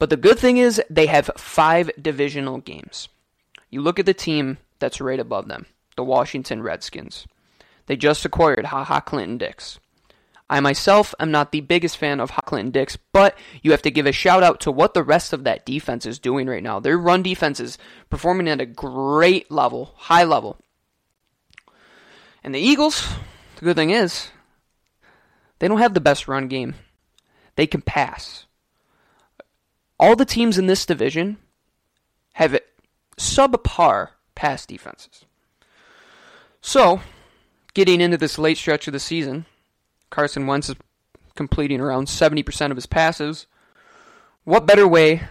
But 0.00 0.10
the 0.10 0.16
good 0.16 0.40
thing 0.40 0.56
is 0.56 0.82
they 0.90 1.06
have 1.06 1.30
five 1.36 1.90
divisional 2.00 2.58
games. 2.58 3.08
You 3.70 3.80
look 3.80 4.00
at 4.00 4.06
the 4.06 4.14
team 4.14 4.58
that's 4.80 5.00
right 5.00 5.20
above 5.20 5.46
them, 5.46 5.66
the 5.96 6.02
Washington 6.02 6.62
Redskins. 6.62 7.28
They 7.86 7.96
just 7.96 8.24
acquired 8.24 8.66
Ha 8.66 8.82
Ha 8.82 9.00
Clinton 9.00 9.38
Dix. 9.38 9.78
I 10.50 10.60
myself 10.60 11.14
am 11.20 11.30
not 11.30 11.52
the 11.52 11.60
biggest 11.60 11.98
fan 11.98 12.20
of 12.20 12.32
Clinton 12.32 12.70
Dix, 12.70 12.96
but 12.96 13.36
you 13.62 13.72
have 13.72 13.82
to 13.82 13.90
give 13.90 14.06
a 14.06 14.12
shout 14.12 14.42
out 14.42 14.60
to 14.60 14.72
what 14.72 14.94
the 14.94 15.02
rest 15.02 15.32
of 15.32 15.44
that 15.44 15.66
defense 15.66 16.06
is 16.06 16.18
doing 16.18 16.46
right 16.46 16.62
now. 16.62 16.80
Their 16.80 16.96
run 16.96 17.22
defense 17.22 17.60
is 17.60 17.76
performing 18.08 18.48
at 18.48 18.60
a 18.60 18.66
great 18.66 19.50
level, 19.50 19.92
high 19.96 20.24
level. 20.24 20.56
And 22.42 22.54
the 22.54 22.60
Eagles, 22.60 23.06
the 23.56 23.66
good 23.66 23.76
thing 23.76 23.90
is, 23.90 24.30
they 25.58 25.68
don't 25.68 25.78
have 25.78 25.94
the 25.94 26.00
best 26.00 26.28
run 26.28 26.48
game. 26.48 26.74
They 27.56 27.66
can 27.66 27.82
pass. 27.82 28.46
All 30.00 30.16
the 30.16 30.24
teams 30.24 30.56
in 30.56 30.66
this 30.66 30.86
division 30.86 31.36
have 32.34 32.58
subpar 33.18 34.10
pass 34.34 34.64
defenses. 34.64 35.24
So, 36.60 37.00
getting 37.74 38.00
into 38.00 38.16
this 38.16 38.38
late 38.38 38.56
stretch 38.56 38.86
of 38.86 38.92
the 38.92 39.00
season, 39.00 39.44
Carson 40.10 40.46
Wentz 40.46 40.68
is 40.68 40.76
completing 41.34 41.80
around 41.80 42.06
70% 42.06 42.70
of 42.70 42.76
his 42.76 42.86
passes. 42.86 43.46
What 44.44 44.66
better 44.66 44.88
way 44.88 45.22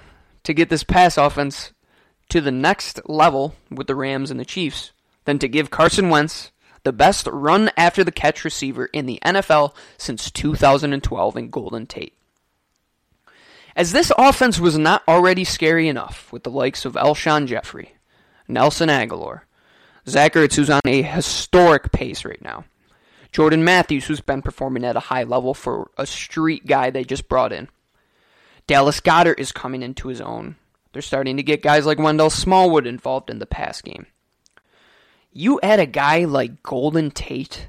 to 0.44 0.54
get 0.54 0.70
this 0.70 0.84
pass 0.84 1.18
offense 1.18 1.74
to 2.30 2.42
the 2.42 2.52
next 2.52 3.02
level 3.10 3.56
with 3.70 3.88
the 3.88 3.96
Rams 3.96 4.32
and 4.32 4.40
the 4.40 4.46
Chiefs 4.46 4.92
than 5.26 5.40
to 5.40 5.48
give 5.48 5.70
Carson 5.70 6.10
Wentz 6.10 6.52
the 6.84 6.94
best 6.94 7.28
run 7.28 7.70
after 7.76 8.04
the 8.04 8.12
catch 8.12 8.46
receiver 8.46 8.86
in 8.86 9.06
the 9.06 9.20
NFL 9.26 9.76
since 9.98 10.32
2012 10.32 11.38
in 11.38 11.50
Golden 11.50 11.86
Tate? 11.86 12.14
As 13.76 13.92
this 13.92 14.12
offense 14.18 14.60
was 14.60 14.78
not 14.78 15.04
already 15.08 15.44
scary 15.44 15.88
enough 15.88 16.32
with 16.32 16.44
the 16.44 16.50
likes 16.50 16.86
of 16.86 16.94
Alshon 16.94 17.46
Jeffery, 17.46 17.94
Nelson 18.48 18.90
Agholor, 18.90 19.42
Zach 20.08 20.34
Ertz, 20.34 20.56
who's 20.56 20.70
on 20.70 20.82
a 20.86 21.02
historic 21.02 21.92
pace 21.92 22.24
right 22.24 22.42
now, 22.42 22.64
Jordan 23.32 23.64
Matthews, 23.64 24.06
who's 24.06 24.22
been 24.22 24.42
performing 24.42 24.84
at 24.84 24.96
a 24.96 25.02
high 25.02 25.24
level 25.24 25.54
for 25.54 25.92
a 25.98 26.06
street 26.06 26.66
guy 26.66 26.90
they 26.90 27.04
just 27.04 27.28
brought 27.28 27.54
in. 27.54 27.70
Dallas 28.66 29.00
Goedert 29.00 29.40
is 29.40 29.52
coming 29.52 29.82
into 29.82 30.08
his 30.08 30.22
own. 30.22 30.56
They're 30.94 31.02
starting 31.02 31.38
to 31.38 31.44
get 31.44 31.62
guys 31.62 31.86
like 31.86 32.00
Wendell 32.00 32.30
Smallwood 32.30 32.88
involved 32.88 33.30
in 33.30 33.40
the 33.40 33.46
pass 33.46 33.82
game. 33.82 34.08
You 35.32 35.60
add 35.62 35.80
a 35.80 35.86
guy 35.86 36.26
like 36.26 36.64
Golden 36.64 37.12
Tate 37.12 37.68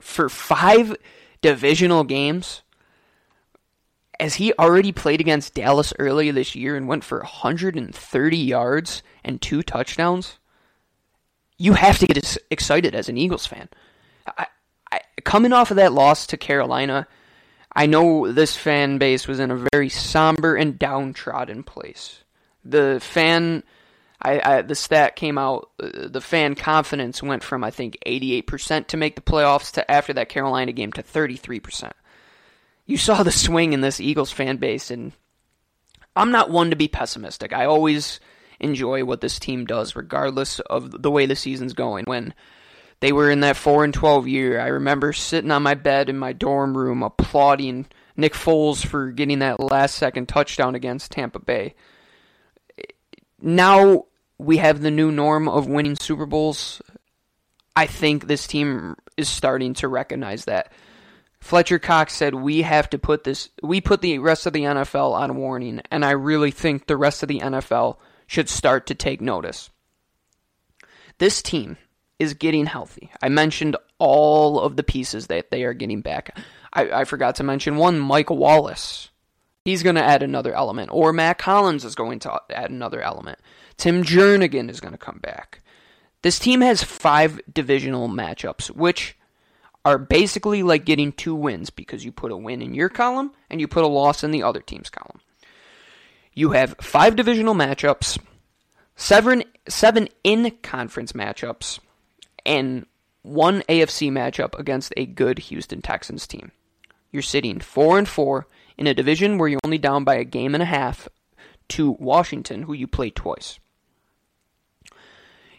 for 0.00 0.28
five 0.28 0.96
divisional 1.40 2.04
games 2.04 2.62
as 4.18 4.34
he 4.34 4.52
already 4.54 4.92
played 4.92 5.20
against 5.20 5.54
Dallas 5.54 5.92
earlier 5.98 6.32
this 6.32 6.54
year 6.54 6.76
and 6.76 6.88
went 6.88 7.04
for 7.04 7.18
130 7.18 8.36
yards 8.36 9.02
and 9.24 9.40
two 9.40 9.62
touchdowns, 9.62 10.38
you 11.58 11.74
have 11.74 11.98
to 11.98 12.06
get 12.06 12.36
excited 12.50 12.94
as 12.94 13.08
an 13.08 13.16
Eagles 13.16 13.46
fan. 13.46 13.68
I, 14.26 14.46
I, 14.92 15.00
coming 15.24 15.52
off 15.52 15.70
of 15.70 15.76
that 15.76 15.92
loss 15.92 16.26
to 16.28 16.36
Carolina, 16.36 17.06
I 17.74 17.86
know 17.86 18.32
this 18.32 18.56
fan 18.56 18.98
base 18.98 19.28
was 19.28 19.40
in 19.40 19.50
a 19.50 19.66
very 19.72 19.88
somber 19.88 20.56
and 20.56 20.78
downtrodden 20.78 21.62
place. 21.62 22.22
The 22.64 22.98
fan, 23.00 23.62
I, 24.20 24.40
I 24.40 24.62
the 24.62 24.74
stat 24.74 25.16
came 25.16 25.38
out. 25.38 25.70
Uh, 25.80 26.08
the 26.08 26.20
fan 26.20 26.54
confidence 26.54 27.22
went 27.22 27.42
from 27.42 27.62
I 27.62 27.70
think 27.70 27.98
88% 28.06 28.88
to 28.88 28.96
make 28.96 29.14
the 29.14 29.22
playoffs 29.22 29.72
to 29.72 29.90
after 29.90 30.12
that 30.14 30.28
Carolina 30.28 30.72
game 30.72 30.92
to 30.92 31.02
33% 31.02 31.92
you 32.86 32.96
saw 32.96 33.22
the 33.22 33.32
swing 33.32 33.72
in 33.72 33.80
this 33.80 34.00
Eagles 34.00 34.30
fan 34.30 34.56
base, 34.56 34.90
and 34.90 35.12
I'm 36.14 36.30
not 36.30 36.50
one 36.50 36.70
to 36.70 36.76
be 36.76 36.88
pessimistic. 36.88 37.52
I 37.52 37.66
always 37.66 38.20
enjoy 38.60 39.04
what 39.04 39.20
this 39.20 39.38
team 39.38 39.66
does, 39.66 39.96
regardless 39.96 40.60
of 40.60 41.02
the 41.02 41.10
way 41.10 41.26
the 41.26 41.36
season's 41.36 41.74
going. 41.74 42.04
When 42.06 42.32
they 43.00 43.12
were 43.12 43.30
in 43.30 43.40
that 43.40 43.56
4 43.56 43.84
and 43.84 43.94
12 43.94 44.26
year, 44.28 44.60
I 44.60 44.68
remember 44.68 45.12
sitting 45.12 45.50
on 45.50 45.62
my 45.62 45.74
bed 45.74 46.08
in 46.08 46.18
my 46.18 46.32
dorm 46.32 46.76
room 46.76 47.02
applauding 47.02 47.86
Nick 48.16 48.32
Foles 48.32 48.84
for 48.84 49.10
getting 49.10 49.40
that 49.40 49.60
last 49.60 49.96
second 49.96 50.28
touchdown 50.28 50.74
against 50.74 51.12
Tampa 51.12 51.38
Bay. 51.38 51.74
Now 53.40 54.06
we 54.38 54.56
have 54.58 54.80
the 54.80 54.90
new 54.90 55.12
norm 55.12 55.48
of 55.48 55.66
winning 55.66 55.96
Super 55.96 56.26
Bowls. 56.26 56.80
I 57.74 57.86
think 57.86 58.26
this 58.26 58.46
team 58.46 58.96
is 59.16 59.28
starting 59.28 59.74
to 59.74 59.88
recognize 59.88 60.46
that. 60.46 60.72
Fletcher 61.40 61.78
Cox 61.78 62.14
said 62.14 62.34
we 62.34 62.62
have 62.62 62.88
to 62.90 62.98
put 62.98 63.24
this 63.24 63.50
we 63.62 63.80
put 63.80 64.00
the 64.00 64.18
rest 64.18 64.46
of 64.46 64.54
the 64.54 64.62
NFL 64.62 65.12
on 65.12 65.36
warning 65.36 65.82
and 65.90 66.04
I 66.04 66.12
really 66.12 66.50
think 66.50 66.86
the 66.86 66.96
rest 66.96 67.22
of 67.22 67.28
the 67.28 67.40
NFL 67.40 67.98
should 68.26 68.48
start 68.48 68.86
to 68.86 68.94
take 68.94 69.20
notice. 69.20 69.70
This 71.18 71.42
team 71.42 71.76
is 72.18 72.34
getting 72.34 72.66
healthy. 72.66 73.10
I 73.22 73.28
mentioned 73.28 73.76
all 73.98 74.60
of 74.60 74.76
the 74.76 74.82
pieces 74.82 75.26
that 75.28 75.50
they 75.50 75.64
are 75.64 75.74
getting 75.74 76.00
back. 76.00 76.38
I, 76.72 76.90
I 76.90 77.04
forgot 77.04 77.36
to 77.36 77.44
mention 77.44 77.76
one, 77.76 77.98
Mike 77.98 78.30
Wallace. 78.30 79.10
He's 79.64 79.82
going 79.82 79.96
to 79.96 80.04
add 80.04 80.22
another 80.22 80.54
element. 80.54 80.90
Or 80.92 81.12
Mack 81.12 81.42
Hollins 81.42 81.84
is 81.84 81.94
going 81.94 82.20
to 82.20 82.40
add 82.50 82.70
another 82.70 83.02
element. 83.02 83.38
Tim 83.76 84.04
Jernigan 84.04 84.70
is 84.70 84.80
going 84.80 84.92
to 84.92 84.98
come 84.98 85.18
back. 85.18 85.60
This 86.22 86.38
team 86.38 86.60
has 86.60 86.82
five 86.82 87.40
divisional 87.52 88.08
matchups, 88.08 88.70
which 88.70 89.16
are 89.84 89.98
basically 89.98 90.62
like 90.62 90.84
getting 90.84 91.12
two 91.12 91.34
wins 91.34 91.70
because 91.70 92.04
you 92.04 92.10
put 92.10 92.32
a 92.32 92.36
win 92.36 92.62
in 92.62 92.74
your 92.74 92.88
column 92.88 93.32
and 93.48 93.60
you 93.60 93.68
put 93.68 93.84
a 93.84 93.88
loss 93.88 94.24
in 94.24 94.32
the 94.32 94.42
other 94.42 94.60
team's 94.60 94.90
column. 94.90 95.20
You 96.32 96.50
have 96.50 96.74
five 96.80 97.16
divisional 97.16 97.54
matchups, 97.54 98.18
seven 98.96 99.44
seven 99.68 100.08
in 100.24 100.50
conference 100.62 101.12
matchups, 101.12 101.78
and 102.46 102.86
one 103.22 103.62
AFC 103.68 104.10
matchup 104.10 104.58
against 104.58 104.94
a 104.96 105.04
good 105.04 105.38
Houston 105.40 105.82
Texans 105.82 106.26
team. 106.26 106.52
you're 107.10 107.22
sitting 107.22 107.60
4 107.60 107.98
and 107.98 108.08
4 108.08 108.46
in 108.78 108.86
a 108.86 108.94
division 108.94 109.38
where 109.38 109.48
you're 109.48 109.60
only 109.64 109.78
down 109.78 110.04
by 110.04 110.14
a 110.16 110.24
game 110.24 110.54
and 110.54 110.62
a 110.62 110.66
half 110.66 111.08
to 111.68 111.90
Washington, 111.92 112.62
who 112.62 112.72
you 112.72 112.86
play 112.86 113.10
twice. 113.10 113.58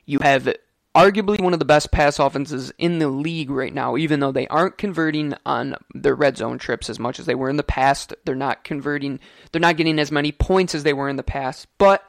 You 0.06 0.20
have 0.22 0.54
arguably 0.96 1.40
one 1.42 1.54
of 1.54 1.60
the 1.60 1.66
best 1.66 1.92
pass 1.92 2.18
offenses 2.20 2.72
in 2.78 3.00
the 3.00 3.10
league 3.10 3.50
right 3.50 3.74
now, 3.74 3.98
even 3.98 4.20
though 4.20 4.32
they 4.32 4.48
aren't 4.48 4.78
converting 4.78 5.34
on 5.46 5.76
their 5.94 6.16
red 6.16 6.38
zone 6.38 6.58
trips 6.58 6.90
as 6.90 7.00
much 7.00 7.20
as 7.20 7.26
they 7.26 7.36
were 7.36 7.50
in 7.50 7.58
the 7.58 7.64
past. 7.64 8.14
They're 8.26 8.36
not 8.36 8.64
converting, 8.64 9.20
they're 9.52 9.62
not 9.62 9.78
getting 9.78 10.00
as 10.00 10.12
many 10.12 10.32
points 10.32 10.74
as 10.74 10.84
they 10.84 10.94
were 10.94 11.10
in 11.10 11.18
the 11.18 11.24
past. 11.24 11.68
But 11.78 12.04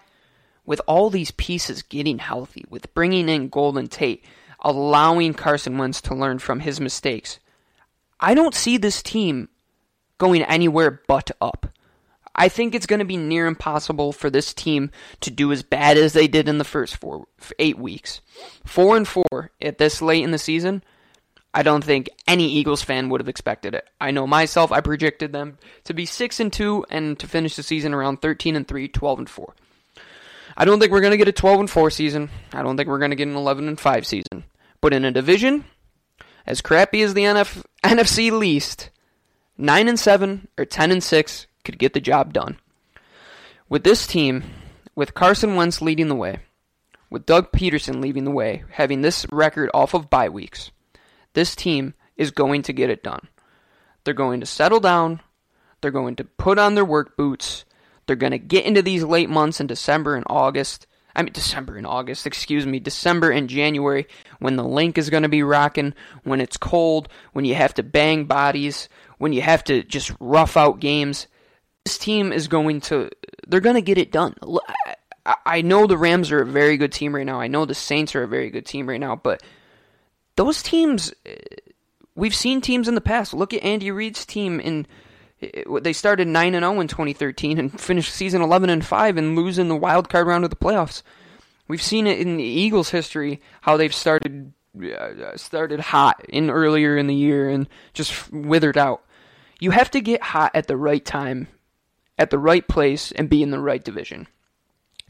with 0.65 0.81
all 0.87 1.11
these 1.11 1.33
pieces 1.33 1.83
getting 1.83 2.19
healthy, 2.19 2.65
with 2.69 2.93
bringing 2.95 3.29
in 3.29 3.49
Golden 3.49 3.89
Tate, 3.89 4.25
allowing 4.61 5.35
Carson 5.35 5.79
Wentz 5.79 6.01
to 6.03 6.15
learn 6.15 6.39
from 6.39 6.61
his 6.61 6.81
mistakes, 6.81 7.39
I 8.21 8.35
don't 8.35 8.55
see 8.55 8.77
this 8.77 9.03
team 9.03 9.49
going 10.19 10.43
anywhere 10.43 11.03
but 11.07 11.31
up. 11.41 11.67
I 12.35 12.49
think 12.49 12.75
it's 12.75 12.87
going 12.87 13.01
to 13.01 13.05
be 13.05 13.17
near 13.17 13.47
impossible 13.47 14.13
for 14.13 14.31
this 14.31 14.55
team 14.55 14.93
to 15.21 15.31
do 15.31 15.51
as 15.51 15.65
bad 15.65 15.97
as 15.97 16.13
they 16.13 16.29
did 16.29 16.49
in 16.49 16.59
the 16.59 16.65
first 16.65 16.97
four, 16.97 17.27
eight 17.59 17.79
weeks. 17.79 18.21
Four 18.65 18.97
and 18.97 19.09
four 19.09 19.51
at 19.61 19.79
this 19.79 20.01
late 20.01 20.23
in 20.23 20.31
the 20.31 20.39
season. 20.39 20.85
I 21.53 21.63
don't 21.65 21.83
think 21.83 22.09
any 22.29 22.47
Eagles 22.47 22.85
fan 22.85 23.09
would 23.09 23.21
have 23.21 23.29
expected 23.29 23.75
it. 23.75 23.89
I 24.01 24.13
know 24.13 24.27
myself, 24.27 24.71
I 24.71 24.81
projected 24.81 25.33
them 25.33 25.59
to 25.85 25.95
be 25.95 26.07
6 26.07 26.41
and 26.41 26.53
2 26.53 26.87
and 26.91 27.19
to 27.19 27.27
finish 27.27 27.57
the 27.57 27.63
season 27.63 27.95
around 27.95 28.23
13 28.23 28.55
and 28.55 28.69
3, 28.69 28.87
12 28.87 29.19
and 29.19 29.29
4. 29.29 29.55
I 30.61 30.65
don't 30.65 30.81
think 30.81 30.91
we're 30.91 31.01
going 31.01 31.13
to 31.13 31.17
get 31.17 31.29
a 31.29 31.33
12 31.33 31.61
and 31.61 31.71
4 31.71 31.89
season. 31.89 32.31
I 32.53 32.63
don't 32.63 32.77
think 32.77 32.89
we're 32.89 32.99
going 32.99 33.13
to 33.13 33.17
get 33.17 33.29
an 33.29 33.37
11 33.37 33.69
and 33.69 33.79
5 33.79 34.07
season. 34.07 34.43
But 34.81 34.93
in 34.93 35.05
a 35.05 35.13
division 35.13 35.65
as 36.47 36.61
crappy 36.61 37.01
as 37.03 37.15
the 37.15 37.23
NF- 37.23 37.65
NFC 37.85 38.37
least, 38.37 38.91
9 39.57 39.89
and 39.89 40.01
7 40.01 40.49
or 40.59 40.65
10 40.65 40.91
and 40.91 41.03
6 41.03 41.47
could 41.63 41.79
get 41.79 41.95
the 41.95 42.01
job 42.01 42.33
done. 42.33 42.59
With 43.69 43.85
this 43.85 44.05
team, 44.05 44.43
with 44.97 45.15
Carson 45.15 45.55
Wentz 45.55 45.81
leading 45.81 46.09
the 46.09 46.17
way, 46.17 46.41
with 47.09 47.25
Doug 47.25 47.53
Pederson 47.53 48.03
leading 48.03 48.25
the 48.25 48.33
way, 48.33 48.65
having 48.73 49.03
this 49.03 49.27
record 49.31 49.71
off 49.73 49.95
of 49.95 50.11
bye 50.11 50.29
weeks, 50.29 50.73
this 51.35 51.55
team 51.55 51.95
is 52.17 52.33
going 52.33 52.63
to 52.63 52.73
get 52.73 52.91
it 52.91 53.05
done. 53.05 53.29
They're 54.03 54.13
going 54.13 54.41
to 54.41 54.47
settle 54.47 54.81
down. 54.81 55.21
They're 55.81 55.93
going 55.93 56.17
to 56.17 56.25
put 56.25 56.59
on 56.59 56.75
their 56.75 56.85
work 56.85 57.17
boots. 57.17 57.65
They're 58.09 58.17
going 58.17 58.33
to 58.33 58.39
get 58.39 58.65
into 58.65 58.83
these 58.83 59.05
late 59.05 59.31
months 59.31 59.61
in 59.61 59.69
December 59.69 60.17
and 60.17 60.25
August. 60.29 60.89
I 61.15 61.23
mean, 61.23 61.33
December 61.33 61.77
and 61.77 61.87
August, 61.87 62.27
excuse 62.27 62.67
me, 62.67 62.81
December 62.81 63.31
and 63.31 63.49
January, 63.49 64.09
when 64.41 64.57
the 64.57 64.65
Linc 64.65 64.99
is 64.99 65.11
going 65.11 65.23
to 65.23 65.29
be 65.29 65.45
rocking, 65.45 65.95
when 66.25 66.41
it's 66.41 66.57
cold, 66.57 67.09
when 67.33 67.45
you 67.45 67.55
have 67.55 67.75
to 67.75 67.85
bang 67.85 68.25
bodies, 68.25 68.89
when 69.19 69.33
you 69.33 69.43
have 69.43 69.63
to 69.65 69.85
just 69.85 70.13
rough 70.19 70.57
out 70.57 70.81
games 70.81 71.29
this 71.89 71.97
team 71.97 72.35
is 72.35 72.49
going 72.49 72.83
to 72.83 73.09
they're 73.47 73.61
going 73.61 73.75
to 73.75 73.81
get 73.81 73.97
it 73.97 74.13
done. 74.13 74.35
I 75.47 75.63
know 75.63 75.87
the 75.87 75.97
Rams 75.97 76.31
are 76.31 76.43
a 76.43 76.47
very 76.47 76.77
good 76.77 76.93
team 76.93 77.15
right 77.15 77.25
now. 77.25 77.41
I 77.41 77.49
know 77.49 77.65
the 77.65 77.75
Saints 77.75 78.15
are 78.15 78.23
a 78.23 78.29
very 78.29 78.51
good 78.51 78.67
team 78.67 78.87
right 78.87 79.01
now, 79.01 79.17
but 79.17 79.43
those 80.37 80.63
teams 80.63 81.15
eh, 81.25 81.37
we've 82.15 82.35
seen 82.35 82.61
teams 82.61 82.89
in 82.89 82.95
the 82.95 83.01
past. 83.01 83.33
Look 83.33 83.55
at 83.55 83.63
Andy 83.63 83.91
Reid's 83.91 84.27
team 84.27 84.61
in 84.61 84.87
they 85.41 85.93
started 85.93 86.29
9 86.29 86.55
and 86.55 86.65
0 86.65 86.81
in 86.81 86.89
2013 86.89 87.59
and 87.59 87.81
finished 87.81 88.13
season 88.13 88.43
11 88.43 88.71
and 88.71 88.85
5 88.85 89.17
and 89.17 89.37
losing 89.37 89.69
the 89.69 89.77
wild 89.77 90.09
card 90.09 90.27
round 90.27 90.45
of 90.45 90.51
the 90.51 90.57
playoffs. 90.57 91.03
We've 91.69 91.83
seen 91.83 92.07
it 92.07 92.19
in 92.19 92.37
the 92.37 92.45
Eagles 92.45 92.91
history 92.91 93.41
how 93.61 93.77
they've 93.77 93.95
started 93.95 94.53
uh, 94.79 95.37
started 95.37 95.81
hot 95.81 96.25
in 96.29 96.51
earlier 96.51 96.97
in 96.97 97.07
the 97.07 97.15
year 97.15 97.49
and 97.49 97.69
just 97.95 98.33
withered 98.33 98.79
out. 98.79 99.05
You 99.61 99.71
have 99.73 99.91
to 99.93 100.01
get 100.01 100.23
hot 100.23 100.53
at 100.55 100.67
the 100.67 100.77
right 100.77 101.05
time 101.05 101.49
at 102.19 102.31
the 102.31 102.39
right 102.39 102.67
place 102.67 103.13
and 103.13 103.31
be 103.31 103.43
in 103.43 103.51
the 103.51 103.61
right 103.61 103.83
division. 103.83 104.27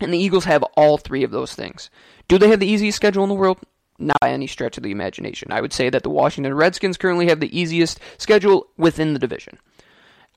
And 0.01 0.13
the 0.13 0.19
Eagles 0.19 0.45
have 0.45 0.63
all 0.77 0.99
three 0.99 1.25
of 1.25 1.31
those 1.31 1.55
things. 1.55 1.91
Do 2.29 2.39
they 2.39 2.51
have 2.51 2.61
the 2.61 2.71
easiest 2.71 2.97
schedule 2.97 3.25
in 3.25 3.31
the 3.31 3.35
world? 3.35 3.59
Not 3.99 4.21
by 4.21 4.31
any 4.31 4.47
stretch 4.47 4.77
of 4.77 4.85
the 4.85 4.93
imagination. 4.93 5.51
I 5.51 5.61
would 5.61 5.73
say 5.73 5.91
that 5.91 6.05
the 6.05 6.11
Washington 6.11 6.55
Redskins 6.55 6.97
currently 6.97 7.29
have 7.29 7.41
the 7.41 7.59
easiest 7.59 7.99
schedule 8.19 8.69
within 8.77 9.13
the 9.13 9.19
division. 9.19 9.59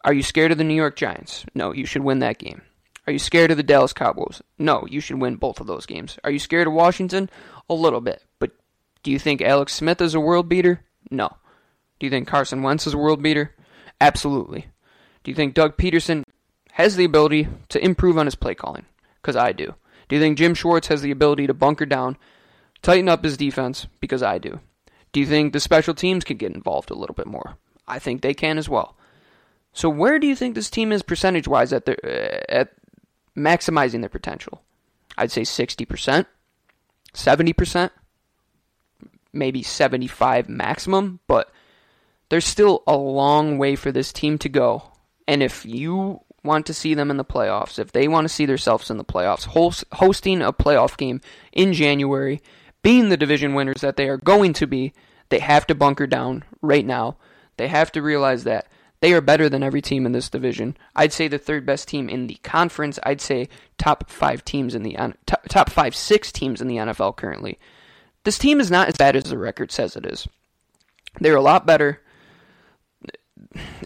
Are 0.04 0.14
you 0.14 0.24
scared 0.24 0.52
of 0.52 0.58
the 0.58 0.64
New 0.64 0.76
York 0.76 0.96
Giants? 0.96 1.46
No, 1.54 1.72
you 1.72 1.86
should 1.86 2.04
win 2.04 2.20
that 2.20 2.40
game. 2.40 2.62
Are 3.08 3.14
you 3.14 3.20
scared 3.20 3.52
of 3.52 3.58
the 3.58 3.64
Dallas 3.64 3.94
Cowboys? 3.94 4.42
No, 4.58 4.86
you 4.90 5.00
should 5.00 5.20
win 5.20 5.36
both 5.36 5.60
of 5.60 5.68
those 5.68 5.86
games. 5.86 6.18
Are 6.24 6.32
you 6.32 6.40
scared 6.40 6.68
of 6.68 6.74
Washington? 6.74 7.30
A 7.70 7.74
little 7.74 8.02
bit. 8.02 8.24
But 8.40 8.52
do 9.04 9.12
you 9.12 9.20
think 9.20 9.42
Alex 9.42 9.74
Smith 9.74 10.02
is 10.02 10.14
a 10.14 10.20
world 10.20 10.48
beater? 10.50 10.82
No. 11.10 11.30
Do 12.00 12.08
you 12.08 12.10
think 12.10 12.28
Carson 12.28 12.64
Wentz 12.64 12.88
is 12.88 12.94
a 12.94 12.98
world 12.98 13.22
beater? 13.22 13.56
Absolutely. 14.00 14.68
Do 15.24 15.32
you 15.32 15.36
think 15.36 15.54
Doug 15.54 15.78
Pederson 15.78 16.24
has 16.72 16.96
the 16.96 17.06
ability 17.06 17.48
to 17.70 17.84
improve 17.84 18.18
on 18.18 18.26
his 18.26 18.36
play 18.36 18.56
calling? 18.56 18.86
Because 19.22 19.36
I 19.36 19.52
do. 19.52 19.76
Do 20.10 20.16
you 20.16 20.22
think 20.22 20.38
Jim 20.38 20.54
Schwartz 20.54 20.88
has 20.88 21.02
the 21.02 21.12
ability 21.12 21.48
to 21.48 21.54
bunker 21.54 21.86
down, 21.86 22.18
tighten 22.82 23.10
up 23.10 23.24
his 23.24 23.38
defense? 23.38 23.88
Because 24.00 24.24
I 24.24 24.40
do. 24.40 24.60
Do 25.12 25.20
you 25.20 25.26
think 25.26 25.54
the 25.54 25.60
special 25.60 25.94
teams 25.94 26.24
could 26.24 26.40
get 26.40 26.54
involved 26.54 26.90
a 26.90 26.96
little 26.96 27.14
bit 27.14 27.28
more? 27.28 27.58
I 27.88 28.00
think 28.00 28.22
they 28.22 28.34
can 28.34 28.58
as 28.58 28.70
well. 28.70 28.96
So 29.74 29.90
where 29.90 30.20
do 30.20 30.28
you 30.28 30.36
think 30.36 30.56
this 30.56 30.70
team 30.70 30.92
is 30.92 31.02
percentage 31.02 31.48
wise 31.48 31.72
at 31.74 31.86
their 31.86 31.98
uh, 32.04 32.44
at 32.50 32.74
maximizing 33.38 34.02
their 34.02 34.10
potential? 34.10 34.62
I'd 35.18 35.32
say 35.32 35.42
60%, 35.42 36.26
70%, 37.14 37.90
maybe 39.34 39.62
75 39.62 40.50
maximum, 40.50 41.20
but 41.28 41.52
there's 42.30 42.46
still 42.46 42.84
a 42.88 42.96
long 42.96 43.58
way 43.58 43.76
for 43.76 43.92
this 43.92 44.14
team 44.14 44.38
to 44.40 44.50
go. 44.50 44.84
And 45.28 45.44
if 45.44 45.66
you 45.66 46.22
want 46.44 46.66
to 46.66 46.74
see 46.74 46.94
them 46.94 47.12
in 47.12 47.18
the 47.18 47.26
playoffs, 47.26 47.78
if 47.78 47.92
they 47.92 48.08
want 48.08 48.26
to 48.26 48.34
see 48.34 48.46
themselves 48.46 48.90
in 48.90 48.98
the 48.98 49.04
playoffs, 49.04 49.46
host, 49.46 49.84
hosting 49.94 50.42
a 50.42 50.54
playoff 50.54 50.98
game 50.98 51.22
in 51.52 51.74
January, 51.74 52.42
being 52.82 53.10
the 53.10 53.18
division 53.18 53.54
winners 53.54 53.82
that 53.82 53.98
they 53.98 54.08
are 54.08 54.18
going 54.18 54.54
to 54.54 54.66
be, 54.66 54.94
they 55.30 55.40
have 55.40 55.68
to 55.68 55.76
bunker 55.76 56.08
down 56.08 56.44
right 56.62 56.86
now. 56.86 57.18
They 57.58 57.68
have 57.68 57.92
to 57.92 58.02
realize 58.02 58.46
that 58.46 58.68
they 59.02 59.14
are 59.14 59.22
better 59.22 59.50
than 59.50 59.64
every 59.64 59.82
team 59.82 60.06
in 60.06 60.12
this 60.12 60.30
division. 60.30 60.78
I'd 60.96 61.12
say 61.12 61.28
the 61.28 61.38
third 61.38 61.66
best 61.66 61.88
team 61.88 62.08
in 62.08 62.28
the 62.28 62.38
conference. 62.44 63.00
I'd 63.04 63.20
say 63.20 63.50
top 63.78 64.10
five 64.10 64.46
teams 64.46 64.76
in 64.76 64.84
the 64.84 64.96
top, 65.50 65.70
five 65.70 65.96
six 65.96 66.32
teams 66.32 66.62
in 66.62 66.68
the 66.68 66.78
NFL 66.78 67.18
currently. 67.18 67.60
This 68.24 68.38
team 68.38 68.60
is 68.60 68.70
not 68.70 68.88
as 68.88 68.98
bad 68.98 69.16
as 69.16 69.24
the 69.24 69.38
record 69.38 69.72
says 69.72 69.96
it 69.96 70.06
is. 70.06 70.28
They're 71.20 71.36
a 71.36 71.42
lot 71.42 71.66
better 71.66 72.02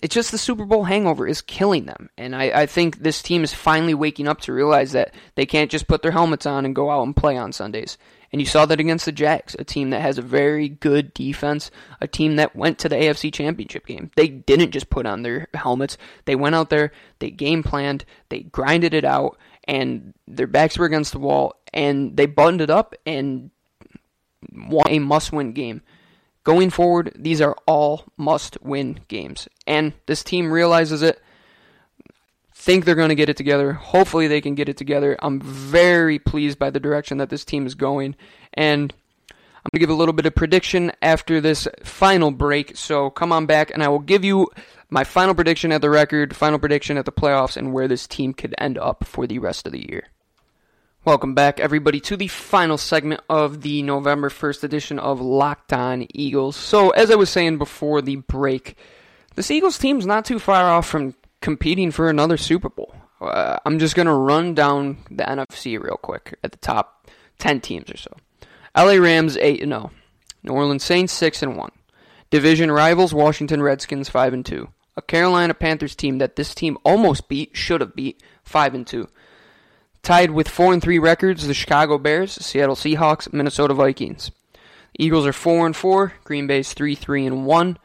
it's 0.01 0.13
just 0.13 0.31
the 0.31 0.37
Super 0.37 0.65
Bowl 0.65 0.83
hangover 0.83 1.27
is 1.27 1.41
killing 1.41 1.85
them. 1.85 2.09
And 2.17 2.35
I, 2.35 2.61
I 2.61 2.65
think 2.65 2.99
this 2.99 3.21
team 3.21 3.43
is 3.43 3.53
finally 3.53 3.93
waking 3.93 4.27
up 4.27 4.41
to 4.41 4.53
realize 4.53 4.91
that 4.91 5.13
they 5.35 5.45
can't 5.45 5.71
just 5.71 5.87
put 5.87 6.01
their 6.01 6.11
helmets 6.11 6.45
on 6.45 6.65
and 6.65 6.75
go 6.75 6.89
out 6.89 7.03
and 7.03 7.15
play 7.15 7.37
on 7.37 7.51
Sundays. 7.51 7.97
And 8.31 8.41
you 8.41 8.45
saw 8.45 8.65
that 8.65 8.79
against 8.79 9.05
the 9.05 9.11
Jags, 9.11 9.55
a 9.57 9.63
team 9.63 9.91
that 9.91 10.01
has 10.01 10.17
a 10.17 10.21
very 10.23 10.67
good 10.67 11.13
defense, 11.13 11.71
a 12.01 12.07
team 12.07 12.35
that 12.35 12.55
went 12.55 12.79
to 12.79 12.89
the 12.89 12.95
AFC 12.95 13.33
Championship 13.33 13.85
game. 13.85 14.11
They 14.15 14.27
didn't 14.27 14.71
just 14.71 14.89
put 14.89 15.05
on 15.05 15.21
their 15.21 15.47
helmets. 15.53 15.97
They 16.25 16.35
went 16.35 16.55
out 16.55 16.69
there, 16.69 16.91
they 17.19 17.31
game 17.31 17.63
planned, 17.63 18.03
they 18.29 18.41
grinded 18.41 18.93
it 18.93 19.05
out, 19.05 19.37
and 19.67 20.13
their 20.27 20.47
backs 20.47 20.77
were 20.77 20.85
against 20.85 21.13
the 21.13 21.19
wall, 21.19 21.55
and 21.73 22.17
they 22.17 22.25
buttoned 22.25 22.61
it 22.61 22.69
up 22.69 22.93
and 23.05 23.51
won 24.51 24.87
a 24.89 24.99
must 24.99 25.31
win 25.31 25.53
game. 25.53 25.81
Going 26.45 26.69
forward, 26.69 27.11
these 27.15 27.41
are 27.41 27.57
all 27.65 28.05
must 28.17 28.61
win 28.61 28.99
games. 29.07 29.49
And 29.65 29.93
this 30.05 30.23
team 30.23 30.51
realizes 30.51 31.01
it. 31.01 31.19
Think 32.53 32.85
they're 32.85 32.95
going 32.95 33.09
to 33.09 33.15
get 33.15 33.29
it 33.29 33.35
together. 33.35 33.73
Hopefully, 33.73 34.27
they 34.27 34.41
can 34.41 34.55
get 34.55 34.69
it 34.69 34.77
together. 34.77 35.17
I'm 35.19 35.41
very 35.41 36.19
pleased 36.19 36.57
by 36.57 36.69
the 36.69 36.79
direction 36.79 37.17
that 37.17 37.29
this 37.29 37.43
team 37.43 37.65
is 37.65 37.75
going. 37.75 38.15
And 38.53 38.93
I'm 39.29 39.69
going 39.71 39.79
to 39.79 39.79
give 39.79 39.89
a 39.89 39.95
little 39.95 40.13
bit 40.13 40.27
of 40.27 40.35
prediction 40.35 40.91
after 41.01 41.41
this 41.41 41.67
final 41.83 42.29
break. 42.29 42.77
So 42.77 43.09
come 43.09 43.31
on 43.31 43.47
back, 43.47 43.71
and 43.71 43.81
I 43.81 43.87
will 43.87 43.99
give 43.99 44.23
you 44.23 44.47
my 44.91 45.03
final 45.03 45.33
prediction 45.33 45.71
at 45.71 45.81
the 45.81 45.89
record, 45.89 46.35
final 46.35 46.59
prediction 46.59 46.97
at 46.97 47.05
the 47.05 47.11
playoffs, 47.11 47.57
and 47.57 47.73
where 47.73 47.87
this 47.87 48.05
team 48.05 48.35
could 48.35 48.53
end 48.59 48.77
up 48.77 49.03
for 49.03 49.25
the 49.25 49.39
rest 49.39 49.65
of 49.65 49.73
the 49.73 49.89
year. 49.89 50.09
Welcome 51.05 51.35
back, 51.35 51.59
everybody, 51.59 51.99
to 51.99 52.17
the 52.17 52.27
final 52.27 52.79
segment 52.79 53.21
of 53.29 53.61
the 53.61 53.83
November 53.83 54.27
1st 54.29 54.63
edition 54.63 54.97
of 54.97 55.21
Locked 55.21 55.71
On 55.71 56.07
Eagles. 56.15 56.55
So, 56.55 56.89
as 56.89 57.11
I 57.11 57.15
was 57.15 57.29
saying 57.29 57.59
before 57.59 58.01
the 58.01 58.15
break, 58.15 58.75
this 59.35 59.51
Eagles 59.51 59.77
team's 59.77 60.07
not 60.07 60.25
too 60.25 60.39
far 60.39 60.67
off 60.67 60.87
from 60.87 61.13
competing 61.41 61.91
for 61.91 62.09
another 62.09 62.37
Super 62.37 62.69
Bowl. 62.69 62.95
Uh, 63.21 63.59
I'm 63.67 63.77
just 63.77 63.93
going 63.95 64.07
to 64.07 64.13
run 64.13 64.55
down 64.55 64.97
the 65.11 65.23
NFC 65.23 65.79
real 65.79 65.97
quick 65.97 66.39
at 66.43 66.51
the 66.51 66.57
top 66.57 67.07
10 67.37 67.61
teams 67.61 67.91
or 67.91 67.97
so. 67.97 68.17
LA 68.75 68.93
Rams 68.93 69.37
8 69.37 69.59
0. 69.59 69.91
New 70.41 70.53
Orleans 70.53 70.83
Saints 70.83 71.13
6 71.13 71.43
and 71.43 71.55
1. 71.55 71.71
Division 72.31 72.71
rivals 72.71 73.13
Washington 73.13 73.61
Redskins 73.61 74.09
5 74.09 74.33
and 74.33 74.43
2. 74.43 74.67
A 74.97 75.03
Carolina 75.03 75.53
Panthers 75.53 75.95
team 75.95 76.17
that 76.17 76.35
this 76.35 76.55
team 76.55 76.79
almost 76.83 77.29
beat, 77.29 77.55
should 77.55 77.81
have 77.81 77.95
beat 77.95 78.23
5 78.43 78.73
and 78.73 78.87
2. 78.87 79.07
Tied 80.05 80.31
with 80.31 80.47
4 80.47 80.71
and 80.71 80.81
3 80.81 80.99
records, 80.99 81.45
the 81.45 81.53
Chicago 81.53 81.97
Bears, 81.97 82.31
Seattle 82.33 82.75
Seahawks, 82.75 83.33
Minnesota 83.33 83.73
Vikings. 83.73 84.31
Eagles 84.97 85.25
are 85.25 85.33
4 85.33 85.65
and 85.65 85.75
4, 85.75 86.13
Green 86.23 86.47
Bay's 86.47 86.71
3 86.73 86.95
3 86.95 87.25
and 87.25 87.45
1, 87.45 87.77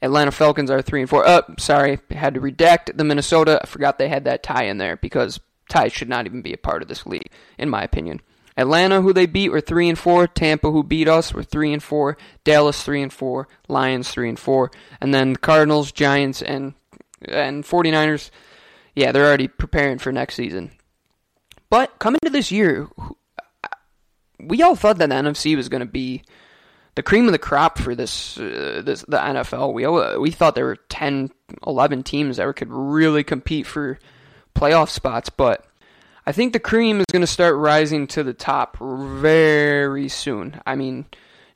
Atlanta 0.00 0.30
Falcons 0.30 0.70
are 0.70 0.82
three 0.82 1.00
and 1.00 1.10
four. 1.10 1.28
Oh, 1.28 1.42
sorry, 1.58 1.98
had 2.10 2.34
to 2.34 2.40
redact 2.40 2.96
the 2.96 3.04
Minnesota. 3.04 3.60
I 3.62 3.66
forgot 3.66 3.98
they 3.98 4.08
had 4.08 4.24
that 4.24 4.42
tie 4.42 4.64
in 4.64 4.78
there 4.78 4.96
because 4.96 5.40
ties 5.68 5.92
should 5.92 6.08
not 6.08 6.26
even 6.26 6.42
be 6.42 6.52
a 6.52 6.58
part 6.58 6.82
of 6.82 6.88
this 6.88 7.06
league, 7.06 7.30
in 7.58 7.68
my 7.68 7.82
opinion. 7.82 8.20
Atlanta, 8.56 9.02
who 9.02 9.12
they 9.12 9.26
beat, 9.26 9.50
were 9.50 9.60
three 9.60 9.88
and 9.88 9.98
four. 9.98 10.26
Tampa, 10.26 10.70
who 10.70 10.82
beat 10.82 11.08
us, 11.08 11.32
were 11.32 11.44
three 11.44 11.72
and 11.72 11.82
four. 11.82 12.16
Dallas, 12.44 12.82
three 12.82 13.02
and 13.02 13.12
four. 13.12 13.48
Lions, 13.68 14.08
three 14.10 14.28
and 14.28 14.38
four. 14.38 14.70
And 15.00 15.12
then 15.12 15.36
Cardinals, 15.36 15.92
Giants, 15.92 16.42
and 16.42 16.74
and 17.22 17.64
49ers. 17.64 18.30
Yeah, 18.94 19.12
they're 19.12 19.26
already 19.26 19.48
preparing 19.48 19.98
for 19.98 20.12
next 20.12 20.34
season. 20.34 20.72
But 21.70 21.98
coming 21.98 22.20
to 22.24 22.30
this 22.30 22.50
year, 22.50 22.88
we 24.40 24.62
all 24.62 24.76
thought 24.76 24.98
that 24.98 25.08
the 25.08 25.14
NFC 25.14 25.56
was 25.56 25.68
going 25.68 25.80
to 25.80 25.86
be 25.86 26.22
the 26.94 27.02
cream 27.02 27.26
of 27.26 27.32
the 27.32 27.38
crop 27.38 27.78
for 27.78 27.94
this 27.94 28.38
uh, 28.38 28.82
this 28.84 29.02
the 29.02 29.18
NFL. 29.18 29.72
We 29.72 29.86
we 30.18 30.30
thought 30.30 30.54
there 30.54 30.64
were 30.64 30.76
10, 30.88 31.30
11 31.66 32.02
teams 32.02 32.38
that 32.38 32.56
could 32.56 32.72
really 32.72 33.22
compete 33.22 33.66
for 33.66 33.98
playoff 34.54 34.88
spots, 34.88 35.30
but 35.30 35.64
I 36.26 36.32
think 36.32 36.52
the 36.52 36.60
cream 36.60 36.98
is 36.98 37.06
going 37.12 37.22
to 37.22 37.26
start 37.26 37.56
rising 37.56 38.06
to 38.08 38.22
the 38.22 38.34
top 38.34 38.76
very 38.78 40.08
soon. 40.08 40.60
I 40.66 40.74
mean, 40.74 41.06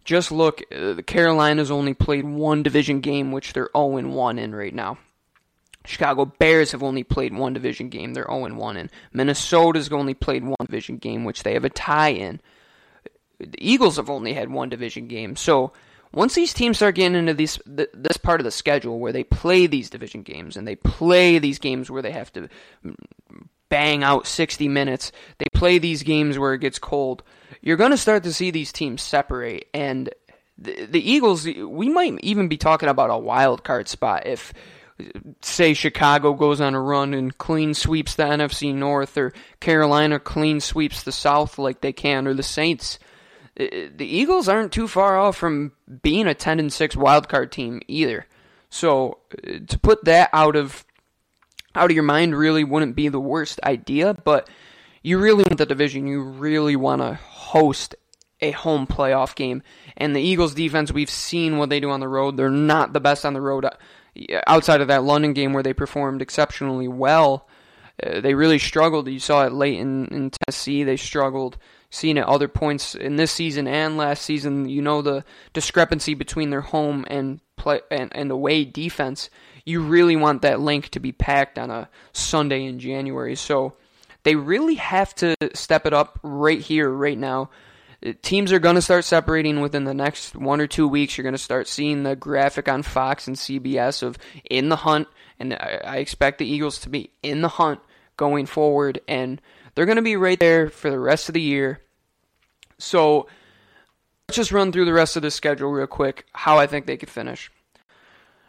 just 0.04 0.30
look, 0.32 0.62
uh, 0.72 0.94
the 0.94 1.02
Carolinas 1.02 1.70
only 1.70 1.94
played 1.94 2.24
one 2.24 2.62
division 2.62 3.00
game, 3.00 3.32
which 3.32 3.52
they're 3.52 3.70
0 3.76 4.08
1 4.08 4.38
in 4.38 4.54
right 4.54 4.74
now. 4.74 4.98
Chicago 5.84 6.24
Bears 6.24 6.72
have 6.72 6.82
only 6.82 7.02
played 7.02 7.34
one 7.34 7.52
division 7.52 7.88
game, 7.88 8.14
they're 8.14 8.26
0 8.30 8.54
1 8.54 8.76
in. 8.76 8.90
Minnesota's 9.12 9.90
only 9.92 10.14
played 10.14 10.44
one 10.44 10.56
division 10.66 10.96
game, 10.96 11.24
which 11.24 11.42
they 11.42 11.54
have 11.54 11.64
a 11.64 11.70
tie 11.70 12.10
in 12.10 12.40
the 13.50 13.58
Eagles 13.58 13.96
have 13.96 14.10
only 14.10 14.32
had 14.32 14.50
one 14.50 14.68
division 14.68 15.08
game. 15.08 15.36
So 15.36 15.72
once 16.12 16.34
these 16.34 16.52
teams 16.52 16.76
start 16.76 16.94
getting 16.94 17.16
into 17.16 17.34
these 17.34 17.58
this 17.66 18.16
part 18.16 18.40
of 18.40 18.44
the 18.44 18.50
schedule 18.50 18.98
where 18.98 19.12
they 19.12 19.24
play 19.24 19.66
these 19.66 19.90
division 19.90 20.22
games 20.22 20.56
and 20.56 20.66
they 20.66 20.76
play 20.76 21.38
these 21.38 21.58
games 21.58 21.90
where 21.90 22.02
they 22.02 22.12
have 22.12 22.32
to 22.34 22.48
bang 23.68 24.04
out 24.04 24.26
60 24.26 24.68
minutes, 24.68 25.12
they 25.38 25.46
play 25.54 25.78
these 25.78 26.02
games 26.02 26.38
where 26.38 26.54
it 26.54 26.60
gets 26.60 26.78
cold. 26.78 27.22
You're 27.62 27.76
going 27.76 27.90
to 27.90 27.96
start 27.96 28.24
to 28.24 28.32
see 28.32 28.50
these 28.50 28.72
teams 28.72 29.02
separate 29.02 29.68
and 29.72 30.10
the, 30.58 30.84
the 30.86 31.10
Eagles 31.10 31.46
we 31.46 31.88
might 31.88 32.20
even 32.20 32.48
be 32.48 32.58
talking 32.58 32.88
about 32.88 33.10
a 33.10 33.18
wild 33.18 33.64
card 33.64 33.88
spot 33.88 34.26
if 34.26 34.52
say 35.40 35.74
Chicago 35.74 36.34
goes 36.34 36.60
on 36.60 36.74
a 36.74 36.80
run 36.80 37.14
and 37.14 37.36
clean 37.36 37.74
sweeps 37.74 38.14
the 38.14 38.24
NFC 38.24 38.74
North 38.74 39.16
or 39.16 39.32
Carolina 39.60 40.18
clean 40.18 40.60
sweeps 40.60 41.02
the 41.02 41.12
South 41.12 41.58
like 41.58 41.80
they 41.80 41.92
can 41.92 42.26
or 42.26 42.34
the 42.34 42.42
Saints 42.42 42.98
the 43.56 43.92
Eagles 43.98 44.48
aren't 44.48 44.72
too 44.72 44.88
far 44.88 45.18
off 45.18 45.36
from 45.36 45.72
being 46.02 46.26
a 46.26 46.34
10 46.34 46.58
and 46.58 46.72
6 46.72 46.96
wild 46.96 47.28
card 47.28 47.52
team 47.52 47.80
either. 47.86 48.26
So 48.70 49.18
uh, 49.46 49.58
to 49.68 49.78
put 49.78 50.04
that 50.04 50.30
out 50.32 50.56
of 50.56 50.84
out 51.74 51.90
of 51.90 51.94
your 51.94 52.02
mind 52.02 52.36
really 52.36 52.64
wouldn't 52.64 52.96
be 52.96 53.08
the 53.08 53.20
worst 53.20 53.60
idea, 53.64 54.14
but 54.14 54.48
you 55.02 55.18
really 55.18 55.44
want 55.44 55.58
the 55.58 55.66
division. 55.66 56.06
You 56.06 56.22
really 56.22 56.76
want 56.76 57.00
to 57.00 57.14
host 57.14 57.94
a 58.40 58.50
home 58.50 58.86
playoff 58.86 59.34
game. 59.34 59.62
And 59.96 60.14
the 60.14 60.20
Eagles 60.20 60.54
defense, 60.54 60.92
we've 60.92 61.10
seen 61.10 61.56
what 61.56 61.70
they 61.70 61.80
do 61.80 61.90
on 61.90 62.00
the 62.00 62.08
road. 62.08 62.36
They're 62.36 62.50
not 62.50 62.92
the 62.92 63.00
best 63.00 63.24
on 63.24 63.32
the 63.32 63.40
road 63.40 63.66
outside 64.46 64.80
of 64.80 64.88
that 64.88 65.04
London 65.04 65.32
game 65.32 65.52
where 65.52 65.62
they 65.62 65.72
performed 65.72 66.22
exceptionally 66.22 66.88
well. 66.88 67.48
Uh, 68.02 68.20
they 68.20 68.34
really 68.34 68.58
struggled. 68.58 69.08
You 69.08 69.18
saw 69.18 69.44
it 69.44 69.52
late 69.52 69.78
in, 69.78 70.06
in 70.06 70.30
Tennessee. 70.30 70.84
They 70.84 70.96
struggled 70.96 71.58
seen 71.90 72.16
at 72.16 72.26
other 72.26 72.48
points 72.48 72.94
in 72.94 73.16
this 73.16 73.30
season 73.30 73.68
and 73.68 73.96
last 73.96 74.22
season. 74.22 74.68
You 74.68 74.82
know 74.82 75.02
the 75.02 75.24
discrepancy 75.52 76.14
between 76.14 76.50
their 76.50 76.62
home 76.62 77.04
and 77.08 77.40
play 77.56 77.80
and, 77.90 78.14
and 78.14 78.30
away 78.30 78.64
defense. 78.64 79.28
You 79.64 79.82
really 79.82 80.16
want 80.16 80.42
that 80.42 80.60
Linc 80.60 80.88
to 80.90 81.00
be 81.00 81.12
packed 81.12 81.58
on 81.58 81.70
a 81.70 81.88
Sunday 82.12 82.64
in 82.64 82.78
January. 82.78 83.36
So 83.36 83.76
they 84.24 84.36
really 84.36 84.76
have 84.76 85.14
to 85.16 85.36
step 85.54 85.86
it 85.86 85.92
up 85.92 86.18
right 86.22 86.60
here, 86.60 86.90
right 86.90 87.18
now. 87.18 87.50
Teams 88.22 88.52
are 88.52 88.58
going 88.58 88.74
to 88.74 88.82
start 88.82 89.04
separating 89.04 89.60
within 89.60 89.84
the 89.84 89.94
next 89.94 90.34
one 90.34 90.60
or 90.60 90.66
two 90.66 90.88
weeks. 90.88 91.16
You're 91.16 91.22
going 91.22 91.34
to 91.34 91.38
start 91.38 91.68
seeing 91.68 92.02
the 92.02 92.16
graphic 92.16 92.68
on 92.68 92.82
Fox 92.82 93.26
and 93.26 93.36
CBS 93.36 94.02
of 94.02 94.18
in 94.50 94.68
the 94.68 94.76
hunt, 94.76 95.08
and 95.38 95.54
I 95.54 95.98
expect 95.98 96.38
the 96.38 96.46
Eagles 96.46 96.80
to 96.80 96.88
be 96.88 97.10
in 97.22 97.42
the 97.42 97.48
hunt 97.48 97.80
going 98.16 98.46
forward. 98.46 99.00
And 99.06 99.40
they're 99.74 99.86
going 99.86 99.96
to 99.96 100.02
be 100.02 100.16
right 100.16 100.38
there 100.38 100.68
for 100.68 100.90
the 100.90 100.98
rest 100.98 101.28
of 101.28 101.34
the 101.34 101.40
year. 101.40 101.80
So 102.78 103.28
let's 104.28 104.36
just 104.36 104.52
run 104.52 104.72
through 104.72 104.86
the 104.86 104.92
rest 104.92 105.16
of 105.16 105.22
the 105.22 105.30
schedule 105.30 105.70
real 105.70 105.86
quick, 105.86 106.26
how 106.32 106.58
I 106.58 106.66
think 106.66 106.86
they 106.86 106.96
could 106.96 107.10
finish. 107.10 107.50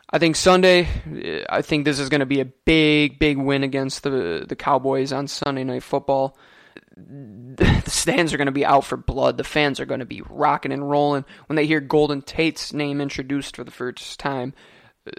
I 0.10 0.20
think 0.20 0.36
Sunday, 0.36 0.88
I 1.50 1.64
think 1.64 1.86
this 1.86 2.00
is 2.00 2.10
going 2.10 2.20
to 2.20 2.26
be 2.28 2.40
a 2.40 2.46
big, 2.46 3.18
big 3.18 3.38
win 3.38 3.64
against 3.64 4.04
the 4.04 4.46
the 4.48 4.56
Cowboys 4.56 5.12
on 5.12 5.28
Sunday 5.28 5.64
Night 5.64 5.82
Football. 5.82 6.38
The 6.96 7.84
stands 7.88 8.34
are 8.34 8.38
going 8.38 8.46
to 8.46 8.52
be 8.52 8.66
out 8.66 8.86
for 8.86 8.98
blood. 8.98 9.38
The 9.38 9.44
fans 9.44 9.80
are 9.80 9.86
going 9.86 10.00
to 10.00 10.06
be 10.06 10.22
rocking 10.30 10.72
and 10.72 10.90
rolling 10.90 11.26
when 11.48 11.56
they 11.56 11.66
hear 11.66 11.80
Golden 11.80 12.22
Tate's 12.22 12.74
name 12.74 13.02
introduced 13.02 13.56
for 13.56 13.64
the 13.64 13.72
first 13.72 14.20
time 14.20 14.54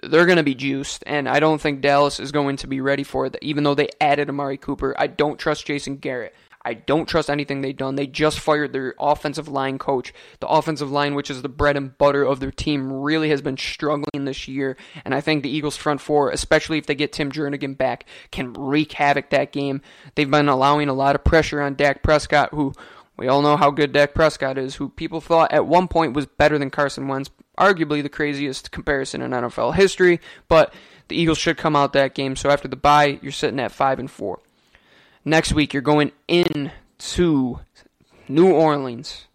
they're 0.03 0.27
going 0.27 0.39
to 0.39 0.43
be 0.43 0.55
juiced, 0.55 1.05
and 1.07 1.29
I 1.29 1.41
don't 1.41 1.61
think 1.61 1.81
Dallas 1.81 2.19
is 2.19 2.33
going 2.33 2.57
to 2.57 2.67
be 2.67 2.81
ready 2.81 3.05
for 3.05 3.27
it. 3.27 3.37
Even 3.43 3.65
though 3.65 3.75
they 3.75 3.91
added 4.01 4.29
Amari 4.29 4.57
Cooper, 4.57 4.95
I 4.99 5.07
don't 5.07 5.39
trust 5.39 5.67
Jason 5.67 5.97
Garrett. 5.97 6.35
I 6.65 6.75
don't 6.75 7.09
trust 7.09 7.29
anything 7.29 7.61
they've 7.61 7.77
done. 7.77 7.97
They 7.97 8.07
just 8.07 8.41
fired 8.41 8.73
their 8.73 8.95
offensive 8.99 9.49
line 9.49 9.79
coach. 9.79 10.15
The 10.41 10.49
offensive 10.49 10.91
line, 10.91 11.15
which 11.15 11.31
is 11.31 11.43
the 11.43 11.49
bread 11.49 11.77
and 11.77 11.97
butter 11.99 12.25
of 12.25 12.41
their 12.41 12.51
team, 12.51 12.91
really 12.91 13.29
has 13.29 13.43
been 13.43 13.59
struggling 13.59 14.25
this 14.25 14.49
year. 14.49 14.77
And 15.05 15.15
I 15.15 15.21
think 15.21 15.43
the 15.43 15.51
Eagles' 15.51 15.77
front 15.77 16.01
four, 16.01 16.31
especially 16.31 16.79
if 16.79 16.87
they 16.87 16.95
get 16.95 17.13
Tim 17.13 17.31
Jernigan 17.31 17.77
back, 17.77 18.07
can 18.31 18.55
wreak 18.55 18.93
havoc 18.93 19.31
that 19.31 19.53
game. 19.53 19.83
They've 20.15 20.31
been 20.31 20.49
allowing 20.49 20.89
a 20.89 20.95
lot 20.95 21.15
of 21.15 21.25
pressure 21.25 21.61
on 21.61 21.75
Dak 21.75 22.03
Prescott, 22.03 22.51
who 22.53 22.73
we 23.17 23.29
all 23.29 23.43
know 23.43 23.57
how 23.57 23.71
good 23.71 23.93
Dak 23.93 24.15
Prescott 24.15 24.59
is, 24.59 24.77
who 24.77 24.89
people 24.89 25.21
thought 25.21 25.53
at 25.53 25.67
one 25.67 25.87
point 25.87 26.15
was 26.15 26.27
better 26.27 26.59
than 26.59 26.71
Carson 26.71 27.07
Wentz, 27.07 27.31
arguably 27.59 28.03
the 28.03 28.09
craziest 28.09 28.71
comparison 28.73 29.23
in 29.23 29.31
NFL 29.31 29.75
history, 29.75 30.21
but 30.49 30.75
the 31.09 31.17
Eagles 31.17 31.39
should 31.39 31.57
come 31.57 31.77
out 31.77 31.93
that 31.93 32.15
game. 32.15 32.35
So 32.35 32.51
after 32.51 32.67
the 32.67 32.77
bye, 32.77 33.19
you're 33.23 33.33
sitting 33.33 33.61
at 33.61 33.71
5 33.71 33.99
and 33.99 34.11
4. 34.11 34.41
Next 35.25 35.53
week 35.53 35.73
you're 35.73 35.83
going 35.83 36.13
in 36.29 36.71
to 36.99 37.61
New 38.29 38.53
Orleans. 38.53 39.27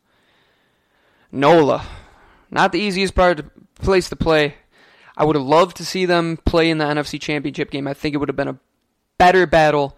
NOLA. 1.32 1.86
Not 2.52 2.72
the 2.72 2.80
easiest 2.80 3.16
part 3.16 3.40
of 3.40 3.50
place 3.76 4.10
to 4.10 4.16
play. 4.16 4.56
I 5.18 5.26
would 5.26 5.36
have 5.36 5.46
loved 5.46 5.78
to 5.78 5.86
see 5.86 6.06
them 6.06 6.38
play 6.46 6.70
in 6.70 6.78
the 6.78 6.86
NFC 6.86 7.20
Championship 7.20 7.72
game. 7.72 7.88
I 7.88 7.94
think 7.94 8.14
it 8.14 8.18
would 8.20 8.30
have 8.30 8.36
been 8.36 8.48
a 8.48 8.60
better 9.18 9.46
battle 9.46 9.98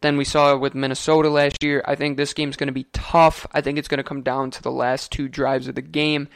than 0.00 0.16
we 0.16 0.24
saw 0.24 0.56
with 0.56 0.74
Minnesota 0.74 1.28
last 1.28 1.62
year. 1.62 1.82
I 1.86 1.94
think 1.94 2.16
this 2.16 2.34
game's 2.34 2.56
going 2.56 2.68
to 2.68 2.72
be 2.72 2.86
tough. 2.92 3.46
I 3.52 3.60
think 3.60 3.78
it's 3.78 3.88
going 3.88 3.98
to 3.98 4.04
come 4.04 4.22
down 4.22 4.50
to 4.52 4.62
the 4.62 4.70
last 4.70 5.10
two 5.10 5.28
drives 5.28 5.68
of 5.68 5.74
the 5.74 5.82
game. 5.82 6.28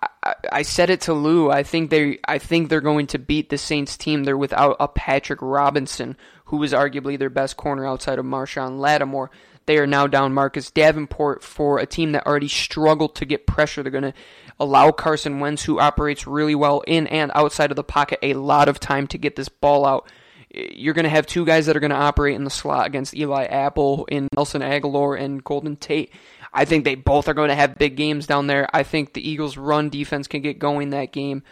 I, 0.00 0.34
I 0.52 0.62
said 0.62 0.90
it 0.90 1.02
to 1.02 1.14
Lou. 1.14 1.50
I 1.50 1.62
think 1.62 1.90
they 1.90 2.18
I 2.26 2.38
think 2.38 2.68
they're 2.68 2.80
going 2.80 3.06
to 3.08 3.18
beat 3.18 3.50
the 3.50 3.58
Saints 3.58 3.96
team. 3.96 4.24
They're 4.24 4.36
without 4.36 4.76
a 4.80 4.88
Patrick 4.88 5.40
Robinson, 5.42 6.16
who 6.46 6.58
was 6.58 6.72
arguably 6.72 7.18
their 7.18 7.30
best 7.30 7.56
corner 7.56 7.86
outside 7.86 8.18
of 8.18 8.24
Marshon 8.24 8.78
Lattimore. 8.78 9.30
They 9.66 9.78
are 9.78 9.86
now 9.86 10.06
down 10.06 10.32
Marcus 10.32 10.70
Davenport 10.70 11.42
for 11.42 11.78
a 11.78 11.86
team 11.86 12.12
that 12.12 12.26
already 12.26 12.48
struggled 12.48 13.16
to 13.16 13.26
get 13.26 13.46
pressure. 13.46 13.82
They're 13.82 13.92
going 13.92 14.02
to 14.02 14.14
allow 14.58 14.92
Carson 14.92 15.40
Wentz, 15.40 15.62
who 15.62 15.78
operates 15.78 16.26
really 16.26 16.54
well 16.54 16.80
in 16.86 17.06
and 17.08 17.30
outside 17.34 17.70
of 17.70 17.76
the 17.76 17.84
pocket, 17.84 18.18
a 18.22 18.32
lot 18.34 18.68
of 18.68 18.80
time 18.80 19.06
to 19.08 19.18
get 19.18 19.36
this 19.36 19.50
ball 19.50 19.84
out 19.84 20.10
you're 20.50 20.94
going 20.94 21.04
to 21.04 21.10
have 21.10 21.26
two 21.26 21.44
guys 21.44 21.66
that 21.66 21.76
are 21.76 21.80
going 21.80 21.90
to 21.90 21.96
operate 21.96 22.34
in 22.34 22.44
the 22.44 22.50
slot 22.50 22.86
against 22.86 23.14
Eli 23.14 23.44
Apple 23.44 24.06
in 24.06 24.28
Nelson 24.34 24.62
Agholor 24.62 25.20
and 25.20 25.44
Golden 25.44 25.76
Tate. 25.76 26.10
I 26.52 26.64
think 26.64 26.84
they 26.84 26.94
both 26.94 27.28
are 27.28 27.34
going 27.34 27.48
to 27.48 27.54
have 27.54 27.78
big 27.78 27.96
games 27.96 28.26
down 28.26 28.46
there. 28.46 28.68
I 28.72 28.82
think 28.82 29.12
the 29.12 29.28
Eagles' 29.28 29.56
run 29.56 29.90
defense 29.90 30.26
can 30.28 30.42
get 30.42 30.58
going 30.58 30.90
that 30.90 31.12
game. 31.12 31.42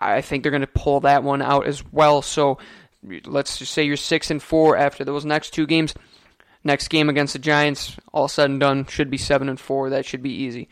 I 0.00 0.20
think 0.20 0.42
they're 0.42 0.52
going 0.52 0.60
to 0.60 0.66
pull 0.66 1.00
that 1.00 1.22
one 1.22 1.42
out 1.42 1.66
as 1.66 1.84
well. 1.92 2.22
So 2.22 2.58
let's 3.24 3.58
just 3.58 3.72
say 3.72 3.84
you're 3.84 3.96
six 3.96 4.30
and 4.30 4.42
four 4.42 4.76
after 4.76 5.04
those 5.04 5.24
next 5.24 5.50
two 5.50 5.66
games. 5.66 5.94
Next 6.62 6.88
game 6.88 7.10
against 7.10 7.34
the 7.34 7.38
Giants, 7.38 7.96
all 8.12 8.26
said 8.26 8.48
and 8.50 8.58
done, 8.58 8.86
should 8.86 9.10
be 9.10 9.18
seven 9.18 9.48
and 9.48 9.60
four. 9.60 9.90
That 9.90 10.06
should 10.06 10.22
be 10.22 10.32
easy. 10.32 10.68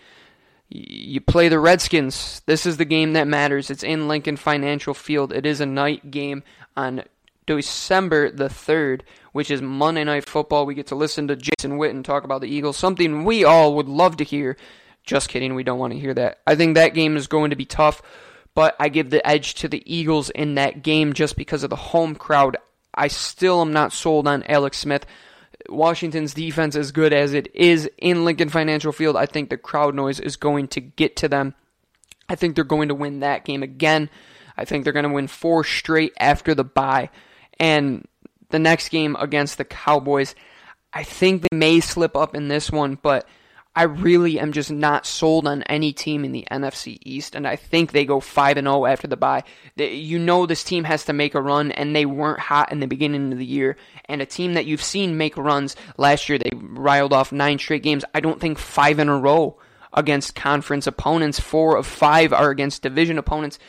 You 0.71 1.21
play 1.21 1.49
the 1.49 1.59
Redskins. 1.59 2.41
This 2.47 2.65
is 2.65 2.79
the 2.79 2.87
game 2.87 3.13
that 3.13 3.29
matters. 3.29 3.71
It's 3.71 3.83
in 3.83 4.09
Lincoln 4.09 4.39
Financial 4.39 4.95
Field. 4.95 5.33
It 5.33 5.45
is 5.45 5.61
a 5.61 5.67
night 5.67 6.11
game 6.11 6.43
on 6.75 7.05
December 7.57 8.31
the 8.31 8.49
3rd, 8.49 9.03
which 9.33 9.51
is 9.51 9.63
Monday 9.63 10.05
Night 10.05 10.29
Football. 10.29 10.67
We 10.67 10.75
get 10.75 10.89
to 10.89 10.95
listen 10.95 11.29
to 11.29 11.37
Jason 11.37 11.79
Witten 11.79 12.05
talk 12.05 12.25
about 12.25 12.41
the 12.41 12.49
Eagles, 12.49 12.77
something 12.77 13.25
we 13.25 13.45
all 13.45 13.75
would 13.77 13.89
love 13.89 14.17
to 14.19 14.25
hear. 14.25 14.57
Just 15.05 15.29
kidding, 15.29 15.55
we 15.55 15.65
don't 15.65 15.79
want 15.79 15.93
to 15.93 15.99
hear 15.99 16.15
that. 16.15 16.41
I 16.47 16.55
think 16.55 16.75
that 16.75 16.95
game 16.95 17.17
is 17.17 17.27
going 17.27 17.51
to 17.51 17.57
be 17.57 17.65
tough, 17.65 18.03
but 18.55 18.77
I 18.79 18.89
give 18.89 19.11
the 19.11 19.27
edge 19.27 19.55
to 19.55 19.69
the 19.69 19.83
Eagles 19.87 20.31
in 20.31 20.55
that 20.55 20.83
game 20.83 21.13
just 21.13 21.37
because 21.37 21.63
of 21.65 21.71
the 21.71 21.77
home 21.77 22.15
crowd. 22.15 22.57
I 22.95 23.09
still 23.09 23.61
am 23.61 23.73
not 23.73 23.93
sold 23.93 24.29
on 24.29 24.43
Alex 24.45 24.79
Smith. 24.79 25.07
Washington's 25.69 26.35
defense, 26.35 26.77
as 26.77 26.93
good 26.93 27.13
as 27.13 27.35
it 27.35 27.55
is 27.55 27.91
in 27.99 28.25
Lincoln 28.25 28.49
Financial 28.49 28.93
Field, 28.93 29.17
I 29.17 29.27
think 29.27 29.51
the 29.51 29.57
crowd 29.57 29.95
noise 29.95 30.21
is 30.21 30.37
going 30.37 30.69
to 30.69 30.81
get 30.81 31.17
to 31.17 31.29
them. 31.29 31.55
I 32.29 32.35
think 32.35 32.55
they're 32.55 32.65
going 32.65 32.89
to 32.89 32.95
win 32.95 33.21
that 33.21 33.45
game 33.45 33.63
again. 33.63 34.11
I 34.57 34.65
think 34.65 34.85
they're 34.85 34.93
going 34.93 35.05
to 35.05 35.11
win 35.11 35.29
four 35.29 35.65
straight 35.65 36.13
after 36.19 36.55
the 36.55 36.65
bye. 36.65 37.11
And 37.63 38.09
the 38.49 38.59
next 38.59 38.89
game 38.89 39.15
against 39.21 39.57
the 39.57 39.65
Cowboys, 39.65 40.35
I 40.93 41.05
think 41.05 41.43
they 41.43 41.57
may 41.57 41.79
slip 41.79 42.17
up 42.17 42.35
in 42.35 42.49
this 42.49 42.73
one, 42.73 42.99
but 43.01 43.25
I 43.77 43.85
really 43.85 44.41
am 44.41 44.51
just 44.51 44.73
not 44.73 45.07
sold 45.07 45.47
on 45.47 45.63
any 45.63 45.93
team 45.93 46.25
in 46.25 46.33
the 46.33 46.45
NFC 46.51 46.99
East, 47.03 47.37
and 47.37 47.47
I 47.47 47.55
think 47.55 47.93
they 47.93 48.05
go 48.05 48.19
five 48.19 48.57
and 48.57 48.67
zero 48.67 48.79
oh 48.81 48.87
after 48.87 49.07
the 49.07 49.17
bye. 49.17 49.45
You 49.77 50.19
know 50.19 50.45
this 50.45 50.65
team 50.65 50.83
has 50.83 51.05
to 51.05 51.13
make 51.13 51.37
a 51.37 51.41
run, 51.41 51.71
and 51.71 51.95
they 51.95 52.05
weren't 52.05 52.41
hot 52.41 52.73
in 52.73 52.81
the 52.81 52.89
beginning 52.89 53.33
of 53.33 53.39
the 53.39 53.47
year. 53.47 53.77
And 54.07 54.21
a 54.21 54.27
team 54.27 54.55
that 54.55 54.67
you've 54.67 54.83
seen 54.83 55.17
make 55.17 55.37
runs 55.37 55.77
last 55.97 56.29
year, 56.29 56.39
they 56.39 56.51
riled 56.55 57.13
off 57.13 57.31
nine 57.31 57.61
straight 57.61 57.85
games. 57.85 58.05
I 58.13 58.19
don't 58.19 58.41
think 58.41 58.59
five 58.59 58.99
in 58.99 59.09
a 59.09 59.17
row 59.17 59.57
against 59.93 60.35
conference 60.35 60.89
opponents, 60.89 61.39
four 61.39 61.77
of 61.77 61.87
five 61.87 62.33
are 62.33 62.51
against 62.51 62.83
division 62.83 63.19
opponents, 63.19 63.61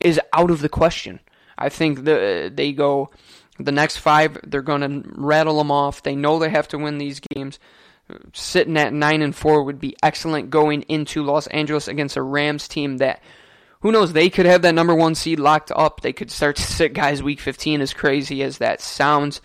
is 0.00 0.20
out 0.34 0.50
of 0.50 0.60
the 0.60 0.68
question. 0.68 1.20
I 1.58 1.68
think 1.68 2.04
the 2.04 2.52
they 2.54 2.72
go 2.72 3.10
the 3.58 3.72
next 3.72 3.98
five, 3.98 4.38
they're 4.44 4.62
going 4.62 4.80
to 4.80 5.08
rattle 5.14 5.58
them 5.58 5.70
off. 5.70 6.02
They 6.02 6.16
know 6.16 6.38
they 6.38 6.50
have 6.50 6.68
to 6.68 6.78
win 6.78 6.98
these 6.98 7.20
games 7.20 7.58
sitting 8.32 8.76
at 8.76 8.92
nine 8.92 9.22
and 9.22 9.34
four 9.34 9.62
would 9.62 9.80
be 9.80 9.96
excellent 10.02 10.50
going 10.50 10.82
into 10.82 11.22
Los 11.22 11.46
Angeles 11.48 11.88
against 11.88 12.16
a 12.16 12.22
Rams 12.22 12.68
team 12.68 12.98
that 12.98 13.22
who 13.80 13.92
knows 13.92 14.12
they 14.12 14.30
could 14.30 14.46
have 14.46 14.62
that 14.62 14.74
number 14.74 14.94
one 14.94 15.14
seed 15.14 15.38
locked 15.38 15.70
up. 15.74 16.00
They 16.00 16.12
could 16.12 16.30
start 16.30 16.56
to 16.56 16.62
sit 16.62 16.94
guys 16.94 17.22
week 17.22 17.40
15 17.40 17.80
as 17.80 17.94
crazy 17.94 18.42
as 18.42 18.58
that 18.58 18.80
sounds. 18.80 19.40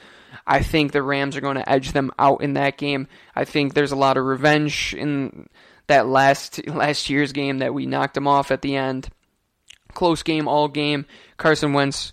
I 0.47 0.63
think 0.63 0.91
the 0.91 1.03
Rams 1.03 1.37
are 1.37 1.41
going 1.41 1.57
to 1.57 1.69
edge 1.69 1.91
them 1.91 2.11
out 2.17 2.41
in 2.41 2.53
that 2.53 2.77
game. 2.77 3.07
I 3.35 3.45
think 3.45 3.73
there's 3.73 3.91
a 3.91 3.97
lot 3.97 4.17
of 4.17 4.25
revenge 4.25 4.95
in 4.97 5.47
that 5.87 6.07
last 6.07 6.65
last 6.67 7.09
year's 7.09 7.33
game 7.33 7.59
that 7.59 7.73
we 7.73 7.85
knocked 7.85 8.15
them 8.15 8.27
off 8.27 8.49
at 8.49 8.61
the 8.61 8.75
end. 8.75 9.09
Close 9.93 10.23
game 10.23 10.47
all 10.47 10.67
game. 10.67 11.05
Carson 11.37 11.73
Wentz 11.73 12.11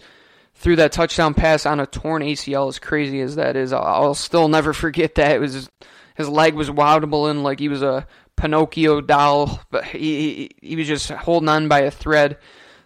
threw 0.61 0.77
that 0.77 0.93
touchdown 0.93 1.33
pass 1.33 1.65
on 1.65 1.81
a 1.81 1.87
torn 1.87 2.23
ACL 2.23 2.69
as 2.69 2.79
crazy 2.79 3.21
as 3.23 3.37
that 3.37 3.57
is. 3.57 3.73
I'll 3.73 4.15
still 4.15 4.49
never 4.49 4.73
forget 4.75 5.15
that. 5.17 5.33
It 5.33 5.41
was 5.41 5.71
his 6.17 6.29
leg 6.29 6.55
was 6.55 6.71
wobbling 6.71 7.43
like 7.43 7.59
he 7.59 7.69
was 7.69 7.83
a 7.83 8.07
Pinocchio 8.37 9.01
doll, 9.01 9.61
but 9.71 9.85
he, 9.85 10.51
he, 10.61 10.69
he 10.69 10.77
was 10.77 10.87
just 10.87 11.11
holding 11.11 11.49
on 11.49 11.69
by 11.69 11.81
a 11.81 11.91
thread. 11.91 12.39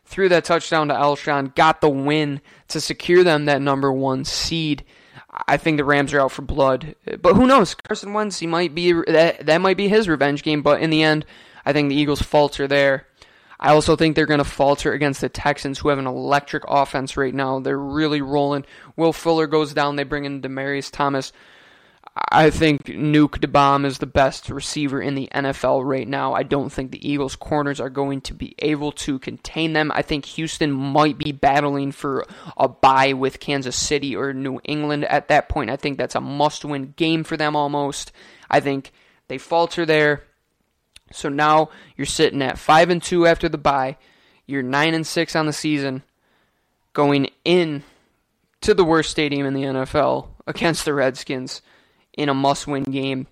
Threw 0.05 0.29
that 0.29 0.45
touchdown 0.45 0.89
to 0.89 0.95
Alshon, 0.95 1.55
got 1.55 1.81
the 1.81 1.89
win 1.89 2.41
to 2.69 2.81
secure 2.81 3.25
them 3.25 3.47
that 3.47 3.61
number 3.61 3.93
one 3.93 4.25
seed. 4.25 4.85
I 5.49 5.57
think 5.57 5.79
the 5.79 5.85
Rams 5.85 6.13
are 6.15 6.21
out 6.21 6.31
for 6.31 6.43
blood, 6.43 6.95
but 7.21 7.35
who 7.35 7.47
knows? 7.47 7.75
Carson 7.75 8.13
Wentz, 8.13 8.39
he 8.39 8.47
might 8.47 8.73
be 8.73 8.93
that 8.93 9.47
that 9.47 9.61
might 9.61 9.77
be 9.77 9.89
his 9.89 10.09
revenge 10.09 10.45
game. 10.45 10.63
But 10.63 10.81
in 10.81 10.91
the 10.91 11.03
end, 11.03 11.27
I 11.65 11.73
think 11.73 11.89
the 11.89 11.97
Eagles 11.97 12.23
falter 12.23 12.69
there. 12.69 13.09
I 13.65 13.71
also 13.71 13.97
think 13.97 14.15
they're 14.15 14.27
going 14.27 14.39
to 14.39 14.45
falter 14.45 14.93
against 14.93 15.23
the 15.23 15.31
Texans, 15.31 15.79
who 15.79 15.89
have 15.89 15.99
an 15.99 16.07
electric 16.07 16.65
offense 16.69 17.17
right 17.17 17.33
now. 17.33 17.61
They're 17.61 17.79
really 17.79 18.21
rolling. 18.21 18.67
Will 18.95 19.15
Fuller 19.15 19.47
goes 19.47 19.73
down. 19.73 19.97
They 19.97 20.05
bring 20.05 20.27
in 20.27 20.43
Demaryius 20.43 20.91
Thomas. 20.91 21.33
I 22.31 22.51
think 22.51 22.85
Nuke 22.85 23.39
DeBomb 23.39 23.87
is 23.87 23.97
the 23.97 24.07
best 24.07 24.51
receiver 24.51 25.01
in 25.01 25.15
the 25.15 25.31
NFL 25.35 25.83
right 25.83 26.07
now. 26.07 26.35
I 26.35 26.43
don't 26.43 26.69
think 26.69 26.91
the 26.91 27.11
Eagles' 27.11 27.37
corners 27.37 27.81
are 27.81 27.89
going 27.89 28.21
to 28.23 28.35
be 28.35 28.55
able 28.59 28.93
to 28.93 29.19
contain 29.19 29.73
them. 29.73 29.91
I 29.95 30.03
think 30.03 30.27
Houston 30.27 30.71
might 30.71 31.17
be 31.17 31.33
battling 31.33 31.91
for 31.91 32.27
a 32.59 32.69
bye 32.69 33.15
with 33.15 33.41
Kansas 33.41 33.77
City 33.77 34.15
or 34.15 34.35
New 34.35 34.61
England 34.65 35.07
at 35.07 35.29
that 35.29 35.49
point. 35.49 35.71
I 35.71 35.77
think 35.77 35.97
that's 35.97 36.15
a 36.15 36.21
must 36.21 36.67
win 36.67 36.93
game 36.99 37.25
for 37.25 37.39
them 37.39 37.57
almost. 37.57 38.13
I 38.51 38.61
think 38.61 38.93
they 39.29 39.39
falter 39.39 39.87
there. 39.87 40.25
So 41.15 41.29
now 41.29 41.71
you're 41.97 42.07
sitting 42.07 42.43
at 42.43 42.59
5 42.59 42.91
and 42.91 43.03
2 43.03 43.27
after 43.27 43.49
the 43.49 43.59
bye. 43.59 43.97
You're 44.47 44.63
9 44.63 44.95
and 44.95 45.07
6 45.07 45.37
on 45.37 45.47
the 45.47 45.53
season 45.53 46.03
going 46.93 47.29
in 47.45 47.83
to 48.61 48.75
the 48.75 48.85
worst 48.85 49.11
stadium 49.11 49.47
in 49.47 49.55
the 49.55 49.63
NFL 49.63 50.29
against 50.47 50.85
the 50.85 50.95
Redskins 50.95 51.61
in 52.17 52.29
a 52.29 52.35
must 52.35 52.67
win 52.67 52.85
game. 52.85 53.27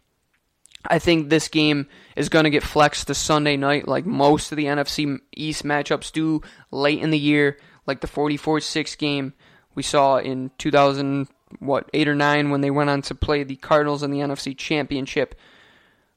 I 0.85 0.99
think 0.99 1.29
this 1.29 1.49
game 1.49 1.87
is 2.17 2.29
going 2.29 2.45
to 2.45 2.51
get 2.51 2.65
flexed 2.65 3.07
to 3.07 3.15
Sunday 3.15 3.57
night, 3.57 3.87
like 3.87 4.05
most 4.05 4.51
of 4.51 4.57
the 4.57 4.65
NFC 4.67 5.19
East 5.35 5.65
matchups 5.65 6.13
do 6.13 6.43
late 6.71 7.01
in 7.01 7.11
the 7.11 7.19
year, 7.19 7.59
like 7.87 8.01
the 8.01 8.09
44 8.09 8.61
6 8.61 8.97
game 8.97 9.33
we 9.75 9.83
saw 9.83 10.19
in 10.19 10.51
2000, 10.59 11.29
what, 11.61 11.89
8 11.95 12.09
or 12.09 12.15
9 12.15 12.51
when 12.51 12.61
they 12.61 12.71
went 12.71 12.91
on 12.91 13.03
to 13.03 13.15
play 13.15 13.45
the 13.45 13.57
Cardinals 13.57 14.03
in 14.03 14.11
the 14.11 14.19
NFC 14.19 14.57
Championship. 14.57 15.37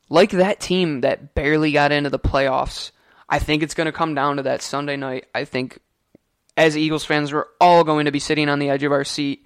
Like 0.10 0.32
that 0.32 0.60
team 0.60 1.02
that 1.02 1.34
barely 1.34 1.72
got 1.72 1.92
into 1.92 2.10
the 2.10 2.20
playoffs, 2.20 2.92
I 3.28 3.40
think 3.40 3.64
it's 3.64 3.74
going 3.74 3.86
to 3.86 3.92
come 3.92 4.14
down 4.14 4.38
to 4.38 4.44
that 4.44 4.62
Sunday 4.62 4.98
night. 4.98 5.26
I 5.34 5.46
think 5.46 5.80
as 6.56 6.78
Eagles 6.78 7.06
fans, 7.06 7.34
we're 7.34 7.48
all 7.60 7.84
going 7.84 8.06
to 8.06 8.12
be 8.12 8.20
sitting 8.20 8.50
on 8.50 8.60
the 8.60 8.70
edge 8.70 8.84
of 8.84 8.92
our 8.92 9.04
seat 9.04 9.46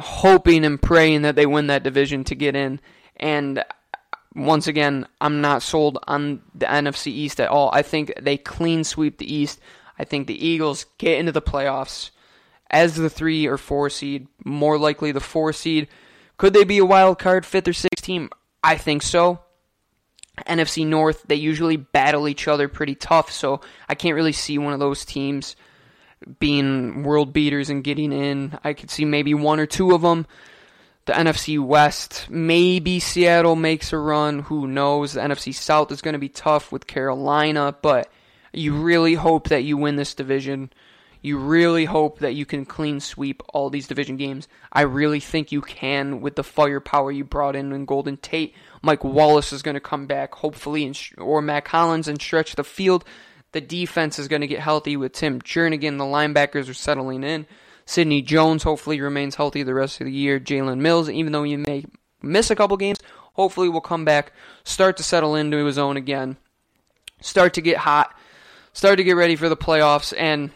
hoping 0.00 0.64
and 0.64 0.80
praying 0.80 1.22
that 1.22 1.36
they 1.36 1.46
win 1.46 1.68
that 1.68 1.82
division 1.82 2.24
to 2.24 2.34
get 2.34 2.56
in. 2.56 2.80
And 3.16 3.58
uh, 3.58 3.64
once 4.34 4.66
again, 4.66 5.06
I'm 5.20 5.40
not 5.40 5.62
sold 5.62 5.98
on 6.06 6.42
the 6.54 6.66
NFC 6.66 7.08
East 7.08 7.40
at 7.40 7.50
all. 7.50 7.70
I 7.72 7.82
think 7.82 8.12
they 8.20 8.36
clean 8.36 8.84
sweep 8.84 9.18
the 9.18 9.32
East. 9.32 9.60
I 9.98 10.04
think 10.04 10.26
the 10.26 10.46
Eagles 10.46 10.86
get 10.98 11.18
into 11.18 11.32
the 11.32 11.42
playoffs 11.42 12.10
as 12.70 12.96
the 12.96 13.10
three 13.10 13.46
or 13.46 13.56
four 13.56 13.88
seed, 13.88 14.26
more 14.44 14.78
likely 14.78 15.12
the 15.12 15.20
four 15.20 15.52
seed. 15.52 15.88
Could 16.36 16.52
they 16.52 16.64
be 16.64 16.78
a 16.78 16.84
wild 16.84 17.18
card, 17.20 17.46
fifth 17.46 17.68
or 17.68 17.72
sixth 17.72 18.04
team? 18.04 18.30
I 18.64 18.76
think 18.76 19.02
so. 19.02 19.40
NFC 20.42 20.86
North, 20.86 21.22
they 21.26 21.36
usually 21.36 21.76
battle 21.76 22.28
each 22.28 22.48
other 22.48 22.68
pretty 22.68 22.94
tough, 22.94 23.30
so 23.30 23.60
I 23.88 23.94
can't 23.94 24.16
really 24.16 24.32
see 24.32 24.58
one 24.58 24.72
of 24.72 24.80
those 24.80 25.04
teams 25.04 25.54
being 26.38 27.02
world 27.02 27.32
beaters 27.32 27.70
and 27.70 27.84
getting 27.84 28.12
in. 28.12 28.58
I 28.64 28.72
could 28.72 28.90
see 28.90 29.04
maybe 29.04 29.34
one 29.34 29.60
or 29.60 29.66
two 29.66 29.94
of 29.94 30.02
them. 30.02 30.26
The 31.06 31.12
NFC 31.12 31.62
West, 31.62 32.28
maybe 32.30 32.98
Seattle 32.98 33.56
makes 33.56 33.92
a 33.92 33.98
run. 33.98 34.40
Who 34.40 34.66
knows? 34.66 35.12
The 35.12 35.20
NFC 35.20 35.54
South 35.54 35.92
is 35.92 36.00
going 36.00 36.14
to 36.14 36.18
be 36.18 36.30
tough 36.30 36.72
with 36.72 36.86
Carolina, 36.86 37.76
but 37.82 38.10
you 38.54 38.74
really 38.74 39.14
hope 39.14 39.48
that 39.48 39.64
you 39.64 39.76
win 39.76 39.96
this 39.96 40.14
division. 40.14 40.72
You 41.20 41.38
really 41.38 41.84
hope 41.84 42.20
that 42.20 42.34
you 42.34 42.46
can 42.46 42.64
clean 42.64 43.00
sweep 43.00 43.42
all 43.48 43.68
these 43.68 43.86
division 43.86 44.16
games. 44.16 44.48
I 44.72 44.82
really 44.82 45.20
think 45.20 45.52
you 45.52 45.60
can 45.60 46.20
with 46.20 46.36
the 46.36 46.44
firepower 46.44 47.12
you 47.12 47.24
brought 47.24 47.56
in 47.56 47.72
in 47.72 47.84
Golden 47.84 48.16
Tate. 48.16 48.54
Mike 48.84 49.02
Wallace 49.02 49.52
is 49.52 49.62
going 49.62 49.74
to 49.74 49.80
come 49.80 50.06
back, 50.06 50.34
hopefully, 50.34 50.92
or 51.16 51.40
Mack 51.40 51.68
Hollins 51.68 52.06
and 52.06 52.20
stretch 52.20 52.54
the 52.54 52.62
field. 52.62 53.04
The 53.52 53.62
defense 53.62 54.18
is 54.18 54.28
going 54.28 54.42
to 54.42 54.46
get 54.46 54.60
healthy 54.60 54.96
with 54.96 55.12
Tim 55.12 55.40
Jernigan. 55.40 55.96
The 55.96 56.04
linebackers 56.04 56.68
are 56.68 56.74
settling 56.74 57.24
in. 57.24 57.46
Sidney 57.86 58.20
Jones 58.20 58.62
hopefully 58.62 59.00
remains 59.00 59.36
healthy 59.36 59.62
the 59.62 59.74
rest 59.74 60.00
of 60.00 60.06
the 60.06 60.12
year. 60.12 60.38
Jalen 60.38 60.80
Mills, 60.80 61.08
even 61.08 61.32
though 61.32 61.44
he 61.44 61.56
may 61.56 61.86
miss 62.22 62.50
a 62.50 62.56
couple 62.56 62.76
games, 62.76 62.98
hopefully 63.34 63.68
will 63.68 63.80
come 63.80 64.04
back, 64.04 64.32
start 64.64 64.96
to 64.98 65.02
settle 65.02 65.34
into 65.34 65.64
his 65.64 65.78
own 65.78 65.96
again, 65.96 66.36
start 67.20 67.54
to 67.54 67.62
get 67.62 67.78
hot, 67.78 68.14
start 68.74 68.98
to 68.98 69.04
get 69.04 69.16
ready 69.16 69.36
for 69.36 69.48
the 69.48 69.56
playoffs, 69.56 70.12
and 70.16 70.50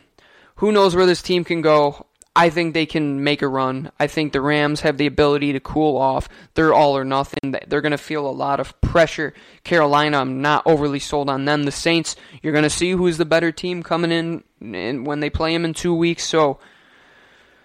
who 0.57 0.73
knows 0.73 0.95
where 0.95 1.07
this 1.07 1.23
team 1.23 1.45
can 1.45 1.63
go. 1.63 2.07
I 2.39 2.51
think 2.51 2.73
they 2.73 2.87
can 2.87 3.25
make 3.25 3.43
a 3.43 3.49
run. 3.49 3.91
I 3.99 4.07
think 4.07 4.33
the 4.33 4.41
Rams 4.41 4.83
have 4.83 4.97
the 4.97 5.09
ability 5.09 5.55
to 5.55 5.61
cool 5.61 5.97
off. 5.97 6.29
They're 6.55 6.73
all 6.73 6.97
or 6.97 7.05
nothing. 7.05 7.57
They're 7.67 7.81
going 7.81 7.91
to 7.91 7.99
feel 7.99 8.29
a 8.29 8.31
lot 8.31 8.61
of 8.61 8.81
pressure. 8.81 9.35
Carolina, 9.65 10.19
I'm 10.19 10.41
not 10.41 10.63
overly 10.65 11.01
sold 11.01 11.29
on 11.29 11.47
them. 11.47 11.65
The 11.65 11.73
Saints, 11.73 12.15
you're 12.41 12.53
going 12.53 12.63
to 12.63 12.71
see 12.71 12.93
who's 12.93 13.19
the 13.19 13.25
better 13.25 13.51
team 13.51 13.83
coming 13.83 14.45
in 14.61 15.05
when 15.05 15.19
they 15.19 15.31
play 15.31 15.53
them 15.53 15.65
in 15.65 15.75
two 15.75 15.93
weeks. 15.93 16.25
So, 16.25 16.61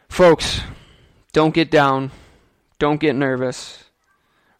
folks, 0.10 0.62
don't 1.34 1.54
get 1.54 1.70
down. 1.70 2.10
Don't 2.80 3.00
get 3.00 3.16
nervous. 3.16 3.84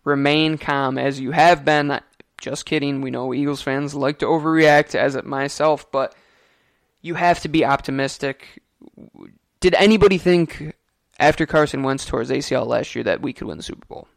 Remain 0.04 0.60
calm 0.60 1.00
as 1.00 1.20
you 1.20 1.32
have 1.32 1.66
been. 1.66 2.00
Just 2.40 2.68
kidding. 2.68 3.02
We 3.02 3.10
know 3.10 3.34
Eagles 3.34 3.64
fans 3.64 3.96
like 3.96 4.20
to 4.20 4.28
overreact, 4.28 4.94
as 4.94 5.18
myself, 5.24 5.92
but 5.92 6.14
you 7.02 7.16
have 7.16 7.40
to 7.42 7.48
be 7.48 7.66
optimistic 7.66 8.62
did 9.64 9.76
anybody 9.76 10.18
think 10.18 10.76
after 11.18 11.46
Carson 11.46 11.84
Wentz 11.84 12.04
tore 12.04 12.20
his 12.20 12.32
ACL 12.32 12.68
last 12.68 12.96
year 12.96 13.04
that 13.06 13.22
we 13.22 13.32
could 13.32 13.48
win 13.48 13.56
the 13.56 13.64
Super 13.64 13.86
Bowl? 13.86 14.10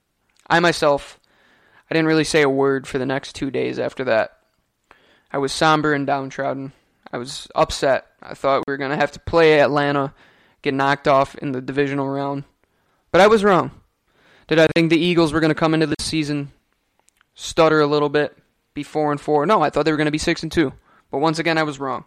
I 0.49 0.59
myself, 0.59 1.21
I 1.89 1.95
didn't 1.95 2.09
really 2.09 2.25
say 2.25 2.43
a 2.43 2.49
word 2.49 2.89
for 2.89 2.99
the 2.99 3.07
next 3.07 3.37
two 3.37 3.53
days 3.53 3.79
after 3.79 4.03
that. 4.03 4.39
I 5.31 5.39
was 5.39 5.53
somber 5.53 5.93
and 5.93 6.05
downtrodden. 6.05 6.73
I 7.13 7.19
was 7.19 7.47
upset. 7.55 8.07
I 8.21 8.35
thought 8.35 8.65
we 8.67 8.73
were 8.73 8.77
going 8.77 8.91
to 8.91 8.97
have 8.97 9.13
to 9.13 9.21
play 9.21 9.61
Atlanta, 9.61 10.13
get 10.63 10.75
knocked 10.75 11.07
off 11.07 11.37
in 11.37 11.53
the 11.53 11.61
divisional 11.61 12.09
round. 12.09 12.43
But 13.13 13.21
I 13.21 13.29
was 13.29 13.45
wrong. 13.45 13.71
Did 14.49 14.59
I 14.59 14.67
think 14.75 14.91
the 14.91 14.99
Eagles 14.99 15.33
were 15.33 15.39
going 15.41 15.51
to 15.51 15.55
come 15.55 15.75
into 15.75 15.87
the 15.87 15.95
season, 16.01 16.51
stutter 17.37 17.81
a 17.81 17.87
little 17.87 18.09
bit, 18.09 18.37
be 18.75 18.83
four 18.83 19.13
and 19.13 19.21
four? 19.21 19.47
No, 19.47 19.63
I 19.63 19.71
thought 19.71 19.85
they 19.85 19.93
were 19.93 19.97
going 19.97 20.07
to 20.07 20.11
be 20.11 20.19
six 20.19 20.43
and 20.43 20.51
two. 20.51 20.73
But 21.13 21.19
once 21.19 21.39
again, 21.39 21.57
I 21.57 21.63
was 21.63 21.79
wrong. 21.79 22.05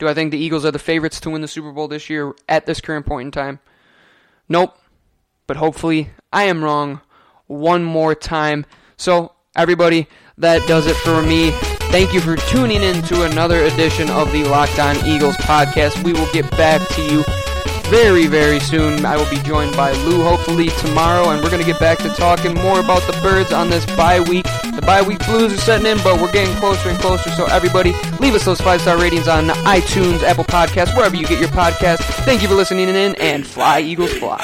Do 0.00 0.08
I 0.08 0.14
think 0.14 0.30
the 0.30 0.38
Eagles 0.38 0.64
are 0.64 0.70
the 0.70 0.78
favorites 0.78 1.20
to 1.20 1.30
win 1.30 1.42
the 1.42 1.48
Super 1.48 1.72
Bowl 1.72 1.86
this 1.86 2.08
year 2.08 2.34
at 2.48 2.64
this 2.64 2.80
current 2.80 3.04
point 3.04 3.26
in 3.26 3.30
time? 3.30 3.60
Nope. 4.48 4.74
But 5.46 5.58
hopefully 5.58 6.10
I 6.32 6.44
am 6.44 6.64
wrong 6.64 7.02
one 7.46 7.84
more 7.84 8.14
time. 8.14 8.64
So, 8.96 9.32
everybody, 9.54 10.08
that 10.38 10.66
does 10.66 10.86
it 10.86 10.96
for 10.96 11.20
me. 11.20 11.50
Thank 11.92 12.14
you 12.14 12.20
for 12.22 12.36
tuning 12.36 12.82
in 12.82 13.02
to 13.02 13.24
another 13.24 13.64
edition 13.64 14.08
of 14.08 14.32
the 14.32 14.44
Locked 14.44 14.78
On 14.78 14.96
Eagles 15.04 15.36
podcast. 15.36 16.02
We 16.02 16.14
will 16.14 16.32
get 16.32 16.50
back 16.52 16.80
to 16.88 17.02
you 17.02 17.22
very, 17.90 18.26
very 18.28 18.60
soon. 18.60 19.04
I 19.04 19.16
will 19.16 19.28
be 19.28 19.38
joined 19.38 19.76
by 19.76 19.90
Lou 19.90 20.22
hopefully 20.22 20.68
tomorrow, 20.78 21.30
and 21.30 21.42
we're 21.42 21.50
going 21.50 21.62
to 21.62 21.66
get 21.66 21.80
back 21.80 21.98
to 21.98 22.08
talking 22.10 22.54
more 22.54 22.78
about 22.78 23.02
the 23.02 23.18
birds 23.20 23.52
on 23.52 23.68
this 23.68 23.84
bye 23.96 24.20
week. 24.20 24.44
The 24.76 24.82
bye 24.86 25.02
week 25.02 25.18
blues 25.26 25.52
are 25.52 25.58
setting 25.58 25.86
in, 25.86 25.98
but 26.04 26.20
we're 26.20 26.30
getting 26.30 26.54
closer 26.56 26.88
and 26.88 26.98
closer. 27.00 27.30
So, 27.30 27.46
everybody, 27.46 27.92
leave 28.20 28.34
us 28.34 28.44
those 28.44 28.60
five 28.60 28.80
star 28.80 28.96
ratings 28.96 29.26
on 29.26 29.48
iTunes, 29.48 30.22
Apple 30.22 30.44
Podcasts, 30.44 30.96
wherever 30.96 31.16
you 31.16 31.26
get 31.26 31.40
your 31.40 31.48
podcast. 31.50 31.98
Thank 32.24 32.42
you 32.42 32.48
for 32.48 32.54
listening 32.54 32.88
in, 32.88 33.16
and 33.16 33.44
fly, 33.44 33.80
Eagles, 33.80 34.12
fly. 34.14 34.38